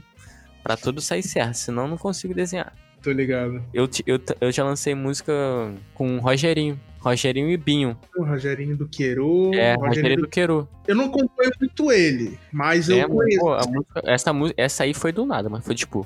pra 0.62 0.78
tudo 0.78 1.02
sair 1.02 1.24
certo. 1.24 1.56
Senão 1.56 1.84
eu 1.84 1.90
não 1.90 1.98
consigo 1.98 2.34
desenhar. 2.34 2.72
Tô 3.02 3.12
ligado. 3.12 3.64
Eu, 3.74 3.90
eu, 4.06 4.20
eu 4.42 4.52
já 4.52 4.64
lancei 4.64 4.94
música 4.94 5.34
com 5.94 6.18
o 6.18 6.20
Rogerinho. 6.20 6.80
Rogerinho 7.00 7.50
e 7.50 7.58
Binho. 7.58 7.98
O 8.18 8.24
Rogerinho 8.24 8.76
do 8.76 8.88
Queiro. 8.88 9.52
É, 9.54 9.76
o 9.76 9.80
Rogerinho 9.80 10.18
do 10.22 10.28
Queiro. 10.28 10.68
Eu 10.88 10.96
não 10.96 11.06
acompanho 11.06 11.52
muito 11.60 11.92
ele, 11.92 12.38
mas 12.52 12.90
É, 12.90 13.04
eu 13.04 13.10
conheço. 13.10 13.40
pô, 13.40 13.56
música- 13.70 14.02
essa, 14.06 14.32
essa 14.58 14.84
aí 14.84 14.94
foi 14.94 15.12
do 15.12 15.26
nada, 15.26 15.50
mas 15.50 15.64
foi 15.66 15.76
tipo, 15.76 16.06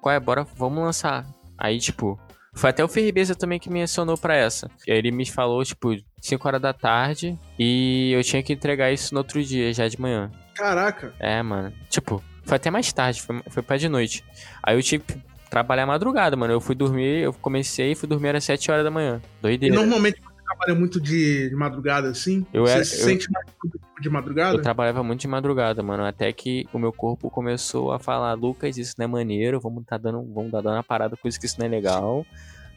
qual 0.00 0.14
é, 0.14 0.20
bora, 0.20 0.46
vamos 0.56 0.82
lançar. 0.84 1.26
Aí, 1.56 1.78
tipo, 1.78 2.18
foi 2.52 2.70
até 2.70 2.84
o 2.84 2.88
Ferribeza 2.88 3.34
também 3.34 3.58
que 3.58 3.70
me 3.70 3.82
acionou 3.82 4.18
pra 4.18 4.36
essa. 4.36 4.70
E 4.86 4.90
ele 4.92 5.10
me 5.10 5.24
falou, 5.24 5.64
tipo, 5.64 5.96
5 6.20 6.46
horas 6.46 6.60
da 6.60 6.72
tarde 6.72 7.38
e 7.58 8.12
eu 8.12 8.22
tinha 8.22 8.42
que 8.42 8.52
entregar 8.52 8.92
isso 8.92 9.14
no 9.14 9.18
outro 9.20 9.42
dia, 9.42 9.72
já 9.72 9.88
de 9.88 9.98
manhã. 10.00 10.30
Caraca. 10.54 11.14
É, 11.18 11.42
mano. 11.42 11.72
Tipo, 11.88 12.22
foi 12.42 12.56
até 12.56 12.70
mais 12.70 12.92
tarde, 12.92 13.22
foi, 13.22 13.40
foi 13.48 13.62
pra 13.62 13.76
de 13.76 13.88
noite. 13.88 14.22
Aí 14.62 14.76
eu 14.76 14.82
tive 14.82 15.04
que 15.04 15.14
trabalhar 15.50 15.86
madrugada, 15.86 16.36
mano. 16.36 16.52
Eu 16.52 16.60
fui 16.60 16.74
dormir, 16.74 17.22
eu 17.22 17.32
comecei 17.32 17.92
e 17.92 17.94
fui 17.94 18.08
dormir 18.08 18.34
às 18.36 18.44
7 18.44 18.70
horas 18.70 18.84
da 18.84 18.90
manhã. 18.90 19.20
E 19.38 19.42
Doideira. 19.42 19.74
normalmente 19.76 20.20
você 20.20 20.33
trabalha 20.44 20.74
muito 20.74 21.00
de, 21.00 21.48
de 21.48 21.54
madrugada 21.56 22.08
assim? 22.08 22.46
Eu 22.52 22.62
Você 22.66 22.72
era- 22.74 22.84
se 22.84 23.00
eu- 23.00 23.04
sente 23.04 23.30
mais 23.30 23.46
produtivo 23.58 24.00
de 24.00 24.10
madrugada? 24.10 24.56
Eu 24.56 24.62
trabalhava 24.62 25.02
muito 25.02 25.20
de 25.20 25.28
madrugada, 25.28 25.82
mano, 25.82 26.04
até 26.04 26.32
que 26.32 26.66
o 26.72 26.78
meu 26.78 26.92
corpo 26.92 27.30
começou 27.30 27.92
a 27.92 27.98
falar, 27.98 28.34
Lucas, 28.34 28.76
isso 28.78 28.94
não 28.98 29.04
é 29.04 29.08
maneiro, 29.08 29.60
vamos 29.60 29.84
tá 29.84 29.96
dando, 29.96 30.22
vamos 30.32 30.50
tá 30.50 30.60
dando 30.60 30.74
uma 30.74 30.82
parada 30.84 31.16
com 31.16 31.26
isso 31.28 31.38
que 31.40 31.46
isso 31.46 31.58
não 31.58 31.66
é 31.66 31.68
legal. 31.68 32.24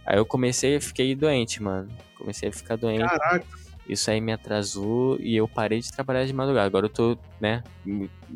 Aí 0.06 0.18
eu 0.18 0.26
comecei, 0.26 0.80
fiquei 0.80 1.14
doente, 1.16 1.62
mano. 1.62 1.90
Comecei 2.18 2.50
a 2.50 2.52
ficar 2.52 2.76
doente. 2.78 3.02
Caraca, 3.06 3.46
Isso 3.88 4.10
aí 4.12 4.20
me 4.22 4.32
atrasou 4.34 5.18
e 5.20 5.36
eu 5.36 5.48
parei 5.48 5.80
de 5.80 5.92
trabalhar 5.92 6.26
de 6.26 6.34
madrugada. 6.34 6.68
Agora 6.68 6.86
eu 6.86 6.90
tô, 6.90 7.18
né? 7.40 7.64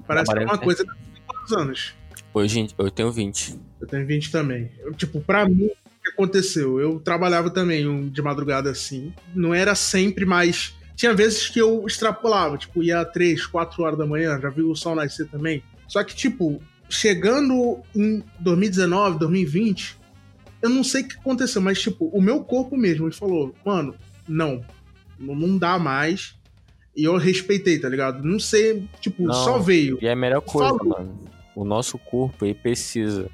parece 0.07 0.31
que 0.31 0.39
é 0.39 0.43
uma 0.43 0.57
coisa 0.57 0.83
de 0.83 1.21
quantos 1.25 1.51
anos? 1.53 1.93
Hoje 2.33 2.67
eu 2.77 2.89
tenho 2.91 3.11
20. 3.11 3.59
Eu 3.81 3.87
tenho 3.87 4.05
20 4.07 4.31
também. 4.31 4.71
Eu, 4.79 4.93
tipo, 4.93 5.19
pra 5.21 5.45
mim, 5.47 5.69
que 6.03 6.09
aconteceu? 6.09 6.79
Eu 6.79 6.99
trabalhava 6.99 7.49
também 7.49 8.09
de 8.09 8.21
madrugada 8.21 8.69
assim. 8.69 9.13
Não 9.35 9.53
era 9.53 9.75
sempre, 9.75 10.25
mas 10.25 10.73
tinha 10.95 11.13
vezes 11.13 11.49
que 11.49 11.59
eu 11.59 11.85
extrapolava. 11.85 12.57
Tipo, 12.57 12.83
ia 12.83 13.03
3, 13.05 13.45
4 13.45 13.83
horas 13.83 13.97
da 13.97 14.05
manhã, 14.05 14.39
já 14.39 14.49
viu 14.49 14.69
o 14.69 14.75
sol 14.75 14.95
nascer 14.95 15.27
também. 15.27 15.63
Só 15.87 16.03
que, 16.03 16.15
tipo, 16.15 16.61
chegando 16.89 17.79
em 17.95 18.23
2019, 18.39 19.19
2020, 19.19 19.97
eu 20.61 20.69
não 20.69 20.83
sei 20.83 21.01
o 21.03 21.07
que 21.07 21.17
aconteceu, 21.17 21.61
mas, 21.61 21.81
tipo, 21.81 22.05
o 22.07 22.21
meu 22.21 22.43
corpo 22.43 22.77
mesmo, 22.77 23.07
ele 23.07 23.15
falou, 23.15 23.53
mano, 23.65 23.95
não, 24.27 24.63
não 25.19 25.35
não 25.35 25.57
dá 25.57 25.79
mais. 25.79 26.35
E 26.95 27.03
eu 27.05 27.15
respeitei, 27.17 27.79
tá 27.79 27.87
ligado? 27.87 28.23
Não 28.23 28.37
sei, 28.39 28.87
tipo, 28.99 29.23
Não. 29.23 29.33
só 29.33 29.57
veio. 29.57 29.97
E 30.01 30.07
é 30.07 30.11
a 30.11 30.15
melhor 30.15 30.41
coisa, 30.41 30.69
Falou. 30.77 30.99
mano. 30.99 31.19
O 31.55 31.65
nosso 31.65 31.97
corpo, 31.97 32.45
ele 32.45 32.53
precisa 32.53 33.29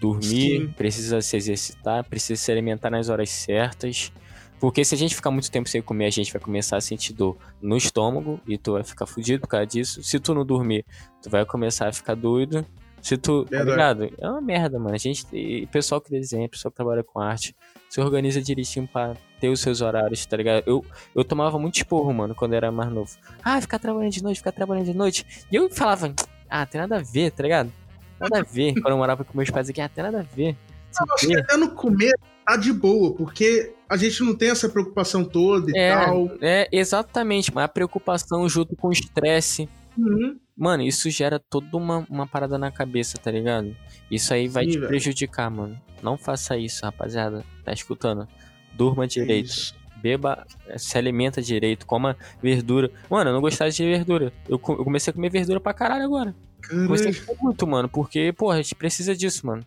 dormir, 0.00 0.60
Sim. 0.60 0.66
precisa 0.76 1.20
se 1.20 1.36
exercitar, 1.36 2.02
precisa 2.04 2.40
se 2.40 2.50
alimentar 2.50 2.90
nas 2.90 3.08
horas 3.08 3.28
certas. 3.28 4.10
Porque 4.58 4.84
se 4.84 4.94
a 4.94 4.98
gente 4.98 5.14
ficar 5.14 5.30
muito 5.30 5.50
tempo 5.50 5.68
sem 5.68 5.80
comer, 5.80 6.06
a 6.06 6.10
gente 6.10 6.32
vai 6.32 6.40
começar 6.40 6.76
a 6.76 6.80
sentir 6.80 7.12
dor 7.12 7.36
no 7.62 7.76
estômago 7.76 8.40
e 8.46 8.58
tu 8.58 8.72
vai 8.72 8.84
ficar 8.84 9.06
fudido 9.06 9.40
por 9.40 9.48
causa 9.48 9.66
disso. 9.66 10.02
Se 10.02 10.18
tu 10.18 10.34
não 10.34 10.44
dormir, 10.44 10.84
tu 11.22 11.30
vai 11.30 11.44
começar 11.46 11.88
a 11.88 11.92
ficar 11.92 12.14
doido. 12.14 12.66
Se 13.00 13.16
tu. 13.16 13.46
Tá 13.46 13.62
ligado? 13.62 14.10
É 14.18 14.28
uma 14.28 14.42
merda, 14.42 14.78
mano. 14.78 14.94
A 14.94 14.98
gente. 14.98 15.24
E 15.32 15.66
pessoal 15.68 15.98
que 16.00 16.10
desenha, 16.10 16.46
pessoal 16.46 16.70
que 16.70 16.76
trabalha 16.76 17.02
com 17.02 17.18
arte, 17.20 17.56
se 17.88 18.00
organiza 18.00 18.42
direitinho 18.42 18.86
pra 18.86 19.16
ter 19.40 19.48
os 19.48 19.60
seus 19.60 19.80
horários, 19.80 20.26
tá 20.26 20.36
ligado? 20.36 20.62
Eu, 20.66 20.84
eu 21.14 21.24
tomava 21.24 21.58
muito 21.58 21.76
esporro, 21.76 22.12
mano, 22.12 22.34
quando 22.34 22.52
eu 22.52 22.58
era 22.58 22.70
mais 22.70 22.92
novo. 22.92 23.16
Ah, 23.42 23.58
ficar 23.62 23.78
trabalhando 23.78 24.12
de 24.12 24.22
noite, 24.22 24.36
ficar 24.36 24.52
trabalhando 24.52 24.84
de 24.84 24.94
noite. 24.94 25.46
E 25.50 25.56
eu 25.56 25.70
falava, 25.70 26.14
ah, 26.50 26.66
tem 26.66 26.78
nada 26.78 26.98
a 26.98 27.02
ver, 27.02 27.30
tá 27.30 27.42
ligado? 27.42 27.72
Nada 28.20 28.40
a 28.40 28.42
ver. 28.42 28.74
Quando 28.74 28.90
eu 28.90 28.96
morava 28.98 29.24
com 29.24 29.36
meus 29.36 29.50
pais 29.50 29.68
aqui, 29.70 29.80
tem 29.88 30.04
nada 30.04 30.20
a 30.20 30.22
ver. 30.36 30.56
Eu 30.98 31.14
acho 31.14 31.26
que 31.26 31.36
até 31.36 31.56
no 31.56 31.70
começo 31.70 32.14
tá 32.44 32.56
de 32.56 32.72
boa, 32.72 33.14
porque 33.14 33.72
a 33.88 33.96
gente 33.96 34.22
não 34.24 34.34
tem 34.34 34.50
essa 34.50 34.68
preocupação 34.68 35.24
toda 35.24 35.70
e 35.70 35.78
É, 35.78 35.94
tal. 35.94 36.30
é, 36.40 36.68
exatamente, 36.72 37.54
mas 37.54 37.64
a 37.64 37.68
preocupação 37.68 38.48
junto 38.48 38.74
com 38.76 38.88
o 38.88 38.92
estresse. 38.92 39.68
Uhum. 39.96 40.36
Mano, 40.56 40.82
isso 40.82 41.08
gera 41.10 41.38
toda 41.38 41.76
uma, 41.76 42.04
uma 42.10 42.26
parada 42.26 42.58
na 42.58 42.70
cabeça, 42.70 43.16
tá 43.18 43.30
ligado? 43.30 43.74
Isso 44.10 44.34
aí 44.34 44.46
vai 44.48 44.64
Sim, 44.64 44.70
te 44.72 44.76
velho. 44.78 44.88
prejudicar, 44.88 45.50
mano. 45.50 45.80
Não 46.02 46.18
faça 46.18 46.56
isso, 46.56 46.84
rapaziada. 46.84 47.44
Tá 47.64 47.72
escutando? 47.72 48.26
Durma 48.74 49.06
direito. 49.06 49.46
Isso. 49.46 49.74
Beba, 50.02 50.46
se 50.76 50.96
alimenta 50.98 51.40
direito, 51.42 51.86
coma 51.86 52.16
verdura. 52.42 52.90
Mano, 53.08 53.30
eu 53.30 53.34
não 53.34 53.40
gostava 53.40 53.70
de 53.70 53.84
verdura. 53.84 54.32
Eu, 54.48 54.54
eu 54.56 54.58
comecei 54.84 55.10
a 55.10 55.14
comer 55.14 55.30
verdura 55.30 55.60
pra 55.60 55.74
caralho 55.74 56.04
agora. 56.04 56.34
Comecei 56.70 57.08
a 57.08 57.12
Caralho. 57.12 57.26
comer 57.26 57.42
muito, 57.42 57.66
mano, 57.66 57.88
porque, 57.88 58.32
porra, 58.32 58.54
a 58.54 58.62
gente 58.62 58.74
precisa 58.74 59.14
disso, 59.14 59.46
mano. 59.46 59.64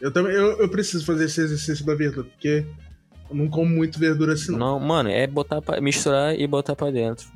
Eu 0.00 0.10
também 0.10 0.32
eu, 0.32 0.58
eu 0.58 0.68
preciso 0.68 1.04
fazer 1.04 1.26
esse 1.26 1.40
exercício 1.40 1.84
da 1.84 1.94
verdura, 1.94 2.24
porque 2.26 2.64
eu 3.30 3.36
não 3.36 3.48
como 3.48 3.68
muito 3.68 3.98
verdura 3.98 4.32
assim, 4.32 4.52
não. 4.52 4.58
Não, 4.58 4.80
mano, 4.80 5.10
é 5.10 5.26
botar 5.26 5.60
pra, 5.60 5.80
misturar 5.80 6.38
e 6.38 6.46
botar 6.46 6.74
pra 6.74 6.90
dentro. 6.90 7.26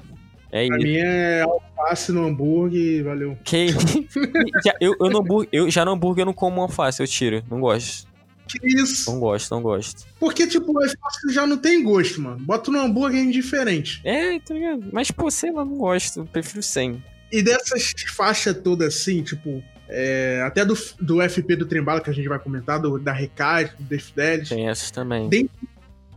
É 0.51 0.67
Pra 0.67 0.77
isso. 0.79 0.87
mim 0.87 0.97
é 0.97 1.43
alface 1.43 2.13
no 2.13 2.25
hambúrguer 2.27 2.81
e 2.81 3.03
valeu. 3.03 3.37
Que... 3.45 3.67
já, 4.65 4.75
eu, 4.81 4.95
eu, 4.99 5.11
no 5.11 5.19
hambúrguer, 5.19 5.49
eu 5.53 5.71
já 5.71 5.85
no 5.85 5.91
hambúrguer 5.93 6.23
eu 6.23 6.27
não 6.27 6.33
como 6.33 6.63
alface, 6.63 7.03
eu 7.03 7.07
tiro. 7.07 7.43
Não 7.51 7.61
gosto. 7.61 8.09
Que 8.49 8.59
isso? 8.65 9.11
Não 9.11 9.19
gosto, 9.19 9.51
não 9.51 9.61
gosto. 9.61 10.07
Porque, 10.21 10.47
tipo, 10.47 10.73
o 10.73 10.79
alface 10.79 11.35
já 11.35 11.47
não 11.47 11.59
tem 11.59 11.83
gosto, 11.83 12.21
mano. 12.23 12.39
Bota 12.39 12.71
no 12.71 12.79
hambúrguer 12.79 13.21
é 13.21 13.25
indiferente. 13.25 14.01
É, 14.05 14.39
tá 14.39 14.55
ligado? 14.55 14.85
Mas, 14.93 15.11
pô, 15.11 15.29
sei 15.31 15.51
lá, 15.51 15.65
não 15.65 15.77
gosto. 15.77 16.21
Eu 16.21 16.27
prefiro 16.27 16.63
sem. 16.63 17.03
E 17.33 17.43
dessas 17.43 17.93
faixas 18.15 18.57
todas 18.63 18.95
assim, 18.95 19.23
tipo, 19.23 19.63
é, 19.89 20.43
até 20.45 20.65
do, 20.65 20.75
do 21.01 21.21
FP 21.29 21.57
do 21.57 21.67
Trembala 21.67 22.01
que 22.01 22.11
a 22.11 22.13
gente 22.13 22.29
vai 22.29 22.39
comentar, 22.39 22.81
do, 22.81 22.99
da 22.99 23.13
Recade, 23.13 23.73
do 23.79 23.85
Death 23.85 24.13
Delis, 24.15 24.49
Tem 24.49 24.69
essas 24.69 24.91
também. 24.91 25.29
Tem- 25.29 25.51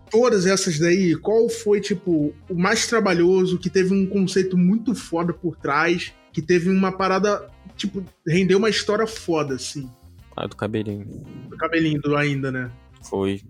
todas 0.10 0.46
essas 0.46 0.80
daí, 0.80 1.16
qual 1.16 1.48
foi, 1.50 1.80
tipo, 1.80 2.34
o 2.50 2.56
mais 2.56 2.88
trabalhoso, 2.88 3.60
que 3.60 3.70
teve 3.70 3.94
um 3.94 4.08
conceito 4.08 4.58
muito 4.58 4.96
foda 4.96 5.32
por 5.32 5.56
trás, 5.56 6.12
que 6.34 6.42
teve 6.42 6.70
uma 6.70 6.92
parada, 6.92 7.50
tipo, 7.76 8.04
rendeu 8.28 8.58
uma 8.58 8.70
história 8.70 9.06
foda, 9.06 9.56
assim. 9.56 9.90
Ah, 10.36 10.48
do 10.48 10.56
cabelinho. 10.56 11.06
Do 11.50 11.58
cabelinho 11.58 12.02
do 12.02 12.16
ainda, 12.16 12.52
né? 12.52 12.72
Foi. 13.04 13.42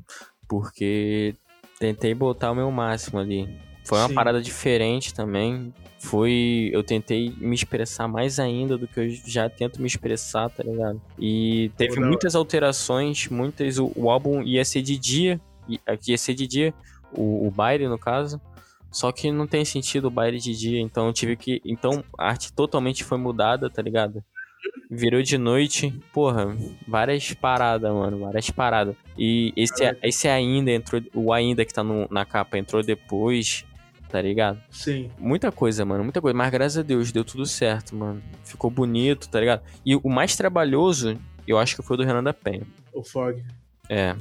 Porque 0.48 1.36
tentei 1.80 2.14
botar 2.14 2.52
o 2.52 2.56
meu 2.56 2.70
máximo 2.72 3.20
ali. 3.20 3.48
Foi 3.86 4.00
uma 4.00 4.08
Sim. 4.08 4.14
parada 4.16 4.42
diferente 4.42 5.14
também. 5.14 5.74
Foi. 6.00 6.70
Eu 6.74 6.84
tentei 6.84 7.34
me 7.38 7.54
expressar 7.54 8.08
mais 8.08 8.40
ainda 8.40 8.78
do 8.78 8.88
que 8.88 9.00
eu 9.00 9.10
já 9.10 9.50
tento 9.50 9.82
me 9.82 9.88
expressar, 9.88 10.50
tá 10.50 10.64
ligado? 10.64 11.02
E 11.20 11.72
teve 11.78 12.00
hora. 12.00 12.08
muitas 12.08 12.36
alterações, 12.36 13.28
muitas. 13.28 13.78
O, 13.78 13.92
o 13.96 14.10
álbum 14.10 14.42
ia 14.42 14.64
ser 14.64 14.82
de 14.82 14.98
dia. 14.98 15.40
Aqui 15.86 16.12
ia 16.12 16.18
ser 16.18 16.34
de 16.34 16.48
dia. 16.48 16.74
O, 17.12 17.48
o 17.48 17.52
baile, 17.52 17.88
no 17.88 17.98
caso. 18.00 18.40
Só 18.92 19.12
que 19.12 19.32
não 19.32 19.46
tem 19.46 19.64
sentido 19.64 20.06
o 20.08 20.12
baile 20.12 20.40
de 20.40 20.56
dia, 20.56 20.82
então 20.82 21.06
eu 21.06 21.14
tive 21.14 21.36
que. 21.36 21.62
Então 21.64 22.04
a 22.18 22.30
arte 22.30 22.52
totalmente 22.52 23.04
foi 23.04 23.20
mudada, 23.20 23.70
tá 23.70 23.82
ligado? 23.84 24.24
Virou 24.90 25.22
de 25.22 25.38
noite, 25.38 25.94
porra, 26.12 26.58
várias 26.88 27.32
paradas, 27.34 27.94
mano, 27.94 28.18
várias 28.20 28.50
paradas. 28.50 28.96
E 29.16 29.54
esse, 29.56 29.84
esse 30.02 30.28
ainda 30.28 30.72
entrou, 30.72 31.02
o 31.14 31.32
ainda 31.32 31.64
que 31.64 31.72
tá 31.74 31.84
no- 31.84 32.08
na 32.10 32.26
capa 32.26 32.58
entrou 32.58 32.82
depois, 32.82 33.64
tá 34.10 34.22
ligado? 34.22 34.62
Sim. 34.70 35.10
Muita 35.18 35.52
coisa, 35.52 35.86
mano, 35.86 36.04
muita 36.04 36.20
coisa. 36.20 36.36
Mas 36.36 36.52
graças 36.52 36.78
a 36.80 36.82
Deus 36.82 37.12
deu 37.12 37.24
tudo 37.24 37.46
certo, 37.46 37.96
mano. 37.96 38.22
Ficou 38.44 38.70
bonito, 38.70 39.30
tá 39.30 39.40
ligado? 39.40 39.62
E 39.86 39.96
o 39.96 40.10
mais 40.10 40.36
trabalhoso, 40.36 41.18
eu 41.48 41.58
acho 41.58 41.76
que 41.76 41.84
foi 41.84 41.94
o 41.94 41.98
do 41.98 42.04
Renan 42.04 42.24
da 42.24 42.34
Penha. 42.34 42.64
O 42.94 43.04
Fog. 43.04 43.42
É. 43.88 44.16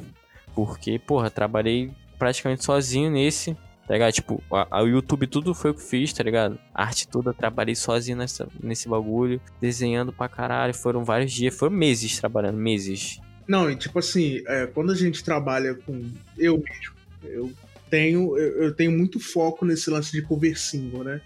Porque, 0.55 0.99
porra, 0.99 1.31
trabalhei 1.31 1.91
praticamente 2.19 2.65
sozinho 2.65 3.11
nesse, 3.11 3.55
tá 3.87 3.95
ligado? 3.95 4.13
Tipo, 4.13 4.43
o 4.51 4.87
YouTube 4.87 5.27
tudo 5.27 5.55
foi 5.55 5.71
o 5.71 5.75
que 5.75 5.83
fiz, 5.83 6.13
tá 6.13 6.23
ligado? 6.23 6.59
A 6.75 6.83
arte 6.83 7.09
toda, 7.09 7.33
trabalhei 7.33 7.75
sozinho 7.75 8.19
nessa, 8.19 8.49
nesse 8.63 8.89
bagulho, 8.89 9.41
desenhando 9.61 10.13
pra 10.13 10.29
caralho. 10.29 10.75
Foram 10.75 11.05
vários 11.05 11.33
dias, 11.33 11.57
foram 11.57 11.75
meses 11.75 12.19
trabalhando, 12.19 12.57
meses. 12.57 13.21
Não, 13.47 13.71
e 13.71 13.77
tipo 13.77 13.99
assim, 13.99 14.43
é, 14.47 14.67
quando 14.67 14.93
a 14.93 14.95
gente 14.95 15.25
trabalha 15.25 15.75
com. 15.75 16.11
Eu 16.37 16.59
mesmo, 16.59 16.95
eu 17.23 17.53
tenho, 17.89 18.37
eu, 18.37 18.65
eu 18.65 18.75
tenho 18.75 18.93
muito 18.93 19.19
foco 19.21 19.65
nesse 19.65 19.91
lance 19.91 20.13
de 20.13 20.23
cover 20.23 20.59
single, 20.59 21.05
né? 21.05 21.21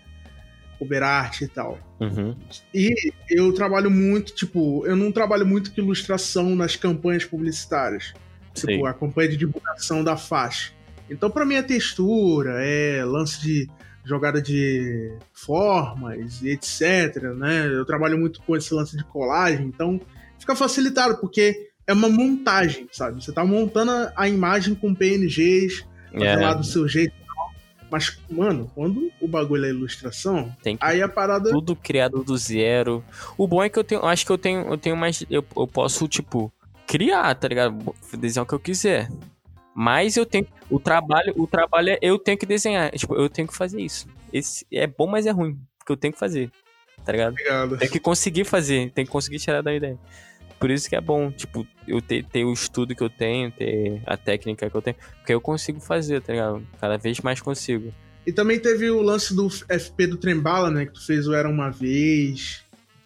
Cover 0.78 1.02
arte 1.02 1.44
e 1.44 1.48
tal. 1.48 1.78
Uhum. 2.00 2.36
E 2.74 3.12
eu 3.30 3.52
trabalho 3.52 3.90
muito, 3.90 4.34
tipo, 4.34 4.86
eu 4.86 4.96
não 4.96 5.12
trabalho 5.12 5.46
muito 5.46 5.72
com 5.72 5.80
ilustração 5.80 6.56
nas 6.56 6.76
campanhas 6.76 7.24
publicitárias. 7.24 8.12
Sei. 8.54 8.74
Tipo, 8.74 8.86
a 8.86 8.94
campanha 8.94 9.30
de 9.30 9.36
divulgação 9.36 10.02
da 10.02 10.16
faixa. 10.16 10.72
Então, 11.08 11.30
pra 11.30 11.44
mim, 11.44 11.54
é 11.54 11.62
textura, 11.62 12.62
é 12.62 13.04
lance 13.04 13.40
de 13.40 13.68
jogada 14.04 14.42
de 14.42 15.16
formas 15.32 16.42
e 16.42 16.50
etc, 16.50 17.22
né? 17.36 17.66
Eu 17.66 17.84
trabalho 17.84 18.18
muito 18.18 18.42
com 18.42 18.56
esse 18.56 18.74
lance 18.74 18.96
de 18.96 19.04
colagem, 19.04 19.66
então 19.66 20.00
fica 20.38 20.56
facilitado, 20.56 21.18
porque 21.18 21.70
é 21.86 21.92
uma 21.92 22.08
montagem, 22.08 22.88
sabe? 22.90 23.22
Você 23.22 23.32
tá 23.32 23.44
montando 23.44 23.92
a 24.16 24.28
imagem 24.28 24.74
com 24.74 24.94
PNGs, 24.94 25.84
fazer 26.12 26.36
lá 26.36 26.50
É, 26.50 26.54
do 26.54 26.64
seu 26.64 26.86
jeito. 26.88 27.14
Mas, 27.90 28.18
mano, 28.30 28.70
quando 28.74 29.12
o 29.20 29.28
bagulho 29.28 29.66
é 29.66 29.68
ilustração, 29.68 30.50
tem 30.62 30.78
que 30.78 30.84
aí 30.84 31.02
a 31.02 31.08
parada. 31.08 31.50
tudo 31.50 31.76
criado 31.76 32.24
do 32.24 32.34
zero. 32.38 33.04
O 33.36 33.46
bom 33.46 33.62
é 33.62 33.68
que 33.68 33.78
eu 33.78 33.84
tenho, 33.84 34.02
acho 34.06 34.24
que 34.24 34.32
eu 34.32 34.38
tenho, 34.38 34.66
eu 34.66 34.78
tenho 34.78 34.96
mais, 34.96 35.26
eu, 35.28 35.44
eu 35.54 35.66
posso 35.66 36.08
tipo 36.08 36.50
criar, 36.86 37.34
tá 37.34 37.46
ligado? 37.48 37.94
Desenhar 38.18 38.44
o 38.44 38.48
que 38.48 38.54
eu 38.54 38.58
quiser. 38.60 39.10
Mas 39.74 40.16
eu 40.16 40.24
tenho 40.24 40.46
o 40.70 40.80
trabalho, 40.80 41.34
o 41.36 41.46
trabalho 41.46 41.90
é 41.90 41.98
eu 42.00 42.18
tenho 42.18 42.38
que 42.38 42.46
desenhar, 42.46 42.90
tipo, 42.92 43.14
eu 43.14 43.28
tenho 43.28 43.46
que 43.46 43.54
fazer 43.54 43.80
isso. 43.82 44.06
Esse 44.32 44.66
é 44.72 44.86
bom, 44.86 45.06
mas 45.06 45.26
é 45.26 45.30
ruim, 45.30 45.58
porque 45.78 45.92
eu 45.92 45.96
tenho 45.96 46.14
que 46.14 46.18
fazer. 46.18 46.50
Tá 47.04 47.12
ligado? 47.12 47.36
Ligado. 47.36 47.76
Tem 47.76 47.90
que 47.90 48.00
conseguir 48.00 48.44
fazer, 48.44 48.90
tem 48.92 49.04
que 49.04 49.10
conseguir 49.10 49.38
tirar 49.38 49.60
da 49.60 49.74
ideia. 49.74 49.98
Por 50.62 50.70
isso 50.70 50.88
que 50.88 50.94
é 50.96 51.00
bom, 51.00 51.30
tipo, 51.30 51.66
eu 51.88 52.00
ter, 52.00 52.24
ter 52.24 52.44
o 52.44 52.52
estudo 52.52 52.94
que 52.94 53.02
eu 53.02 53.10
tenho, 53.10 53.50
ter 53.50 54.00
a 54.06 54.16
técnica 54.16 54.70
que 54.70 54.76
eu 54.76 54.80
tenho, 54.80 54.96
porque 55.18 55.34
eu 55.34 55.40
consigo 55.40 55.80
fazer, 55.80 56.22
tá 56.22 56.32
ligado? 56.32 56.62
Cada 56.80 56.96
vez 56.96 57.20
mais 57.20 57.40
consigo. 57.40 57.92
E 58.24 58.32
também 58.32 58.60
teve 58.60 58.88
o 58.88 59.02
lance 59.02 59.34
do 59.34 59.50
FP 59.50 60.06
do 60.06 60.16
Trembala, 60.16 60.70
né? 60.70 60.86
Que 60.86 60.92
tu 60.92 61.04
fez 61.04 61.26
o 61.26 61.34
Era 61.34 61.48
Uma 61.48 61.70
Vez. 61.70 62.62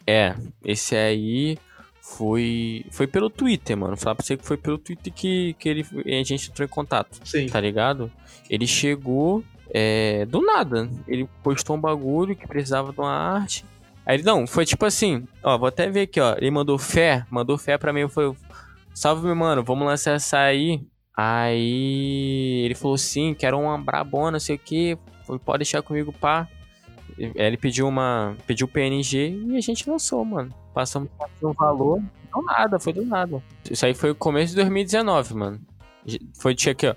É, 0.07 0.35
esse 0.63 0.95
aí 0.95 1.57
foi 2.03 2.85
foi 2.91 3.07
pelo 3.07 3.31
Twitter, 3.31 3.77
mano. 3.77 3.97
Falar 3.97 4.15
pra 4.17 4.25
você 4.25 4.37
que 4.37 4.45
foi 4.45 4.57
pelo 4.57 4.77
Twitter 4.79 5.13
que, 5.13 5.55
que 5.59 5.69
ele, 5.69 5.87
a 6.05 6.23
gente 6.23 6.51
entrou 6.51 6.67
em 6.67 6.69
contato, 6.71 7.19
Sim. 7.25 7.47
tá 7.47 7.59
ligado? 7.61 8.13
Ele 8.51 8.67
chegou 8.67 9.43
É, 9.69 10.25
do 10.27 10.41
nada. 10.43 10.89
Ele 11.09 11.29
postou 11.43 11.77
um 11.77 11.81
bagulho 11.81 12.37
que 12.37 12.47
precisava 12.47 12.93
de 12.93 13.01
uma 13.01 13.11
arte. 13.11 13.65
Aí 14.07 14.17
ele, 14.17 14.23
não, 14.23 14.47
foi 14.47 14.65
tipo 14.65 14.87
assim, 14.87 15.27
ó, 15.43 15.59
vou 15.59 15.67
até 15.67 15.91
ver 15.91 16.03
aqui, 16.03 16.21
ó. 16.21 16.37
Ele 16.39 16.51
mandou 16.51 16.79
fé, 16.79 17.27
mandou 17.29 17.59
fé 17.59 17.77
pra 17.77 17.93
mim, 17.93 18.09
foi. 18.09 18.33
Salve, 18.95 19.27
meu 19.27 19.35
mano, 19.35 19.65
vamos 19.65 19.85
lançar 19.85 20.13
essa 20.13 20.39
aí. 20.39 20.81
Aí 21.17 22.63
ele 22.65 22.75
falou 22.75 22.97
sim, 22.97 23.35
quero 23.35 23.59
uma 23.59 23.77
brabona, 23.77 24.33
não 24.33 24.41
sei 24.41 24.57
o 24.57 24.59
que. 24.59 24.97
Pode 25.45 25.59
deixar 25.59 25.83
comigo, 25.83 26.13
pá. 26.13 26.49
Ele 27.19 27.57
pediu 27.57 27.89
uma. 27.89 28.37
Pediu 28.47 28.69
PNG 28.69 29.45
e 29.49 29.57
a 29.57 29.61
gente 29.61 29.89
lançou, 29.89 30.25
mano. 30.25 30.55
Passamos 30.73 31.09
um 31.43 31.53
valor. 31.53 32.01
Do 32.33 32.43
nada, 32.43 32.79
foi 32.79 32.93
do 32.93 33.05
nada. 33.05 33.43
Isso 33.69 33.87
aí 33.87 33.95
foi 33.95 34.11
o 34.11 34.15
começo 34.15 34.51
de 34.51 34.57
2019, 34.57 35.35
mano. 35.35 35.61
Foi 36.39 36.55
dia 36.55 36.73
aqui, 36.73 36.87
ó. 36.87 36.95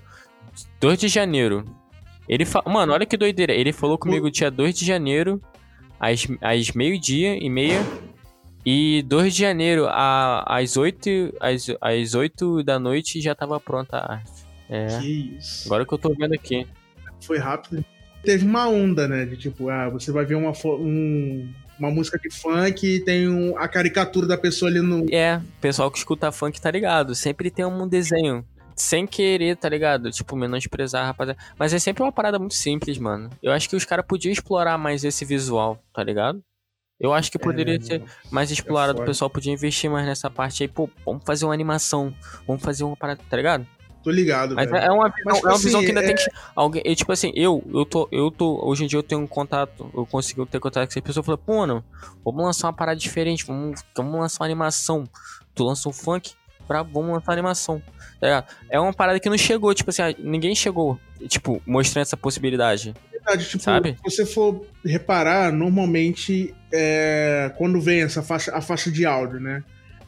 2 0.78 0.98
de 0.98 1.08
janeiro. 1.08 1.64
Ele 2.28 2.44
fa... 2.44 2.62
Mano, 2.66 2.92
olha 2.92 3.06
que 3.06 3.16
doideira. 3.16 3.52
Ele 3.52 3.72
falou 3.72 3.98
comigo 3.98 4.30
dia 4.30 4.50
2 4.50 4.78
de 4.78 4.84
janeiro, 4.84 5.40
às, 6.00 6.26
às 6.40 6.72
meio-dia 6.72 7.36
e 7.36 7.50
meia. 7.50 7.80
E 8.64 9.02
2 9.06 9.34
de 9.34 9.40
janeiro, 9.40 9.86
às 9.88 10.76
8, 10.76 11.34
às, 11.40 11.66
às 11.80 12.14
8 12.14 12.62
da 12.62 12.78
noite, 12.78 13.20
já 13.20 13.34
tava 13.34 13.58
pronta 13.60 13.96
a 13.96 14.12
arte. 14.14 14.32
É. 14.68 14.86
Que 14.98 15.36
isso. 15.38 15.68
Agora 15.68 15.86
que 15.86 15.92
eu 15.92 15.98
tô 15.98 16.14
vendo 16.14 16.34
aqui. 16.34 16.66
Foi 17.20 17.38
rápido. 17.38 17.84
Teve 18.22 18.44
uma 18.44 18.68
onda, 18.68 19.08
né? 19.08 19.24
De 19.24 19.36
tipo, 19.36 19.70
ah, 19.70 19.88
você 19.88 20.12
vai 20.12 20.24
ver 20.26 20.34
uma, 20.34 20.52
um, 20.64 21.50
uma 21.78 21.90
música 21.90 22.18
de 22.18 22.30
funk 22.30 22.86
e 22.86 23.00
tem 23.00 23.28
um, 23.28 23.56
a 23.56 23.66
caricatura 23.66 24.26
da 24.26 24.36
pessoa 24.36 24.70
ali 24.70 24.80
no. 24.80 25.06
É, 25.10 25.40
pessoal 25.60 25.90
que 25.90 25.98
escuta 25.98 26.30
funk 26.30 26.60
tá 26.60 26.70
ligado. 26.70 27.14
Sempre 27.14 27.50
tem 27.50 27.64
um 27.64 27.88
desenho. 27.88 28.44
Sem 28.80 29.06
querer, 29.06 29.56
tá 29.56 29.68
ligado? 29.68 30.10
Tipo, 30.10 30.34
menosprezar, 30.34 31.04
rapaziada. 31.04 31.38
Mas 31.58 31.74
é 31.74 31.78
sempre 31.78 32.02
uma 32.02 32.10
parada 32.10 32.38
muito 32.38 32.54
simples, 32.54 32.96
mano. 32.96 33.28
Eu 33.42 33.52
acho 33.52 33.68
que 33.68 33.76
os 33.76 33.84
caras 33.84 34.06
podiam 34.06 34.32
explorar 34.32 34.78
mais 34.78 35.04
esse 35.04 35.22
visual, 35.22 35.78
tá 35.92 36.02
ligado? 36.02 36.42
Eu 36.98 37.12
acho 37.12 37.30
que 37.30 37.38
poderia 37.38 37.76
é, 37.76 37.80
ser 37.80 38.02
mais 38.30 38.50
explorado. 38.50 38.98
É 38.98 39.02
o 39.02 39.04
pessoal 39.04 39.28
podia 39.28 39.52
investir 39.52 39.90
mais 39.90 40.06
nessa 40.06 40.30
parte 40.30 40.62
aí. 40.62 40.68
Pô, 40.68 40.88
vamos 41.04 41.22
fazer 41.26 41.44
uma 41.44 41.52
animação. 41.52 42.14
Vamos 42.46 42.62
fazer 42.62 42.84
uma 42.84 42.96
parada, 42.96 43.20
tá 43.28 43.36
ligado? 43.36 43.66
Tô 44.02 44.10
ligado. 44.10 44.54
Mas 44.54 44.72
é 44.72 44.90
uma, 44.90 45.12
Mas, 45.24 45.36
tipo 45.36 45.46
é 45.46 45.50
uma 45.50 45.52
assim, 45.52 45.64
visão 45.64 45.80
que 45.82 45.88
ainda 45.88 46.02
é... 46.02 46.06
tem 46.06 46.16
que. 46.16 46.24
Alguém, 46.56 46.82
eu, 46.84 46.96
tipo 46.96 47.12
assim, 47.12 47.32
eu, 47.34 47.62
eu 47.72 47.84
tô, 47.84 48.08
eu 48.10 48.30
tô. 48.30 48.66
Hoje 48.66 48.84
em 48.84 48.86
dia 48.86 48.98
eu 48.98 49.02
tenho 49.02 49.20
um 49.20 49.26
contato, 49.26 49.90
eu 49.94 50.06
consigo 50.06 50.46
ter 50.46 50.58
contato 50.58 50.86
com 50.86 50.92
essa 50.92 51.02
pessoa. 51.02 51.20
Eu 51.20 51.24
falei, 51.26 51.40
pô, 51.44 51.58
mano, 51.58 51.84
vamos 52.24 52.42
lançar 52.42 52.68
uma 52.68 52.72
parada 52.72 52.98
diferente, 52.98 53.44
vamos, 53.44 53.82
vamos 53.94 54.18
lançar 54.18 54.40
uma 54.40 54.46
animação. 54.46 55.04
Tu 55.54 55.64
lança 55.64 55.88
um 55.88 55.92
funk, 55.92 56.32
pra, 56.70 56.84
vamos 56.84 57.10
lançar 57.10 57.32
animação. 57.32 57.82
Tá 58.20 58.44
é 58.68 58.78
uma 58.78 58.92
parada 58.92 59.18
que 59.18 59.28
não 59.28 59.36
chegou, 59.36 59.74
tipo 59.74 59.90
assim, 59.90 60.02
ninguém 60.20 60.54
chegou, 60.54 61.00
tipo, 61.26 61.60
mostrando 61.66 62.02
essa 62.02 62.16
possibilidade. 62.16 62.94
Verdade, 63.10 63.48
tipo, 63.48 63.64
sabe? 63.64 63.96
se 63.96 64.16
você 64.16 64.24
for 64.24 64.64
reparar, 64.84 65.52
normalmente 65.52 66.54
é, 66.72 67.52
quando 67.58 67.80
vem 67.80 68.02
essa 68.02 68.22
faixa, 68.22 68.54
a 68.54 68.60
faixa 68.60 68.88
de 68.88 69.04
áudio, 69.04 69.40
né? 69.40 69.64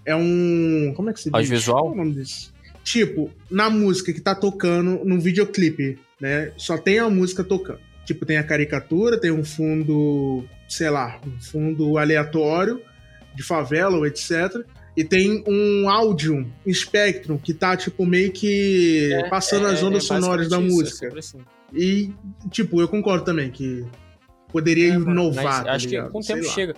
É 0.07 0.15
um. 0.15 0.93
Como 0.95 1.11
é 1.11 1.13
que 1.13 1.19
se 1.19 1.31
diz? 1.31 1.35
Audiovisual? 1.35 1.81
Qual 1.81 1.91
é 1.91 1.95
o 1.95 1.97
nome 1.97 2.13
disso? 2.13 2.53
Tipo, 2.85 3.29
na 3.51 3.69
música 3.69 4.13
que 4.13 4.21
tá 4.21 4.35
tocando 4.35 5.05
no 5.05 5.21
videoclipe, 5.21 5.99
né? 6.21 6.53
Só 6.57 6.79
tem 6.79 7.01
a 7.01 7.11
música 7.11 7.43
tocando. 7.43 7.81
Tipo, 8.05 8.25
tem 8.25 8.37
a 8.37 8.45
caricatura, 8.45 9.21
tem 9.21 9.33
um 9.33 9.45
fundo, 9.45 10.45
sei 10.69 10.91
lá, 10.91 11.21
um 11.27 11.41
fundo 11.41 11.99
aleatório 11.99 12.81
de 13.35 13.43
favela 13.43 13.97
ou 13.97 14.07
etc. 14.07 14.65
E 14.97 15.03
tem 15.03 15.43
um 15.47 15.89
áudio, 15.89 16.47
um 16.67 16.73
Spectrum, 16.75 17.39
que 17.39 17.55
tá, 17.55 17.77
tipo, 17.77 18.05
meio 18.05 18.31
que 18.31 19.11
é, 19.13 19.29
passando 19.29 19.67
é, 19.67 19.73
as 19.73 19.83
ondas 19.83 20.05
é, 20.05 20.07
sonoras 20.07 20.49
da 20.49 20.61
isso, 20.61 20.75
música. 20.75 21.19
Assim. 21.19 21.39
E, 21.73 22.13
tipo, 22.51 22.81
eu 22.81 22.87
concordo 22.87 23.25
também 23.25 23.51
que 23.51 23.87
poderia 24.49 24.93
é, 24.93 24.97
inovar. 24.97 25.65
Tá 25.65 25.73
acho 25.73 25.89
ligado? 25.89 26.07
que 26.07 26.13
com 26.13 26.21
o 26.21 26.23
tempo 26.23 26.45
chega. 26.45 26.77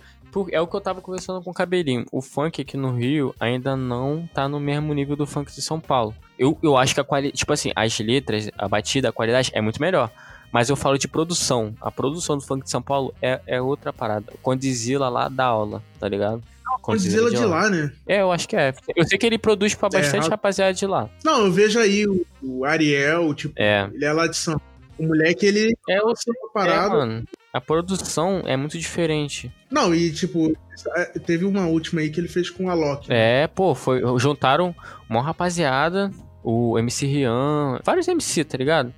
É 0.50 0.60
o 0.60 0.66
que 0.66 0.74
eu 0.74 0.80
tava 0.80 1.00
conversando 1.00 1.40
com 1.42 1.50
o 1.50 1.54
Cabelinho. 1.54 2.06
O 2.10 2.20
funk 2.20 2.60
aqui 2.60 2.76
no 2.76 2.92
Rio 2.92 3.32
ainda 3.38 3.76
não 3.76 4.28
tá 4.34 4.48
no 4.48 4.58
mesmo 4.58 4.92
nível 4.92 5.14
do 5.14 5.26
funk 5.26 5.54
de 5.54 5.62
São 5.62 5.78
Paulo. 5.78 6.12
Eu, 6.36 6.58
eu 6.60 6.76
acho 6.76 6.92
que 6.92 7.00
a 7.00 7.04
qualidade. 7.04 7.36
Tipo 7.36 7.52
assim, 7.52 7.70
as 7.74 7.96
letras, 8.00 8.50
a 8.58 8.66
batida, 8.66 9.10
a 9.10 9.12
qualidade 9.12 9.52
é 9.54 9.60
muito 9.60 9.80
melhor. 9.80 10.10
Mas 10.50 10.68
eu 10.68 10.76
falo 10.76 10.98
de 10.98 11.06
produção. 11.06 11.74
A 11.80 11.90
produção 11.90 12.36
do 12.36 12.42
funk 12.42 12.64
de 12.64 12.70
São 12.70 12.82
Paulo 12.82 13.14
é, 13.22 13.40
é 13.46 13.60
outra 13.60 13.92
parada. 13.92 14.32
Condizila 14.42 15.08
lá 15.08 15.28
da 15.28 15.44
aula, 15.44 15.82
tá 16.00 16.08
ligado? 16.08 16.42
Condizila 16.85 17.30
de, 17.30 17.37
de 17.37 17.45
lá. 17.45 17.62
lá, 17.62 17.70
né? 17.70 17.93
É, 18.07 18.20
eu 18.20 18.30
acho 18.30 18.47
que 18.47 18.55
é. 18.55 18.74
Eu 18.95 19.07
sei 19.07 19.16
que 19.16 19.24
ele 19.24 19.39
produz 19.39 19.74
pra 19.74 19.89
é, 19.89 20.03
bastante 20.03 20.26
é, 20.26 20.30
rapaziada 20.30 20.74
de 20.74 20.87
lá. 20.87 21.09
Não, 21.24 21.47
eu 21.47 21.51
vejo 21.51 21.78
aí 21.78 22.07
o, 22.07 22.26
o 22.43 22.64
Ariel, 22.66 23.32
tipo, 23.32 23.55
é. 23.57 23.89
ele 23.95 24.05
é 24.05 24.12
lá 24.12 24.26
de 24.26 24.37
São 24.37 24.59
Paulo. 24.59 24.74
O 24.99 25.07
moleque, 25.09 25.47
ele 25.47 25.74
é 25.89 26.03
outro 26.03 26.32
parado. 26.53 26.95
É, 26.95 26.99
mano. 26.99 27.24
A 27.53 27.61
produção 27.61 28.43
é 28.45 28.55
muito 28.55 28.78
diferente. 28.78 29.51
Não, 29.70 29.95
e 29.95 30.12
tipo, 30.12 30.55
é, 30.95 31.05
teve 31.18 31.47
uma 31.47 31.66
última 31.66 32.03
aí 32.03 32.11
que 32.11 32.20
ele 32.20 32.28
fez 32.28 32.51
com 32.51 32.68
a 32.68 32.74
Loki. 32.74 33.09
Né? 33.09 33.45
É, 33.45 33.47
pô, 33.47 33.74
foi, 33.74 34.03
juntaram 34.18 34.74
uma 35.09 35.22
rapaziada, 35.22 36.11
o 36.45 36.78
MC 36.78 37.07
Rian, 37.07 37.80
vários 37.82 38.07
MC, 38.07 38.45
tá 38.45 38.59
ligado? 38.59 38.93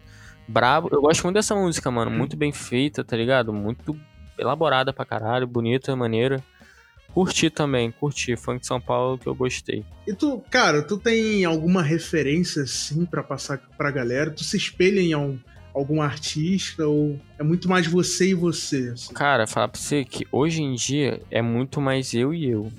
Brabo. 0.48 0.88
Eu 0.90 1.00
gosto 1.00 1.22
muito 1.22 1.36
dessa 1.36 1.54
música, 1.54 1.90
mano. 1.90 2.10
Hum. 2.10 2.18
Muito 2.18 2.36
bem 2.36 2.52
feita, 2.52 3.04
tá 3.04 3.16
ligado? 3.16 3.52
Muito 3.52 3.96
elaborada 4.36 4.92
pra 4.92 5.04
caralho, 5.04 5.46
bonita, 5.46 5.94
maneira. 5.96 6.42
Curti 7.16 7.48
também, 7.48 7.90
curti. 7.90 8.36
Funk 8.36 8.60
de 8.60 8.66
São 8.66 8.78
Paulo 8.78 9.16
que 9.16 9.26
eu 9.26 9.34
gostei. 9.34 9.82
E 10.06 10.12
tu, 10.12 10.44
cara, 10.50 10.82
tu 10.82 10.98
tem 10.98 11.46
alguma 11.46 11.82
referência, 11.82 12.64
assim, 12.64 13.06
para 13.06 13.22
passar 13.22 13.58
pra 13.78 13.90
galera? 13.90 14.30
Tu 14.30 14.44
se 14.44 14.58
espelha 14.58 15.00
em 15.00 15.14
algum 15.14 15.38
algum 15.72 16.00
artista 16.02 16.86
ou 16.86 17.18
é 17.38 17.42
muito 17.42 17.70
mais 17.70 17.86
você 17.86 18.30
e 18.30 18.34
você? 18.34 18.90
Assim? 18.92 19.14
Cara, 19.14 19.46
falar 19.46 19.68
pra 19.68 19.80
você 19.80 20.04
que 20.04 20.26
hoje 20.30 20.62
em 20.62 20.74
dia 20.74 21.22
é 21.30 21.40
muito 21.40 21.80
mais 21.80 22.12
eu 22.12 22.34
e 22.34 22.50
eu. 22.50 22.70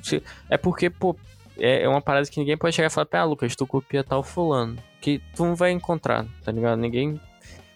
É 0.47 0.55
porque, 0.55 0.87
pô, 0.89 1.15
é, 1.57 1.81
é 1.83 1.89
uma 1.89 2.01
parada 2.01 2.29
que 2.29 2.39
ninguém 2.39 2.57
pode 2.57 2.75
chegar 2.75 2.87
e 2.87 2.91
falar, 2.91 3.07
ah, 3.13 3.23
Lucas, 3.23 3.55
tu 3.55 3.65
copia 3.65 4.03
tal 4.03 4.21
fulano. 4.21 4.77
Que 5.01 5.19
tu 5.35 5.45
não 5.45 5.55
vai 5.55 5.71
encontrar, 5.71 6.27
tá 6.43 6.51
ligado? 6.51 6.77
Ninguém. 6.77 7.19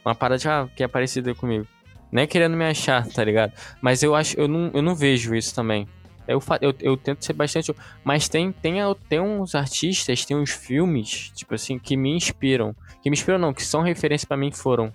Uma 0.05 0.13
parada 0.13 0.37
já 0.37 0.67
que 0.75 0.83
é 0.83 0.87
parecida 0.87 1.33
comigo. 1.33 1.65
Nem 2.11 2.27
querendo 2.27 2.55
me 2.55 2.65
achar, 2.65 3.07
tá 3.07 3.23
ligado? 3.23 3.53
Mas 3.81 4.03
eu 4.03 4.13
acho, 4.13 4.39
eu 4.39 4.47
não, 4.47 4.69
eu 4.75 4.81
não 4.83 4.93
vejo 4.93 5.33
isso 5.33 5.55
também. 5.55 5.87
Eu, 6.27 6.41
eu, 6.61 6.73
eu 6.79 6.97
tento 6.97 7.23
ser 7.25 7.33
bastante. 7.33 7.73
Mas 8.03 8.29
tem, 8.29 8.51
tem, 8.51 8.75
tem 9.09 9.19
uns 9.19 9.55
artistas, 9.55 10.25
tem 10.25 10.37
uns 10.37 10.51
filmes, 10.51 11.31
tipo 11.35 11.55
assim, 11.55 11.77
que 11.77 11.97
me 11.97 12.15
inspiram. 12.15 12.75
Que 13.01 13.09
me 13.09 13.15
inspiram, 13.15 13.39
não, 13.39 13.53
que 13.53 13.63
são 13.63 13.81
referência 13.81 14.27
para 14.27 14.37
mim 14.37 14.51
foram 14.51 14.93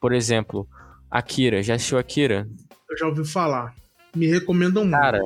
por 0.00 0.12
exemplo, 0.12 0.66
Akira. 1.10 1.62
Já 1.62 1.74
assistiu 1.74 1.98
Akira? 1.98 2.48
Eu 2.88 2.96
já 2.96 3.06
ouvi 3.06 3.24
falar. 3.24 3.74
Me 4.16 4.26
recomendam 4.26 4.82
muito. 4.82 4.98
Cara, 4.98 5.20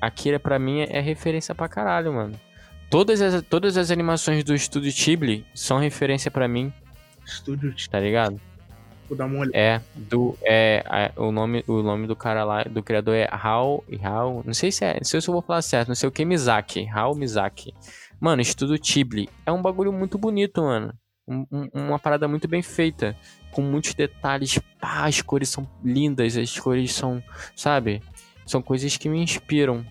Akira 0.00 0.38
pra 0.38 0.58
mim 0.58 0.82
é 0.82 1.00
referência 1.00 1.54
pra 1.54 1.68
caralho, 1.68 2.12
mano. 2.12 2.40
Todas 2.88 3.20
as, 3.20 3.42
todas 3.42 3.76
as 3.76 3.90
animações 3.90 4.42
do 4.44 4.54
Estúdio 4.54 4.92
Ghibli 4.92 5.44
são 5.54 5.78
referência 5.78 6.30
para 6.30 6.46
mim. 6.46 6.72
Estúdio 7.26 7.70
Ghibli. 7.70 7.88
Tá 7.90 8.00
ligado? 8.00 8.40
Vou 9.08 9.16
dar 9.16 9.26
uma 9.26 9.38
olhada. 9.38 9.56
É, 9.56 9.80
do, 9.94 10.36
é, 10.42 10.84
é, 10.86 11.12
o, 11.20 11.32
nome, 11.32 11.64
o 11.66 11.82
nome 11.82 12.06
do 12.06 12.14
cara 12.14 12.44
lá, 12.44 12.62
do 12.64 12.82
criador 12.82 13.14
é 13.14 13.28
Hao, 13.30 13.82
Hao, 14.02 14.42
não 14.44 14.52
sei 14.52 14.70
se 14.70 14.84
é, 14.84 14.94
não 14.94 15.04
sei 15.04 15.20
se 15.20 15.28
eu 15.28 15.32
vou 15.32 15.42
falar 15.42 15.62
certo, 15.62 15.88
não 15.88 15.94
sei 15.94 16.08
o 16.08 16.12
que, 16.12 16.24
Mizaki, 16.24 16.86
Hao 16.88 17.14
Mizaki. 17.14 17.72
Mano, 18.20 18.42
Estúdio 18.42 18.78
Ghibli 18.78 19.28
é 19.46 19.52
um 19.52 19.62
bagulho 19.62 19.92
muito 19.92 20.18
bonito, 20.18 20.62
mano. 20.62 20.92
Um, 21.26 21.46
um, 21.52 21.68
uma 21.72 21.98
parada 21.98 22.26
muito 22.26 22.48
bem 22.48 22.62
feita 22.62 23.16
com 23.52 23.62
muitos 23.62 23.94
detalhes. 23.94 24.58
Pá, 24.80 25.06
as 25.06 25.22
cores 25.22 25.48
são 25.48 25.68
lindas, 25.84 26.36
as 26.36 26.58
cores 26.58 26.92
são, 26.92 27.22
sabe? 27.54 28.02
São 28.44 28.60
coisas 28.60 28.96
que 28.96 29.08
me 29.08 29.22
inspiram. 29.22 29.84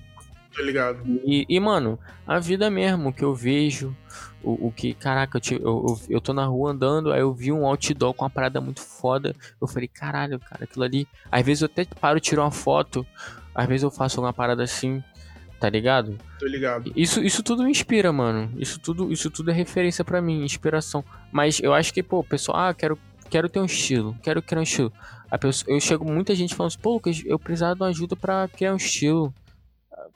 Tô 0.53 0.61
ligado. 0.63 1.01
E, 1.23 1.45
e 1.47 1.59
mano, 1.59 1.99
a 2.25 2.39
vida 2.39 2.69
mesmo 2.69 3.13
que 3.13 3.23
eu 3.23 3.33
vejo, 3.33 3.95
o, 4.43 4.67
o 4.67 4.71
que, 4.71 4.93
caraca, 4.93 5.39
eu, 5.51 5.59
eu, 5.59 5.99
eu 6.09 6.21
tô 6.21 6.33
na 6.33 6.45
rua 6.45 6.71
andando, 6.71 7.11
aí 7.11 7.19
eu 7.21 7.33
vi 7.33 7.51
um 7.51 7.65
outdoor 7.65 8.13
com 8.13 8.23
uma 8.23 8.29
parada 8.29 8.61
muito 8.61 8.81
foda. 8.81 9.35
Eu 9.59 9.67
falei, 9.67 9.87
caralho, 9.87 10.39
cara, 10.39 10.63
aquilo 10.63 10.85
ali. 10.85 11.07
Às 11.31 11.45
vezes 11.45 11.61
eu 11.61 11.65
até 11.65 11.85
paro, 11.85 12.19
tiro 12.19 12.41
uma 12.41 12.51
foto, 12.51 13.05
às 13.53 13.67
vezes 13.67 13.83
eu 13.83 13.91
faço 13.91 14.21
uma 14.21 14.33
parada 14.33 14.63
assim 14.63 15.03
tá 15.59 15.69
ligado? 15.69 16.17
Tô 16.39 16.45
ligado. 16.45 16.93
Isso, 16.95 17.19
isso 17.19 17.41
tudo 17.41 17.63
me 17.63 17.71
inspira, 17.71 18.13
mano. 18.13 18.51
Isso 18.57 18.79
tudo, 18.79 19.11
isso 19.11 19.29
tudo 19.31 19.49
é 19.49 19.53
referência 19.55 20.05
para 20.05 20.21
mim, 20.21 20.43
inspiração. 20.43 21.03
Mas 21.31 21.59
eu 21.59 21.73
acho 21.73 21.91
que, 21.91 22.03
pô, 22.03 22.23
pessoal, 22.23 22.59
ah, 22.59 22.73
quero 22.75 22.95
quero 23.29 23.49
ter 23.49 23.59
um 23.59 23.65
estilo, 23.65 24.15
quero 24.23 24.41
criar 24.41 24.61
um 24.61 24.63
estilo. 24.63 24.91
A 25.29 25.37
pessoa, 25.37 25.73
eu 25.73 25.79
chego 25.79 26.09
muita 26.09 26.33
gente 26.33 26.55
falando 26.55 26.71
assim, 26.71 26.79
pô, 26.79 26.93
Lucas, 26.93 27.21
eu 27.25 27.37
precisava 27.37 27.75
de 27.75 27.81
uma 27.81 27.89
ajuda 27.89 28.15
para 28.15 28.47
criar 28.47 28.73
um 28.73 28.77
estilo. 28.77 29.33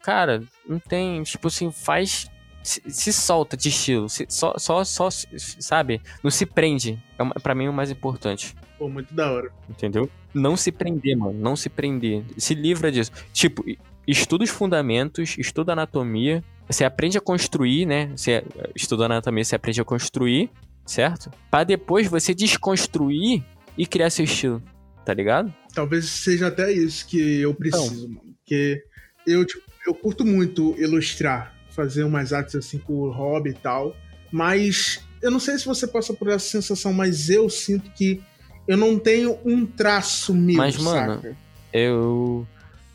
Cara, 0.02 0.42
não 0.68 0.80
tem, 0.80 1.22
tipo 1.24 1.48
assim, 1.48 1.72
faz. 1.72 2.31
Se, 2.64 2.82
se 2.88 3.14
solta 3.14 3.58
de 3.58 3.70
estilo, 3.70 4.08
se, 4.10 4.26
só, 4.30 4.54
só, 4.58 4.84
só, 4.84 5.10
sabe? 5.38 6.02
Não 6.24 6.30
se 6.30 6.46
prende. 6.46 7.02
É 7.18 7.40
para 7.40 7.56
mim 7.56 7.66
é 7.66 7.70
o 7.70 7.74
mais 7.74 7.92
importante. 7.92 8.56
Pô, 8.78 8.88
muito 8.88 9.14
da 9.14 9.32
hora. 9.32 9.52
Entendeu? 9.70 10.10
Não 10.34 10.56
se 10.56 10.72
prender, 10.72 11.18
mano. 11.18 11.34
Não 11.34 11.56
se 11.56 11.70
prender. 11.70 12.24
Se 12.38 12.54
livra 12.54 12.92
disso. 12.92 13.12
Tipo, 13.34 13.64
estuda 14.08 14.44
os 14.44 14.50
fundamentos, 14.50 15.38
estuda 15.38 15.74
anatomia. 15.74 16.44
Você 16.68 16.84
aprende 16.86 17.18
a 17.18 17.22
construir, 17.22 17.86
né? 17.86 18.12
Você 18.16 18.44
estuda 18.76 19.06
anatomia, 19.06 19.44
você 19.44 19.56
aprende 19.56 19.82
a 19.82 19.86
construir 19.86 20.50
certo? 20.84 21.32
Para 21.50 21.64
depois 21.64 22.08
você 22.08 22.34
desconstruir 22.34 23.40
e 23.40 23.44
e 23.78 23.86
criar 23.86 24.10
seu 24.10 24.26
estilo, 24.26 24.62
tá 25.06 25.14
ligado? 25.14 25.54
Talvez 25.74 26.06
seja 26.06 26.48
até 26.48 26.72
isso 26.72 27.08
que 27.08 27.40
eu 27.40 27.54
preciso, 27.54 28.06
então. 28.06 28.10
mano. 28.10 28.36
Porque 28.38 28.84
eu, 29.26 29.46
tipo, 29.46 29.64
eu 29.88 29.94
curto 29.94 30.26
muito 30.26 30.76
ilustrar, 30.78 31.56
fazer 31.82 32.04
umas 32.04 32.32
artes 32.32 32.56
assim 32.56 32.78
por 32.78 33.10
hobby 33.10 33.52
e 33.52 33.54
tal. 33.54 33.96
Mas 34.32 35.04
eu 35.22 35.32
não 35.32 35.40
sei 35.40 35.58
se 35.58 35.66
você 35.66 35.88
passa 35.88 36.14
por 36.14 36.30
essa 36.30 36.48
sensação, 36.48 36.94
mas 36.94 37.30
eu 37.30 37.50
sinto 37.50 37.90
que 37.92 38.22
eu 38.68 38.78
não 38.78 38.98
tenho 38.98 39.38
um 39.44 39.66
traço 39.66 40.34
meu, 40.34 40.58
Mas, 40.58 40.78
mano, 40.78 41.16
saca? 41.16 41.36
eu. 41.74 42.48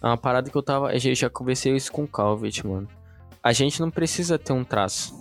É 0.03 0.07
uma 0.07 0.17
parada 0.17 0.49
que 0.49 0.57
eu 0.57 0.63
tava. 0.63 0.95
Eu 0.95 1.15
já 1.15 1.29
conversei 1.29 1.75
isso 1.75 1.91
com 1.91 2.05
o 2.05 2.09
Calvet, 2.09 2.65
mano. 2.67 2.89
A 3.43 3.53
gente 3.53 3.81
não 3.81 3.91
precisa 3.91 4.39
ter 4.39 4.53
um 4.53 4.65
traço. 4.65 5.15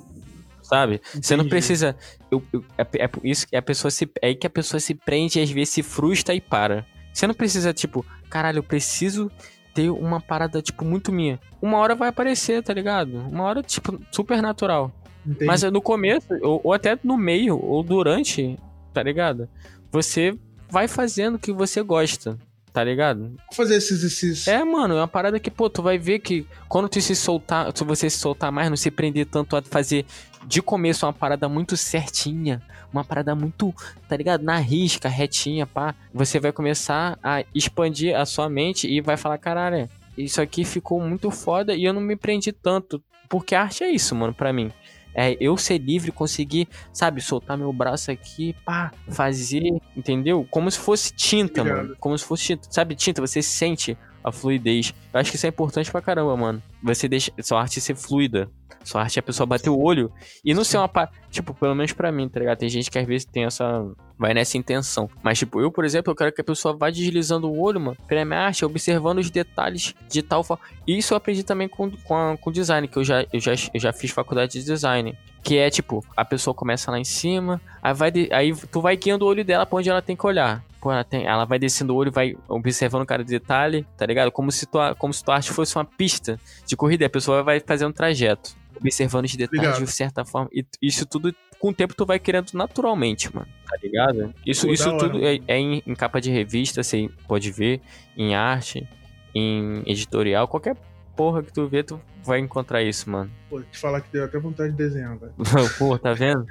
Sabe? 0.62 0.96
Entendi. 0.96 1.28
Você 1.28 1.36
não 1.36 1.48
precisa. 1.48 1.96
Eu, 2.32 2.44
eu, 2.52 2.64
é, 2.78 2.84
é, 3.04 3.10
isso 3.24 3.48
que 3.48 3.56
a 3.56 3.62
pessoa 3.62 3.92
se. 3.92 4.10
É 4.22 4.28
aí 4.28 4.36
que 4.36 4.48
a 4.48 4.50
pessoa 4.50 4.80
se 4.80 4.94
prende 4.94 5.40
e 5.40 5.44
às 5.44 5.50
vezes 5.50 5.70
se 5.70 5.84
frustra 5.84 6.34
e 6.34 6.42
para. 6.42 6.86
Você 7.14 7.28
não 7.28 7.34
precisa, 7.34 7.74
tipo, 7.74 8.06
caralho, 8.30 8.60
eu 8.60 8.64
preciso 8.64 9.32
ter 9.76 9.92
uma 9.92 10.22
parada, 10.22 10.62
tipo, 10.62 10.86
muito 10.86 11.12
minha. 11.12 11.38
Uma 11.62 11.78
hora 11.78 11.94
vai 11.94 12.08
aparecer, 12.08 12.64
tá 12.64 12.74
ligado? 12.74 13.18
Uma 13.18 13.44
hora, 13.44 13.62
tipo, 13.62 14.00
super 14.10 14.42
natural. 14.42 14.92
Entendi. 15.26 15.46
Mas 15.46 15.62
no 15.64 15.82
começo, 15.82 16.28
ou, 16.42 16.62
ou, 16.64 16.74
até 16.74 16.98
no 17.04 17.18
meio, 17.18 17.60
ou 17.62 17.84
durante, 17.84 18.58
tá 18.94 19.04
ligado? 19.04 19.50
Você 19.92 20.34
vai 20.70 20.88
fazendo 20.88 21.36
o 21.36 21.40
que 21.40 21.52
você 21.52 21.84
gosta 21.84 22.40
tá 22.76 22.84
ligado? 22.84 23.32
Fazer 23.54 23.78
esse 23.78 23.94
exercício. 23.94 24.52
É, 24.52 24.62
mano, 24.66 24.96
é 24.96 24.98
uma 24.98 25.08
parada 25.08 25.40
que, 25.40 25.50
pô, 25.50 25.70
tu 25.70 25.82
vai 25.82 25.98
ver 25.98 26.20
que 26.20 26.46
quando 26.68 26.90
tu 26.90 27.00
se 27.00 27.16
soltar, 27.16 27.72
se 27.74 27.86
você 27.86 28.10
se 28.10 28.18
soltar 28.18 28.52
mais, 28.52 28.70
não 28.70 28.76
se 28.76 28.92
prender 28.92 29.28
tanto 29.28 29.56
a 29.56 29.62
fazer 29.62 30.06
de 30.46 30.62
começo 30.62 31.06
uma 31.06 31.14
parada 31.14 31.50
muito 31.50 31.76
certinha, 31.76 32.62
uma 32.92 33.04
parada 33.04 33.36
muito, 33.36 33.74
tá 34.08 34.16
ligado? 34.16 34.44
Na 34.44 34.58
risca, 34.58 35.10
retinha, 35.10 35.66
pá. 35.66 35.96
Você 36.14 36.40
vai 36.40 36.52
começar 36.52 37.18
a 37.24 37.44
expandir 37.54 38.16
a 38.16 38.26
sua 38.26 38.50
mente 38.50 38.88
e 38.88 39.02
vai 39.02 39.18
falar, 39.18 39.38
caralho, 39.38 39.90
isso 40.18 40.42
aqui 40.42 40.64
ficou 40.64 41.00
muito 41.02 41.30
foda 41.32 41.74
e 41.74 41.84
eu 41.84 41.94
não 41.94 42.02
me 42.02 42.16
prendi 42.16 42.52
tanto. 42.52 43.04
Porque 43.28 43.56
a 43.56 43.64
arte 43.64 43.84
é 43.84 43.90
isso, 43.90 44.16
mano, 44.16 44.34
pra 44.34 44.54
mim. 44.54 44.72
É 45.18 45.36
eu 45.40 45.56
ser 45.58 45.78
livre, 45.78 46.12
conseguir, 46.12 46.68
sabe, 46.92 47.22
soltar 47.22 47.58
meu 47.58 47.72
braço 47.72 48.12
aqui, 48.12 48.54
pá, 48.66 48.92
fazer, 49.10 49.64
entendeu? 49.96 50.46
Como 50.52 50.70
se 50.70 50.78
fosse 50.78 51.14
tinta, 51.14 51.62
Obrigado. 51.62 51.84
mano. 51.84 51.96
Como 52.00 52.18
se 52.18 52.26
fosse 52.26 52.44
tinta. 52.44 52.68
Sabe, 52.70 52.96
tinta, 52.96 53.22
você 53.22 53.42
sente 53.42 53.98
a 54.22 54.32
fluidez. 54.32 54.94
Eu 55.14 55.20
acho 55.20 55.32
que 55.32 55.38
isso 55.38 55.46
é 55.46 55.50
importante 55.50 55.90
pra 55.90 56.02
caramba, 56.02 56.36
mano. 56.36 56.62
Você 56.84 57.08
deixa 57.08 57.32
sua 57.42 57.62
arte 57.62 57.80
ser 57.80 57.96
fluida. 57.96 58.50
Sua 58.86 59.02
arte 59.02 59.18
é 59.18 59.20
a 59.20 59.24
pessoa 59.24 59.48
bater 59.48 59.70
o 59.70 59.80
olho 59.80 60.12
e 60.44 60.54
não 60.54 60.64
ser 60.64 60.78
uma. 60.78 60.90
Tipo, 61.32 61.56
pelo 61.56 61.74
menos 61.74 61.92
pra 61.92 62.12
mim, 62.12 62.30
tá 62.30 62.40
ligado? 62.40 62.60
Tem 62.60 62.70
gente 62.70 62.90
que 62.92 63.00
às 63.00 63.06
vezes 63.06 63.26
tem 63.26 63.44
essa. 63.44 63.84
Vai 64.18 64.34
nessa 64.34 64.58
intenção. 64.58 65.10
Mas, 65.24 65.40
tipo, 65.40 65.60
eu, 65.60 65.72
por 65.72 65.84
exemplo, 65.84 66.12
eu 66.12 66.16
quero 66.16 66.32
que 66.32 66.40
a 66.40 66.44
pessoa 66.44 66.78
vá 66.78 66.90
deslizando 66.90 67.52
o 67.52 67.60
olho, 67.60 67.82
mano, 67.82 67.98
pela 68.08 68.24
minha 68.24 68.40
arte, 68.40 68.64
observando 68.64 69.18
os 69.18 69.30
detalhes 69.32 69.96
de 70.08 70.22
tal 70.22 70.44
forma. 70.44 70.64
Isso 70.88 71.14
eu 71.14 71.18
aprendi 71.18 71.44
também 71.44 71.68
com, 71.68 71.92
com, 71.92 72.16
a, 72.16 72.38
com 72.38 72.52
design, 72.52 72.88
que 72.88 72.96
eu 72.96 73.04
já, 73.04 73.26
eu, 73.34 73.40
já, 73.40 73.54
eu 73.74 73.80
já 73.80 73.92
fiz 73.92 74.12
faculdade 74.12 74.54
de 74.54 74.64
design. 74.64 75.18
Que 75.44 75.58
é 75.58 75.70
tipo, 75.70 76.06
a 76.16 76.24
pessoa 76.24 76.54
começa 76.54 76.92
lá 76.92 77.00
em 77.00 77.04
cima, 77.04 77.60
aí, 77.82 77.94
vai 77.94 78.12
de, 78.12 78.30
aí 78.32 78.56
tu 78.72 78.82
vai 78.82 78.96
guiando 78.96 79.26
o 79.26 79.28
olho 79.28 79.44
dela 79.44 79.66
pra 79.66 79.80
onde 79.80 79.90
ela 79.90 80.02
tem 80.02 80.16
que 80.16 80.26
olhar. 80.26 80.64
Pô, 80.80 80.92
ela, 80.92 81.04
tem, 81.04 81.26
ela 81.26 81.46
vai 81.46 81.58
descendo 81.58 81.94
o 81.94 81.98
olho, 81.98 82.12
vai 82.12 82.36
observando 82.48 83.06
cada 83.06 83.24
detalhe, 83.24 83.86
tá 83.98 84.06
ligado? 84.06 84.32
Como 84.32 84.52
se, 84.52 84.68
tua, 84.68 84.94
como 84.94 85.12
se 85.12 85.24
tua 85.24 85.36
arte 85.36 85.52
fosse 85.52 85.76
uma 85.76 85.86
pista 85.86 86.40
de 86.66 86.76
corrida 86.76 87.06
a 87.06 87.10
pessoa 87.10 87.44
vai 87.44 87.60
fazer 87.60 87.86
um 87.86 87.92
trajeto 87.92 88.56
observando 88.78 89.26
os 89.26 89.36
detalhes 89.36 89.70
Obrigado. 89.70 89.86
de 89.86 89.92
certa 89.92 90.26
forma. 90.26 90.50
E 90.54 90.66
isso 90.82 91.06
tudo, 91.06 91.34
com 91.60 91.70
o 91.70 91.74
tempo, 91.74 91.94
tu 91.96 92.06
vai 92.06 92.20
querendo 92.20 92.52
naturalmente, 92.54 93.34
mano. 93.34 93.48
Tá 93.68 93.78
ligado? 93.82 94.34
Isso, 94.46 94.68
Pô, 94.68 94.74
isso 94.74 94.98
tudo 94.98 95.26
é, 95.26 95.40
é 95.48 95.58
em, 95.58 95.84
em, 95.86 95.96
capa 95.96 96.22
de 96.22 96.32
revista, 96.32 96.84
você 96.84 97.10
pode 97.28 97.52
ver, 97.52 97.82
em 98.16 98.36
arte, 98.36 98.88
em 99.34 99.84
editorial, 99.86 100.48
qualquer 100.48 100.76
porra 101.16 101.42
que 101.42 101.52
tu 101.52 101.68
vê, 101.68 101.84
tu 101.84 102.00
vai 102.24 102.40
encontrar 102.40 102.84
isso, 102.84 103.10
mano. 103.10 103.32
Pô, 103.50 103.62
te 103.62 103.78
falar 103.78 104.02
que 104.02 104.12
deu 104.12 104.26
até 104.26 104.38
vontade 104.38 104.72
de 104.72 104.78
desenhar, 104.78 105.18
velho. 105.18 105.34
Pô, 105.78 105.98
tá 105.98 106.14
vendo? 106.14 106.46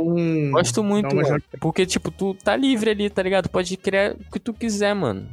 Um, 0.00 0.50
Gosto 0.50 0.82
muito, 0.82 1.14
mano, 1.14 1.42
porque, 1.60 1.84
tipo, 1.84 2.10
tu 2.10 2.34
tá 2.34 2.56
livre 2.56 2.90
ali, 2.90 3.10
tá 3.10 3.22
ligado? 3.22 3.48
Pode 3.48 3.76
criar 3.76 4.12
o 4.12 4.30
que 4.30 4.40
tu 4.40 4.52
quiser, 4.52 4.94
mano. 4.94 5.28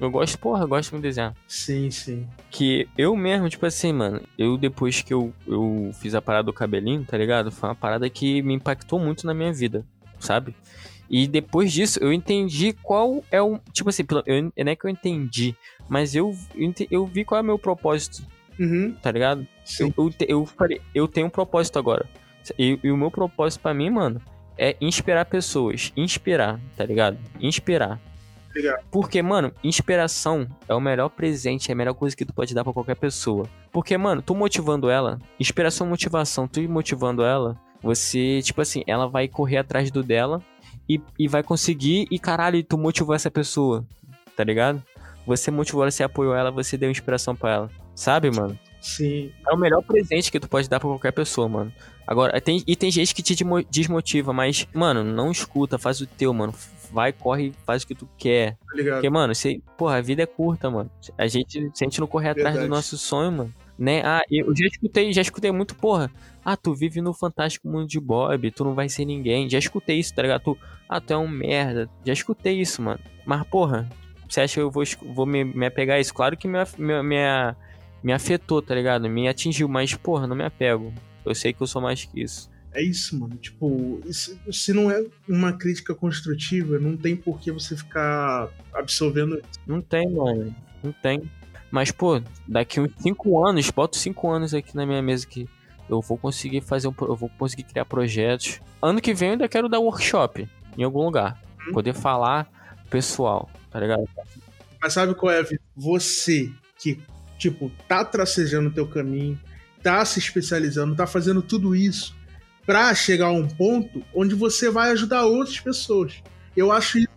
Eu 0.00 0.10
gosto, 0.10 0.38
porra, 0.38 0.64
eu 0.64 0.68
gosto 0.68 0.92
muito 0.92 1.02
de 1.02 1.08
desenhar. 1.08 1.34
Sim, 1.46 1.90
sim. 1.90 2.26
Que 2.50 2.88
eu 2.98 3.14
mesmo, 3.16 3.48
tipo 3.48 3.64
assim, 3.64 3.92
mano, 3.92 4.20
eu 4.36 4.58
depois 4.58 5.02
que 5.02 5.14
eu, 5.14 5.32
eu 5.46 5.90
fiz 5.94 6.14
a 6.14 6.22
parada 6.22 6.44
do 6.44 6.52
cabelinho, 6.52 7.04
tá 7.04 7.16
ligado? 7.16 7.50
Foi 7.50 7.68
uma 7.68 7.74
parada 7.74 8.08
que 8.10 8.42
me 8.42 8.54
impactou 8.54 8.98
muito 8.98 9.26
na 9.26 9.32
minha 9.32 9.52
vida, 9.52 9.84
sabe? 10.18 10.54
E 11.08 11.26
depois 11.26 11.72
disso, 11.72 11.98
eu 12.00 12.12
entendi 12.12 12.72
qual 12.72 13.22
é 13.30 13.40
o. 13.40 13.58
Tipo 13.72 13.90
assim, 13.90 14.02
eu, 14.26 14.42
não 14.42 14.72
é 14.72 14.74
que 14.74 14.84
eu 14.84 14.90
entendi, 14.90 15.54
mas 15.88 16.14
eu, 16.14 16.34
eu 16.90 17.06
vi 17.06 17.24
qual 17.24 17.38
é 17.38 17.42
o 17.42 17.44
meu 17.44 17.58
propósito. 17.58 18.26
Uhum. 18.58 18.94
Tá 19.02 19.10
ligado? 19.10 19.46
Sim. 19.64 19.92
Eu, 19.96 20.08
eu, 20.08 20.14
eu, 20.28 20.46
falei, 20.46 20.80
eu 20.94 21.06
tenho 21.06 21.26
um 21.26 21.30
propósito 21.30 21.78
agora. 21.78 22.08
E, 22.58 22.78
e 22.82 22.90
o 22.90 22.96
meu 22.96 23.10
propósito 23.10 23.60
para 23.60 23.74
mim, 23.74 23.90
mano, 23.90 24.20
é 24.56 24.76
inspirar 24.80 25.24
pessoas. 25.24 25.92
Inspirar, 25.96 26.60
tá 26.76 26.84
ligado? 26.84 27.18
Inspirar. 27.40 28.00
Porque, 28.90 29.20
mano, 29.20 29.52
inspiração 29.62 30.46
é 30.68 30.74
o 30.74 30.80
melhor 30.80 31.08
presente, 31.08 31.70
é 31.70 31.74
a 31.74 31.76
melhor 31.76 31.94
coisa 31.94 32.16
que 32.16 32.24
tu 32.24 32.32
pode 32.32 32.54
dar 32.54 32.62
para 32.62 32.72
qualquer 32.72 32.96
pessoa. 32.96 33.48
Porque, 33.72 33.96
mano, 33.98 34.22
tu 34.22 34.34
motivando 34.34 34.88
ela, 34.88 35.18
inspiração, 35.38 35.86
motivação, 35.86 36.46
tu 36.46 36.60
motivando 36.68 37.24
ela, 37.24 37.58
você, 37.82 38.40
tipo 38.42 38.60
assim, 38.60 38.82
ela 38.86 39.08
vai 39.08 39.28
correr 39.28 39.58
atrás 39.58 39.90
do 39.90 40.02
dela 40.02 40.40
e, 40.88 41.00
e 41.18 41.26
vai 41.26 41.42
conseguir, 41.42 42.06
e 42.10 42.18
caralho, 42.18 42.62
tu 42.62 42.78
motivou 42.78 43.14
essa 43.14 43.30
pessoa, 43.30 43.84
tá 44.36 44.44
ligado? 44.44 44.82
Você 45.26 45.50
motivou 45.50 45.82
ela, 45.82 45.90
você 45.90 46.02
apoiou 46.02 46.34
ela, 46.34 46.50
você 46.50 46.76
deu 46.76 46.90
inspiração 46.90 47.34
para 47.34 47.52
ela. 47.52 47.70
Sabe, 47.94 48.30
mano? 48.30 48.58
Sim. 48.80 49.32
É 49.48 49.54
o 49.54 49.56
melhor 49.56 49.82
presente 49.82 50.30
que 50.30 50.38
tu 50.38 50.48
pode 50.48 50.68
dar 50.68 50.78
pra 50.78 50.88
qualquer 50.88 51.12
pessoa, 51.12 51.48
mano. 51.48 51.72
Agora, 52.06 52.38
tem, 52.40 52.62
e 52.66 52.76
tem 52.76 52.90
gente 52.90 53.14
que 53.14 53.22
te 53.22 53.34
desmotiva, 53.70 54.32
mas, 54.32 54.68
mano, 54.74 55.02
não 55.02 55.30
escuta, 55.30 55.78
faz 55.78 56.00
o 56.02 56.06
teu, 56.06 56.34
mano 56.34 56.54
vai, 56.94 57.12
corre, 57.12 57.52
faz 57.66 57.82
o 57.82 57.86
que 57.88 57.94
tu 57.94 58.08
quer. 58.16 58.52
Tá 58.52 58.92
Porque, 58.92 59.10
mano, 59.10 59.34
você, 59.34 59.60
porra, 59.76 59.96
a 59.96 60.00
vida 60.00 60.22
é 60.22 60.26
curta, 60.26 60.70
mano. 60.70 60.88
A 61.18 61.26
gente, 61.26 61.70
se 61.74 61.84
a 61.84 61.86
gente 61.86 62.00
não 62.00 62.06
correr 62.06 62.30
atrás 62.30 62.56
do 62.56 62.68
nosso 62.68 62.96
sonho, 62.96 63.32
mano, 63.32 63.54
né? 63.76 64.00
Ah, 64.04 64.22
eu 64.30 64.54
já 64.56 64.66
escutei, 64.66 65.12
já 65.12 65.20
escutei 65.20 65.50
muito, 65.50 65.74
porra. 65.74 66.08
Ah, 66.44 66.56
tu 66.56 66.72
vive 66.72 67.00
no 67.00 67.12
fantástico 67.12 67.68
mundo 67.68 67.88
de 67.88 67.98
Bob, 67.98 68.48
tu 68.52 68.64
não 68.64 68.74
vai 68.74 68.88
ser 68.88 69.04
ninguém. 69.04 69.50
Já 69.50 69.58
escutei 69.58 69.98
isso, 69.98 70.14
tá 70.14 70.22
ligado? 70.22 70.42
Tu, 70.42 70.58
ah, 70.88 71.00
tu 71.00 71.12
é 71.12 71.16
um 71.16 71.26
merda. 71.26 71.90
Já 72.04 72.12
escutei 72.12 72.60
isso, 72.60 72.80
mano. 72.80 73.00
Mas, 73.26 73.44
porra, 73.48 73.88
você 74.28 74.42
acha 74.42 74.54
que 74.54 74.60
eu 74.60 74.70
vou, 74.70 74.84
vou 75.12 75.26
me, 75.26 75.42
me 75.42 75.66
apegar 75.66 75.96
a 75.96 76.00
isso? 76.00 76.14
Claro 76.14 76.36
que 76.36 76.46
me, 76.46 76.58
me, 76.78 77.02
me, 77.02 77.16
me 78.02 78.12
afetou, 78.12 78.62
tá 78.62 78.74
ligado? 78.74 79.08
Me 79.08 79.26
atingiu, 79.26 79.68
mas, 79.68 79.94
porra, 79.94 80.28
não 80.28 80.36
me 80.36 80.44
apego. 80.44 80.92
Eu 81.24 81.34
sei 81.34 81.52
que 81.52 81.60
eu 81.60 81.66
sou 81.66 81.82
mais 81.82 82.04
que 82.04 82.22
isso. 82.22 82.53
É 82.74 82.82
isso, 82.82 83.18
mano. 83.18 83.36
Tipo, 83.36 84.00
se 84.50 84.72
não 84.72 84.90
é 84.90 85.04
uma 85.28 85.52
crítica 85.52 85.94
construtiva, 85.94 86.76
não 86.78 86.96
tem 86.96 87.14
por 87.14 87.38
que 87.38 87.52
você 87.52 87.76
ficar 87.76 88.50
absorvendo 88.72 89.36
isso. 89.36 89.60
Não 89.64 89.80
tem, 89.80 90.10
mano. 90.10 90.54
Não 90.82 90.92
tem. 90.92 91.30
Mas, 91.70 91.92
pô, 91.92 92.20
daqui 92.48 92.80
uns 92.80 92.90
5 92.98 93.46
anos, 93.46 93.70
boto 93.70 93.96
5 93.96 94.28
anos 94.28 94.52
aqui 94.52 94.74
na 94.74 94.84
minha 94.84 95.00
mesa 95.00 95.24
que 95.24 95.48
eu 95.88 96.00
vou 96.00 96.18
conseguir 96.18 96.62
fazer 96.62 96.88
um. 96.88 96.94
Eu 97.02 97.14
vou 97.14 97.28
conseguir 97.38 97.62
criar 97.62 97.84
projetos. 97.84 98.60
Ano 98.82 99.00
que 99.00 99.14
vem 99.14 99.28
eu 99.28 99.32
ainda 99.34 99.48
quero 99.48 99.68
dar 99.68 99.78
workshop 99.78 100.48
em 100.76 100.82
algum 100.82 101.04
lugar. 101.04 101.40
Hum. 101.68 101.72
Poder 101.72 101.94
falar 101.94 102.50
pessoal, 102.90 103.48
tá 103.70 103.78
ligado? 103.78 104.08
Mas 104.82 104.92
sabe 104.92 105.14
qual 105.14 105.32
é? 105.32 105.44
Você 105.76 106.50
que, 106.78 107.00
tipo, 107.38 107.70
tá 107.86 108.04
tracejando 108.04 108.68
o 108.68 108.72
teu 108.72 108.86
caminho, 108.86 109.38
tá 109.80 110.04
se 110.04 110.18
especializando, 110.18 110.96
tá 110.96 111.06
fazendo 111.06 111.40
tudo 111.40 111.74
isso 111.74 112.14
para 112.66 112.94
chegar 112.94 113.26
a 113.26 113.32
um 113.32 113.46
ponto 113.46 114.02
onde 114.14 114.34
você 114.34 114.70
vai 114.70 114.90
ajudar 114.90 115.24
outras 115.24 115.60
pessoas. 115.60 116.22
Eu 116.56 116.72
acho 116.72 116.98
isso 116.98 117.08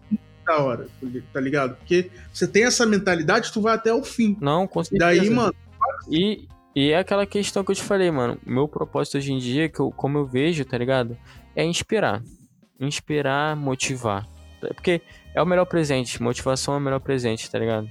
da 0.45 0.57
hora, 0.59 0.87
tá 1.33 1.39
ligado? 1.39 1.75
Porque 1.75 2.09
você 2.31 2.47
tem 2.47 2.63
essa 2.63 2.85
mentalidade, 2.85 3.51
tu 3.51 3.61
vai 3.61 3.75
até 3.75 3.93
o 3.93 4.03
fim. 4.03 4.37
Não, 4.39 4.65
com 4.67 4.83
certeza. 4.83 5.21
Daí, 5.21 5.29
mano. 5.29 5.53
E, 6.09 6.47
e 6.75 6.91
é 6.91 6.99
aquela 6.99 7.25
questão 7.25 7.63
que 7.63 7.71
eu 7.71 7.75
te 7.75 7.83
falei, 7.83 8.09
mano. 8.09 8.37
Meu 8.45 8.67
propósito 8.67 9.17
hoje 9.17 9.33
em 9.33 9.39
dia, 9.39 9.69
que 9.69 9.79
eu, 9.79 9.91
como 9.91 10.17
eu 10.17 10.25
vejo, 10.25 10.63
tá 10.63 10.77
ligado? 10.77 11.17
É 11.55 11.63
inspirar. 11.63 12.23
Inspirar, 12.79 13.55
motivar. 13.55 14.25
Porque 14.59 15.01
é 15.35 15.41
o 15.41 15.45
melhor 15.45 15.65
presente. 15.65 16.21
Motivação 16.21 16.73
é 16.73 16.77
o 16.77 16.81
melhor 16.81 16.99
presente, 16.99 17.49
tá 17.51 17.59
ligado? 17.59 17.89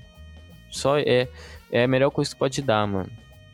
Só 0.70 0.98
é, 0.98 1.28
é 1.70 1.84
a 1.84 1.88
melhor 1.88 2.10
coisa 2.10 2.30
que 2.30 2.38
pode 2.38 2.60
dar, 2.62 2.86
mano. 2.86 3.10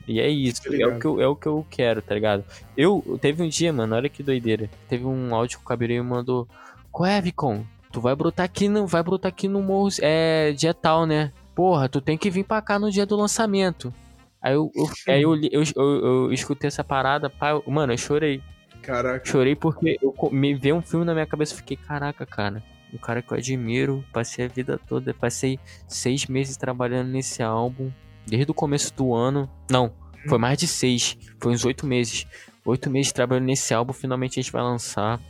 E 0.06 0.20
é 0.20 0.28
isso, 0.28 0.62
é 0.72 0.86
o, 0.86 0.98
que 0.98 1.06
eu, 1.06 1.20
é 1.20 1.26
o 1.26 1.36
que 1.36 1.46
eu 1.46 1.66
quero, 1.70 2.02
tá 2.02 2.14
ligado? 2.14 2.44
Eu, 2.76 3.18
teve 3.20 3.42
um 3.42 3.48
dia, 3.48 3.72
mano, 3.72 3.94
olha 3.94 4.08
que 4.08 4.22
doideira. 4.22 4.68
Teve 4.88 5.04
um 5.04 5.34
áudio 5.34 5.58
que 5.58 5.64
o 5.64 5.68
Cabelinho 5.68 6.04
mandou. 6.04 6.48
Qual 6.90 7.08
é, 7.08 7.20
Vicon? 7.20 7.64
Tu 7.92 8.00
vai 8.00 8.16
brotar 8.16 8.46
aqui 8.46 8.68
no, 8.68 8.86
vai 8.86 9.02
brotar 9.02 9.28
aqui 9.28 9.46
no 9.46 9.62
morro, 9.62 9.90
é, 10.00 10.52
dia 10.52 10.72
tal, 10.72 11.06
né? 11.06 11.30
Porra, 11.54 11.88
tu 11.88 12.00
tem 12.00 12.16
que 12.16 12.30
vir 12.30 12.44
pra 12.44 12.62
cá 12.62 12.78
no 12.78 12.90
dia 12.90 13.04
do 13.04 13.16
lançamento. 13.16 13.92
Aí 14.40 14.54
eu, 14.54 14.72
eu 14.74 14.86
aí 15.12 15.22
eu, 15.22 15.36
eu, 15.36 15.62
eu, 15.76 16.04
eu, 16.04 16.32
escutei 16.32 16.68
essa 16.68 16.82
parada, 16.82 17.30
pá, 17.30 17.60
mano, 17.66 17.92
eu 17.92 17.98
chorei. 17.98 18.42
Caraca. 18.80 19.24
Chorei 19.24 19.54
porque 19.54 19.98
eu 20.02 20.14
me 20.32 20.54
veio 20.54 20.74
um 20.74 20.82
filme 20.82 21.04
na 21.04 21.12
minha 21.12 21.26
cabeça 21.26 21.54
e 21.54 21.56
fiquei, 21.58 21.76
caraca, 21.76 22.26
cara. 22.26 22.62
Um 22.92 22.98
cara 22.98 23.22
que 23.22 23.32
eu 23.32 23.38
admiro, 23.38 24.04
passei 24.12 24.44
a 24.44 24.48
vida 24.48 24.78
toda, 24.88 25.14
passei 25.14 25.58
seis 25.86 26.26
meses 26.26 26.56
trabalhando 26.56 27.08
nesse 27.08 27.42
álbum, 27.42 27.90
desde 28.26 28.50
o 28.50 28.54
começo 28.54 28.94
do 28.94 29.14
ano. 29.14 29.50
Não, 29.70 29.92
foi 30.28 30.38
mais 30.38 30.58
de 30.58 30.66
seis, 30.66 31.16
foi 31.40 31.52
uns 31.52 31.64
oito 31.64 31.86
meses. 31.86 32.26
Oito 32.64 32.88
meses 32.88 33.12
trabalhando 33.12 33.46
nesse 33.46 33.74
álbum, 33.74 33.92
finalmente 33.92 34.38
a 34.38 34.42
gente 34.42 34.52
vai 34.52 34.62
lançar. 34.62 35.20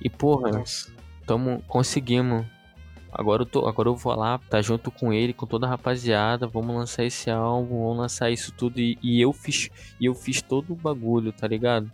E 0.00 0.08
porra, 0.08 0.50
Nossa. 0.50 0.90
tamo, 1.26 1.62
conseguimos. 1.68 2.46
Agora 3.12 3.42
eu, 3.42 3.46
tô, 3.46 3.66
agora 3.66 3.88
eu 3.88 3.96
vou 3.96 4.14
lá, 4.14 4.38
tá 4.48 4.62
junto 4.62 4.90
com 4.90 5.12
ele, 5.12 5.32
com 5.32 5.44
toda 5.44 5.66
a 5.66 5.70
rapaziada, 5.70 6.46
vamos 6.46 6.74
lançar 6.74 7.04
esse 7.04 7.28
álbum, 7.28 7.82
vamos 7.82 7.98
lançar 7.98 8.30
isso 8.30 8.52
tudo. 8.52 8.80
E, 8.80 8.96
e 9.02 9.20
eu 9.20 9.32
fiz 9.32 9.68
e 9.98 10.06
eu 10.06 10.14
fiz 10.14 10.40
todo 10.40 10.72
o 10.72 10.76
bagulho, 10.76 11.32
tá 11.32 11.46
ligado? 11.46 11.90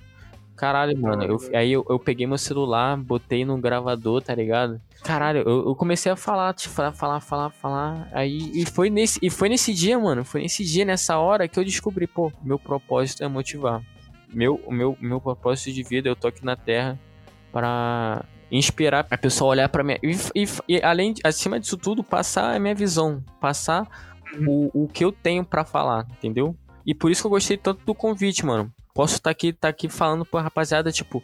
Caralho, 0.57 0.99
mano. 0.99 1.23
Eu, 1.23 1.39
aí 1.55 1.73
eu, 1.73 1.85
eu 1.89 1.99
peguei 1.99 2.27
meu 2.27 2.39
celular, 2.39 2.97
botei 2.97 3.45
no 3.45 3.59
gravador, 3.59 4.23
tá 4.23 4.35
ligado? 4.35 4.81
Caralho, 5.05 5.41
eu, 5.47 5.69
eu 5.69 5.75
comecei 5.75 6.11
a 6.11 6.17
falar, 6.17 6.55
te 6.55 6.69
falar, 6.69 6.93
falar, 6.93 7.21
falar, 7.21 7.51
falar. 7.51 8.09
Aí 8.13 8.51
e 8.55 8.65
foi 8.65 8.89
nesse 8.89 9.19
e 9.23 9.29
foi 9.29 9.49
nesse 9.49 9.73
dia, 9.75 9.99
mano. 9.99 10.25
Foi 10.25 10.41
nesse 10.41 10.65
dia, 10.65 10.85
nessa 10.85 11.19
hora 11.19 11.47
que 11.47 11.59
eu 11.59 11.65
descobri, 11.65 12.07
pô, 12.07 12.33
meu 12.43 12.59
propósito 12.59 13.23
é 13.23 13.29
motivar. 13.29 13.83
Meu, 14.33 14.61
meu, 14.69 14.97
meu 15.01 15.21
propósito 15.21 15.73
de 15.73 15.83
vida, 15.83 16.09
eu 16.09 16.17
tô 16.17 16.27
aqui 16.27 16.45
na 16.45 16.57
Terra 16.57 16.99
pra 17.53 18.25
inspirar 18.51 19.07
a 19.11 19.19
pessoa 19.19 19.51
a 19.51 19.53
olhar 19.53 19.69
pra 19.69 19.85
minha. 19.85 19.99
E, 20.03 20.17
e, 20.35 20.47
e 20.69 20.83
além, 20.83 21.15
acima 21.23 21.61
disso 21.61 21.77
tudo, 21.77 22.03
passar 22.03 22.55
a 22.55 22.59
minha 22.59 22.75
visão. 22.75 23.23
Passar 23.41 23.87
o, 24.47 24.85
o 24.85 24.89
que 24.89 25.05
eu 25.05 25.13
tenho 25.13 25.45
pra 25.45 25.65
falar, 25.65 26.07
entendeu? 26.11 26.57
E 26.85 26.95
por 26.95 27.11
isso 27.11 27.23
que 27.23 27.27
eu 27.27 27.31
gostei 27.31 27.57
tanto 27.57 27.85
do 27.85 27.95
convite, 27.95 28.47
mano. 28.47 28.73
Posso 28.97 29.17
estar 29.17 29.29
aqui, 29.29 29.53
tá 29.53 29.69
aqui 29.69 29.91
falando 29.91 30.25
pra 30.25 30.41
rapaziada, 30.41 30.91
tipo, 30.91 31.23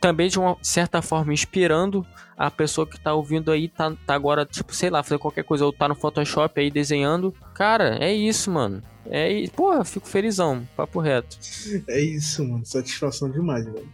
também 0.00 0.28
de 0.28 0.40
uma 0.40 0.56
certa 0.60 1.00
forma 1.00 1.32
inspirando 1.32 2.04
a 2.36 2.50
pessoa 2.50 2.84
que 2.84 2.98
tá 2.98 3.14
ouvindo 3.14 3.52
aí, 3.52 3.68
tá, 3.68 3.94
tá 4.04 4.14
agora, 4.14 4.44
tipo, 4.44 4.74
sei 4.74 4.90
lá, 4.90 5.04
fazer 5.04 5.20
qualquer 5.20 5.44
coisa, 5.44 5.64
ou 5.64 5.72
tá 5.72 5.86
no 5.86 5.94
Photoshop 5.94 6.60
aí 6.60 6.68
desenhando. 6.68 7.32
Cara, 7.54 7.96
é 8.04 8.12
isso, 8.12 8.50
mano. 8.50 8.82
É 9.08 9.32
isso. 9.32 9.52
Porra, 9.52 9.84
fico 9.84 10.08
felizão, 10.08 10.66
papo 10.76 10.98
reto. 10.98 11.38
É 11.86 12.00
isso, 12.00 12.44
mano. 12.44 12.66
Satisfação 12.66 13.30
demais, 13.30 13.64
velho. 13.64 13.88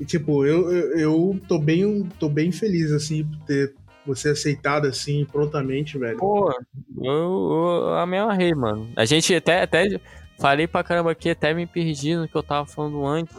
E 0.00 0.04
tipo, 0.04 0.44
eu, 0.44 0.72
eu, 0.72 0.98
eu 0.98 1.40
tô 1.46 1.60
bem, 1.60 2.08
tô 2.18 2.28
bem 2.28 2.50
feliz, 2.50 2.90
assim, 2.90 3.22
por 3.22 3.38
ter 3.46 3.72
você 4.04 4.30
aceitado 4.30 4.86
assim 4.86 5.24
prontamente, 5.30 5.96
velho. 5.96 6.18
Pô, 6.18 6.50
eu, 6.50 7.04
eu, 7.04 7.96
eu 8.00 8.06
me 8.08 8.18
amarrei, 8.18 8.52
mano. 8.52 8.90
A 8.96 9.04
gente 9.04 9.32
até, 9.32 9.62
até 9.62 10.00
falei 10.38 10.66
pra 10.66 10.84
caramba 10.84 11.10
aqui, 11.10 11.30
até 11.30 11.52
me 11.54 11.66
perdi 11.66 12.16
no 12.16 12.28
que 12.28 12.34
eu 12.36 12.42
tava 12.42 12.66
falando 12.66 13.06
antes. 13.06 13.36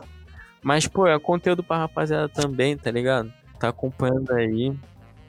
Mas, 0.62 0.88
pô, 0.88 1.06
é 1.08 1.18
conteúdo 1.20 1.64
pra 1.64 1.78
rapaziada 1.78 2.28
também, 2.28 2.76
tá 2.76 2.90
ligado? 2.90 3.32
Tá 3.60 3.70
acompanhando 3.70 4.32
aí. 4.34 4.74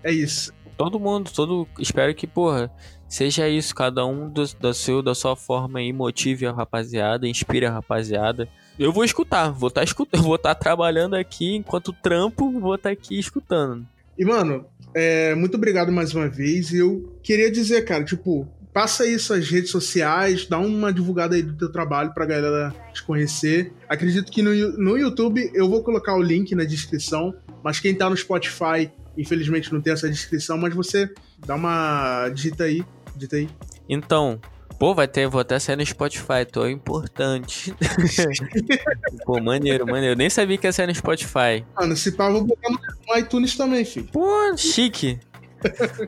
É 0.02 0.10
isso. 0.10 0.52
Todo 0.76 1.00
mundo, 1.00 1.30
todo. 1.30 1.68
Espero 1.78 2.14
que, 2.14 2.26
porra, 2.26 2.70
seja 3.08 3.48
isso. 3.48 3.74
Cada 3.74 4.06
um 4.06 4.28
do, 4.30 4.44
da, 4.54 4.72
seu, 4.72 5.02
da 5.02 5.14
sua 5.14 5.36
forma 5.36 5.78
aí 5.78 5.92
motive 5.92 6.46
a 6.46 6.52
rapaziada, 6.52 7.28
inspire 7.28 7.66
a 7.66 7.70
rapaziada. 7.70 8.48
Eu 8.78 8.92
vou 8.92 9.04
escutar, 9.04 9.50
vou 9.50 9.68
estar 9.68 9.82
tá 9.82 9.84
escutando, 9.84 10.22
vou 10.24 10.36
estar 10.36 10.54
tá 10.54 10.60
trabalhando 10.60 11.14
aqui 11.14 11.56
enquanto 11.56 11.92
trampo, 11.92 12.50
vou 12.58 12.74
estar 12.74 12.90
tá 12.90 12.92
aqui 12.92 13.18
escutando. 13.18 13.86
E, 14.18 14.24
mano, 14.24 14.64
é, 14.94 15.34
muito 15.34 15.56
obrigado 15.56 15.92
mais 15.92 16.14
uma 16.14 16.28
vez. 16.28 16.72
Eu 16.72 17.18
queria 17.22 17.50
dizer, 17.50 17.82
cara, 17.84 18.04
tipo, 18.04 18.48
passa 18.76 19.04
aí 19.04 19.18
suas 19.18 19.48
redes 19.48 19.70
sociais, 19.70 20.44
dá 20.44 20.58
uma 20.58 20.92
divulgada 20.92 21.34
aí 21.34 21.42
do 21.42 21.56
teu 21.56 21.72
trabalho 21.72 22.12
pra 22.12 22.26
galera 22.26 22.74
te 22.92 23.02
conhecer. 23.02 23.72
Acredito 23.88 24.30
que 24.30 24.42
no, 24.42 24.50
no 24.76 24.98
YouTube 24.98 25.50
eu 25.54 25.66
vou 25.66 25.82
colocar 25.82 26.14
o 26.14 26.20
link 26.20 26.54
na 26.54 26.62
descrição, 26.62 27.34
mas 27.64 27.80
quem 27.80 27.94
tá 27.94 28.10
no 28.10 28.14
Spotify, 28.14 28.92
infelizmente 29.16 29.72
não 29.72 29.80
tem 29.80 29.94
essa 29.94 30.10
descrição, 30.10 30.58
mas 30.58 30.74
você 30.74 31.10
dá 31.46 31.54
uma 31.54 32.28
digita 32.28 32.64
aí, 32.64 32.84
digita 33.14 33.36
aí. 33.36 33.48
Então, 33.88 34.38
Pô, 34.78 34.94
vai 34.94 35.08
ter, 35.08 35.26
vou 35.26 35.40
até 35.40 35.58
sair 35.58 35.76
no 35.76 35.86
Spotify, 35.86 36.44
tô 36.44 36.68
importante. 36.68 37.74
Pô, 39.24 39.40
maneiro, 39.40 39.86
maneiro. 39.86 40.12
Eu 40.12 40.16
nem 40.16 40.28
sabia 40.28 40.58
que 40.58 40.66
ia 40.66 40.72
sair 40.72 40.86
no 40.86 40.94
Spotify. 40.94 41.64
Mano, 41.74 41.96
se 41.96 42.12
pá, 42.12 42.26
eu 42.26 42.32
vou 42.34 42.44
botar 42.44 42.68
no 42.68 43.18
iTunes 43.18 43.56
também, 43.56 43.86
filho. 43.86 44.10
Pô, 44.12 44.54
chique. 44.54 45.18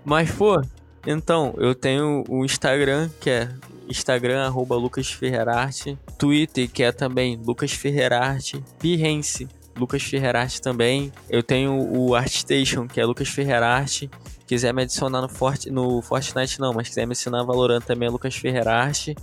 Mas, 0.04 0.30
pô, 0.32 0.60
então, 1.10 1.54
eu 1.56 1.74
tenho 1.74 2.22
o 2.28 2.44
Instagram, 2.44 3.08
que 3.18 3.30
é 3.30 3.48
Instagram, 3.88 4.44
arroba 4.44 4.76
Lucas. 4.76 5.98
Twitter, 6.18 6.70
que 6.70 6.82
é 6.82 6.92
também 6.92 7.40
Lucas 7.42 7.72
Ferrerarte. 7.72 8.62
Behance, 8.82 9.48
Lucas 9.74 10.02
também. 10.60 11.10
Eu 11.30 11.42
tenho 11.42 11.72
o 11.96 12.14
ArtStation, 12.14 12.86
que 12.86 13.00
é 13.00 13.06
Lucas 13.06 13.28
Ferrerarte. 13.28 14.10
Quiser 14.48 14.72
me 14.72 14.80
adicionar 14.80 15.20
no, 15.20 15.28
Fort, 15.28 15.66
no 15.66 16.00
Fortnite, 16.00 16.58
não, 16.58 16.72
mas 16.72 16.88
quiser 16.88 17.06
me 17.06 17.12
ensinar 17.12 17.44
Valorant 17.44 17.82
também 17.82 18.08
é 18.08 18.10
Lucas 18.10 18.34
Ferrerarte. 18.34 19.14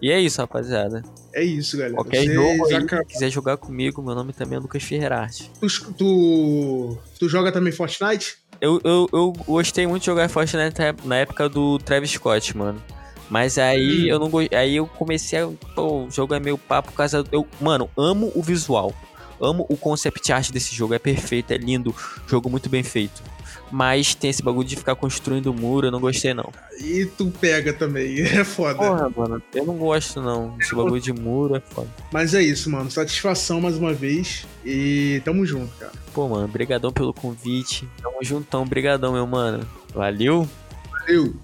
E 0.00 0.12
é 0.12 0.20
isso, 0.20 0.42
rapaziada. 0.42 1.02
É 1.32 1.42
isso, 1.42 1.78
galera. 1.78 1.94
Qualquer 1.94 2.24
jogo 2.26 2.66
aí, 2.66 2.74
acabam... 2.74 3.06
quiser 3.06 3.30
jogar 3.30 3.56
comigo, 3.56 4.02
meu 4.02 4.14
nome 4.14 4.34
também 4.34 4.58
é 4.58 4.60
Lucas 4.60 4.82
Ferrerarte. 4.82 5.50
Tu, 5.58 5.94
tu, 5.94 6.98
tu 7.18 7.28
joga 7.30 7.50
também 7.50 7.72
Fortnite? 7.72 8.36
Eu, 8.60 8.78
eu, 8.84 9.08
eu 9.10 9.32
gostei 9.46 9.86
muito 9.86 10.02
de 10.02 10.06
jogar 10.06 10.28
Fortnite 10.28 10.76
na 11.02 11.16
época 11.16 11.48
do 11.48 11.78
Travis 11.78 12.10
Scott, 12.10 12.54
mano. 12.54 12.82
Mas 13.30 13.56
aí 13.56 14.04
hum. 14.04 14.06
eu 14.08 14.18
não 14.18 14.30
aí 14.52 14.76
eu 14.76 14.86
comecei 14.86 15.38
a. 15.38 15.48
Pô, 15.74 16.04
o 16.04 16.10
jogo 16.10 16.34
é 16.34 16.40
meio 16.40 16.58
papo 16.58 16.90
por 16.90 16.96
causa. 16.98 17.24
Eu, 17.32 17.46
mano, 17.58 17.88
amo 17.96 18.30
o 18.34 18.42
visual. 18.42 18.92
Amo 19.40 19.66
o 19.68 19.76
concept 19.76 20.32
art 20.32 20.50
desse 20.50 20.74
jogo. 20.74 20.94
É 20.94 20.98
perfeito, 20.98 21.52
é 21.52 21.56
lindo. 21.56 21.94
Jogo 22.26 22.48
muito 22.48 22.68
bem 22.68 22.82
feito. 22.82 23.22
Mas 23.70 24.14
tem 24.14 24.30
esse 24.30 24.42
bagulho 24.42 24.68
de 24.68 24.76
ficar 24.76 24.94
construindo 24.94 25.52
muro, 25.52 25.88
eu 25.88 25.90
não 25.90 26.00
gostei 26.00 26.32
não. 26.32 26.52
E 26.78 27.06
tu 27.06 27.32
pega 27.40 27.72
também, 27.72 28.20
é 28.22 28.44
foda. 28.44 28.76
Porra, 28.76 29.10
mano, 29.16 29.42
eu 29.52 29.64
não 29.64 29.76
gosto 29.76 30.20
não. 30.22 30.56
Esse 30.60 30.74
bagulho 30.74 31.00
de 31.00 31.12
muro 31.12 31.56
é 31.56 31.60
foda. 31.60 31.88
Mas 32.12 32.34
é 32.34 32.42
isso, 32.42 32.70
mano. 32.70 32.90
Satisfação 32.90 33.60
mais 33.60 33.76
uma 33.76 33.92
vez. 33.92 34.46
E 34.64 35.20
tamo 35.24 35.44
junto, 35.44 35.74
cara. 35.76 35.92
Pô, 36.12 36.28
mano, 36.28 36.46
brigadão 36.46 36.92
pelo 36.92 37.12
convite. 37.12 37.88
Tamo 38.00 38.18
juntão, 38.22 38.64
brigadão, 38.64 39.12
meu 39.12 39.26
mano. 39.26 39.66
Valeu. 39.92 40.48
Valeu. 40.90 41.34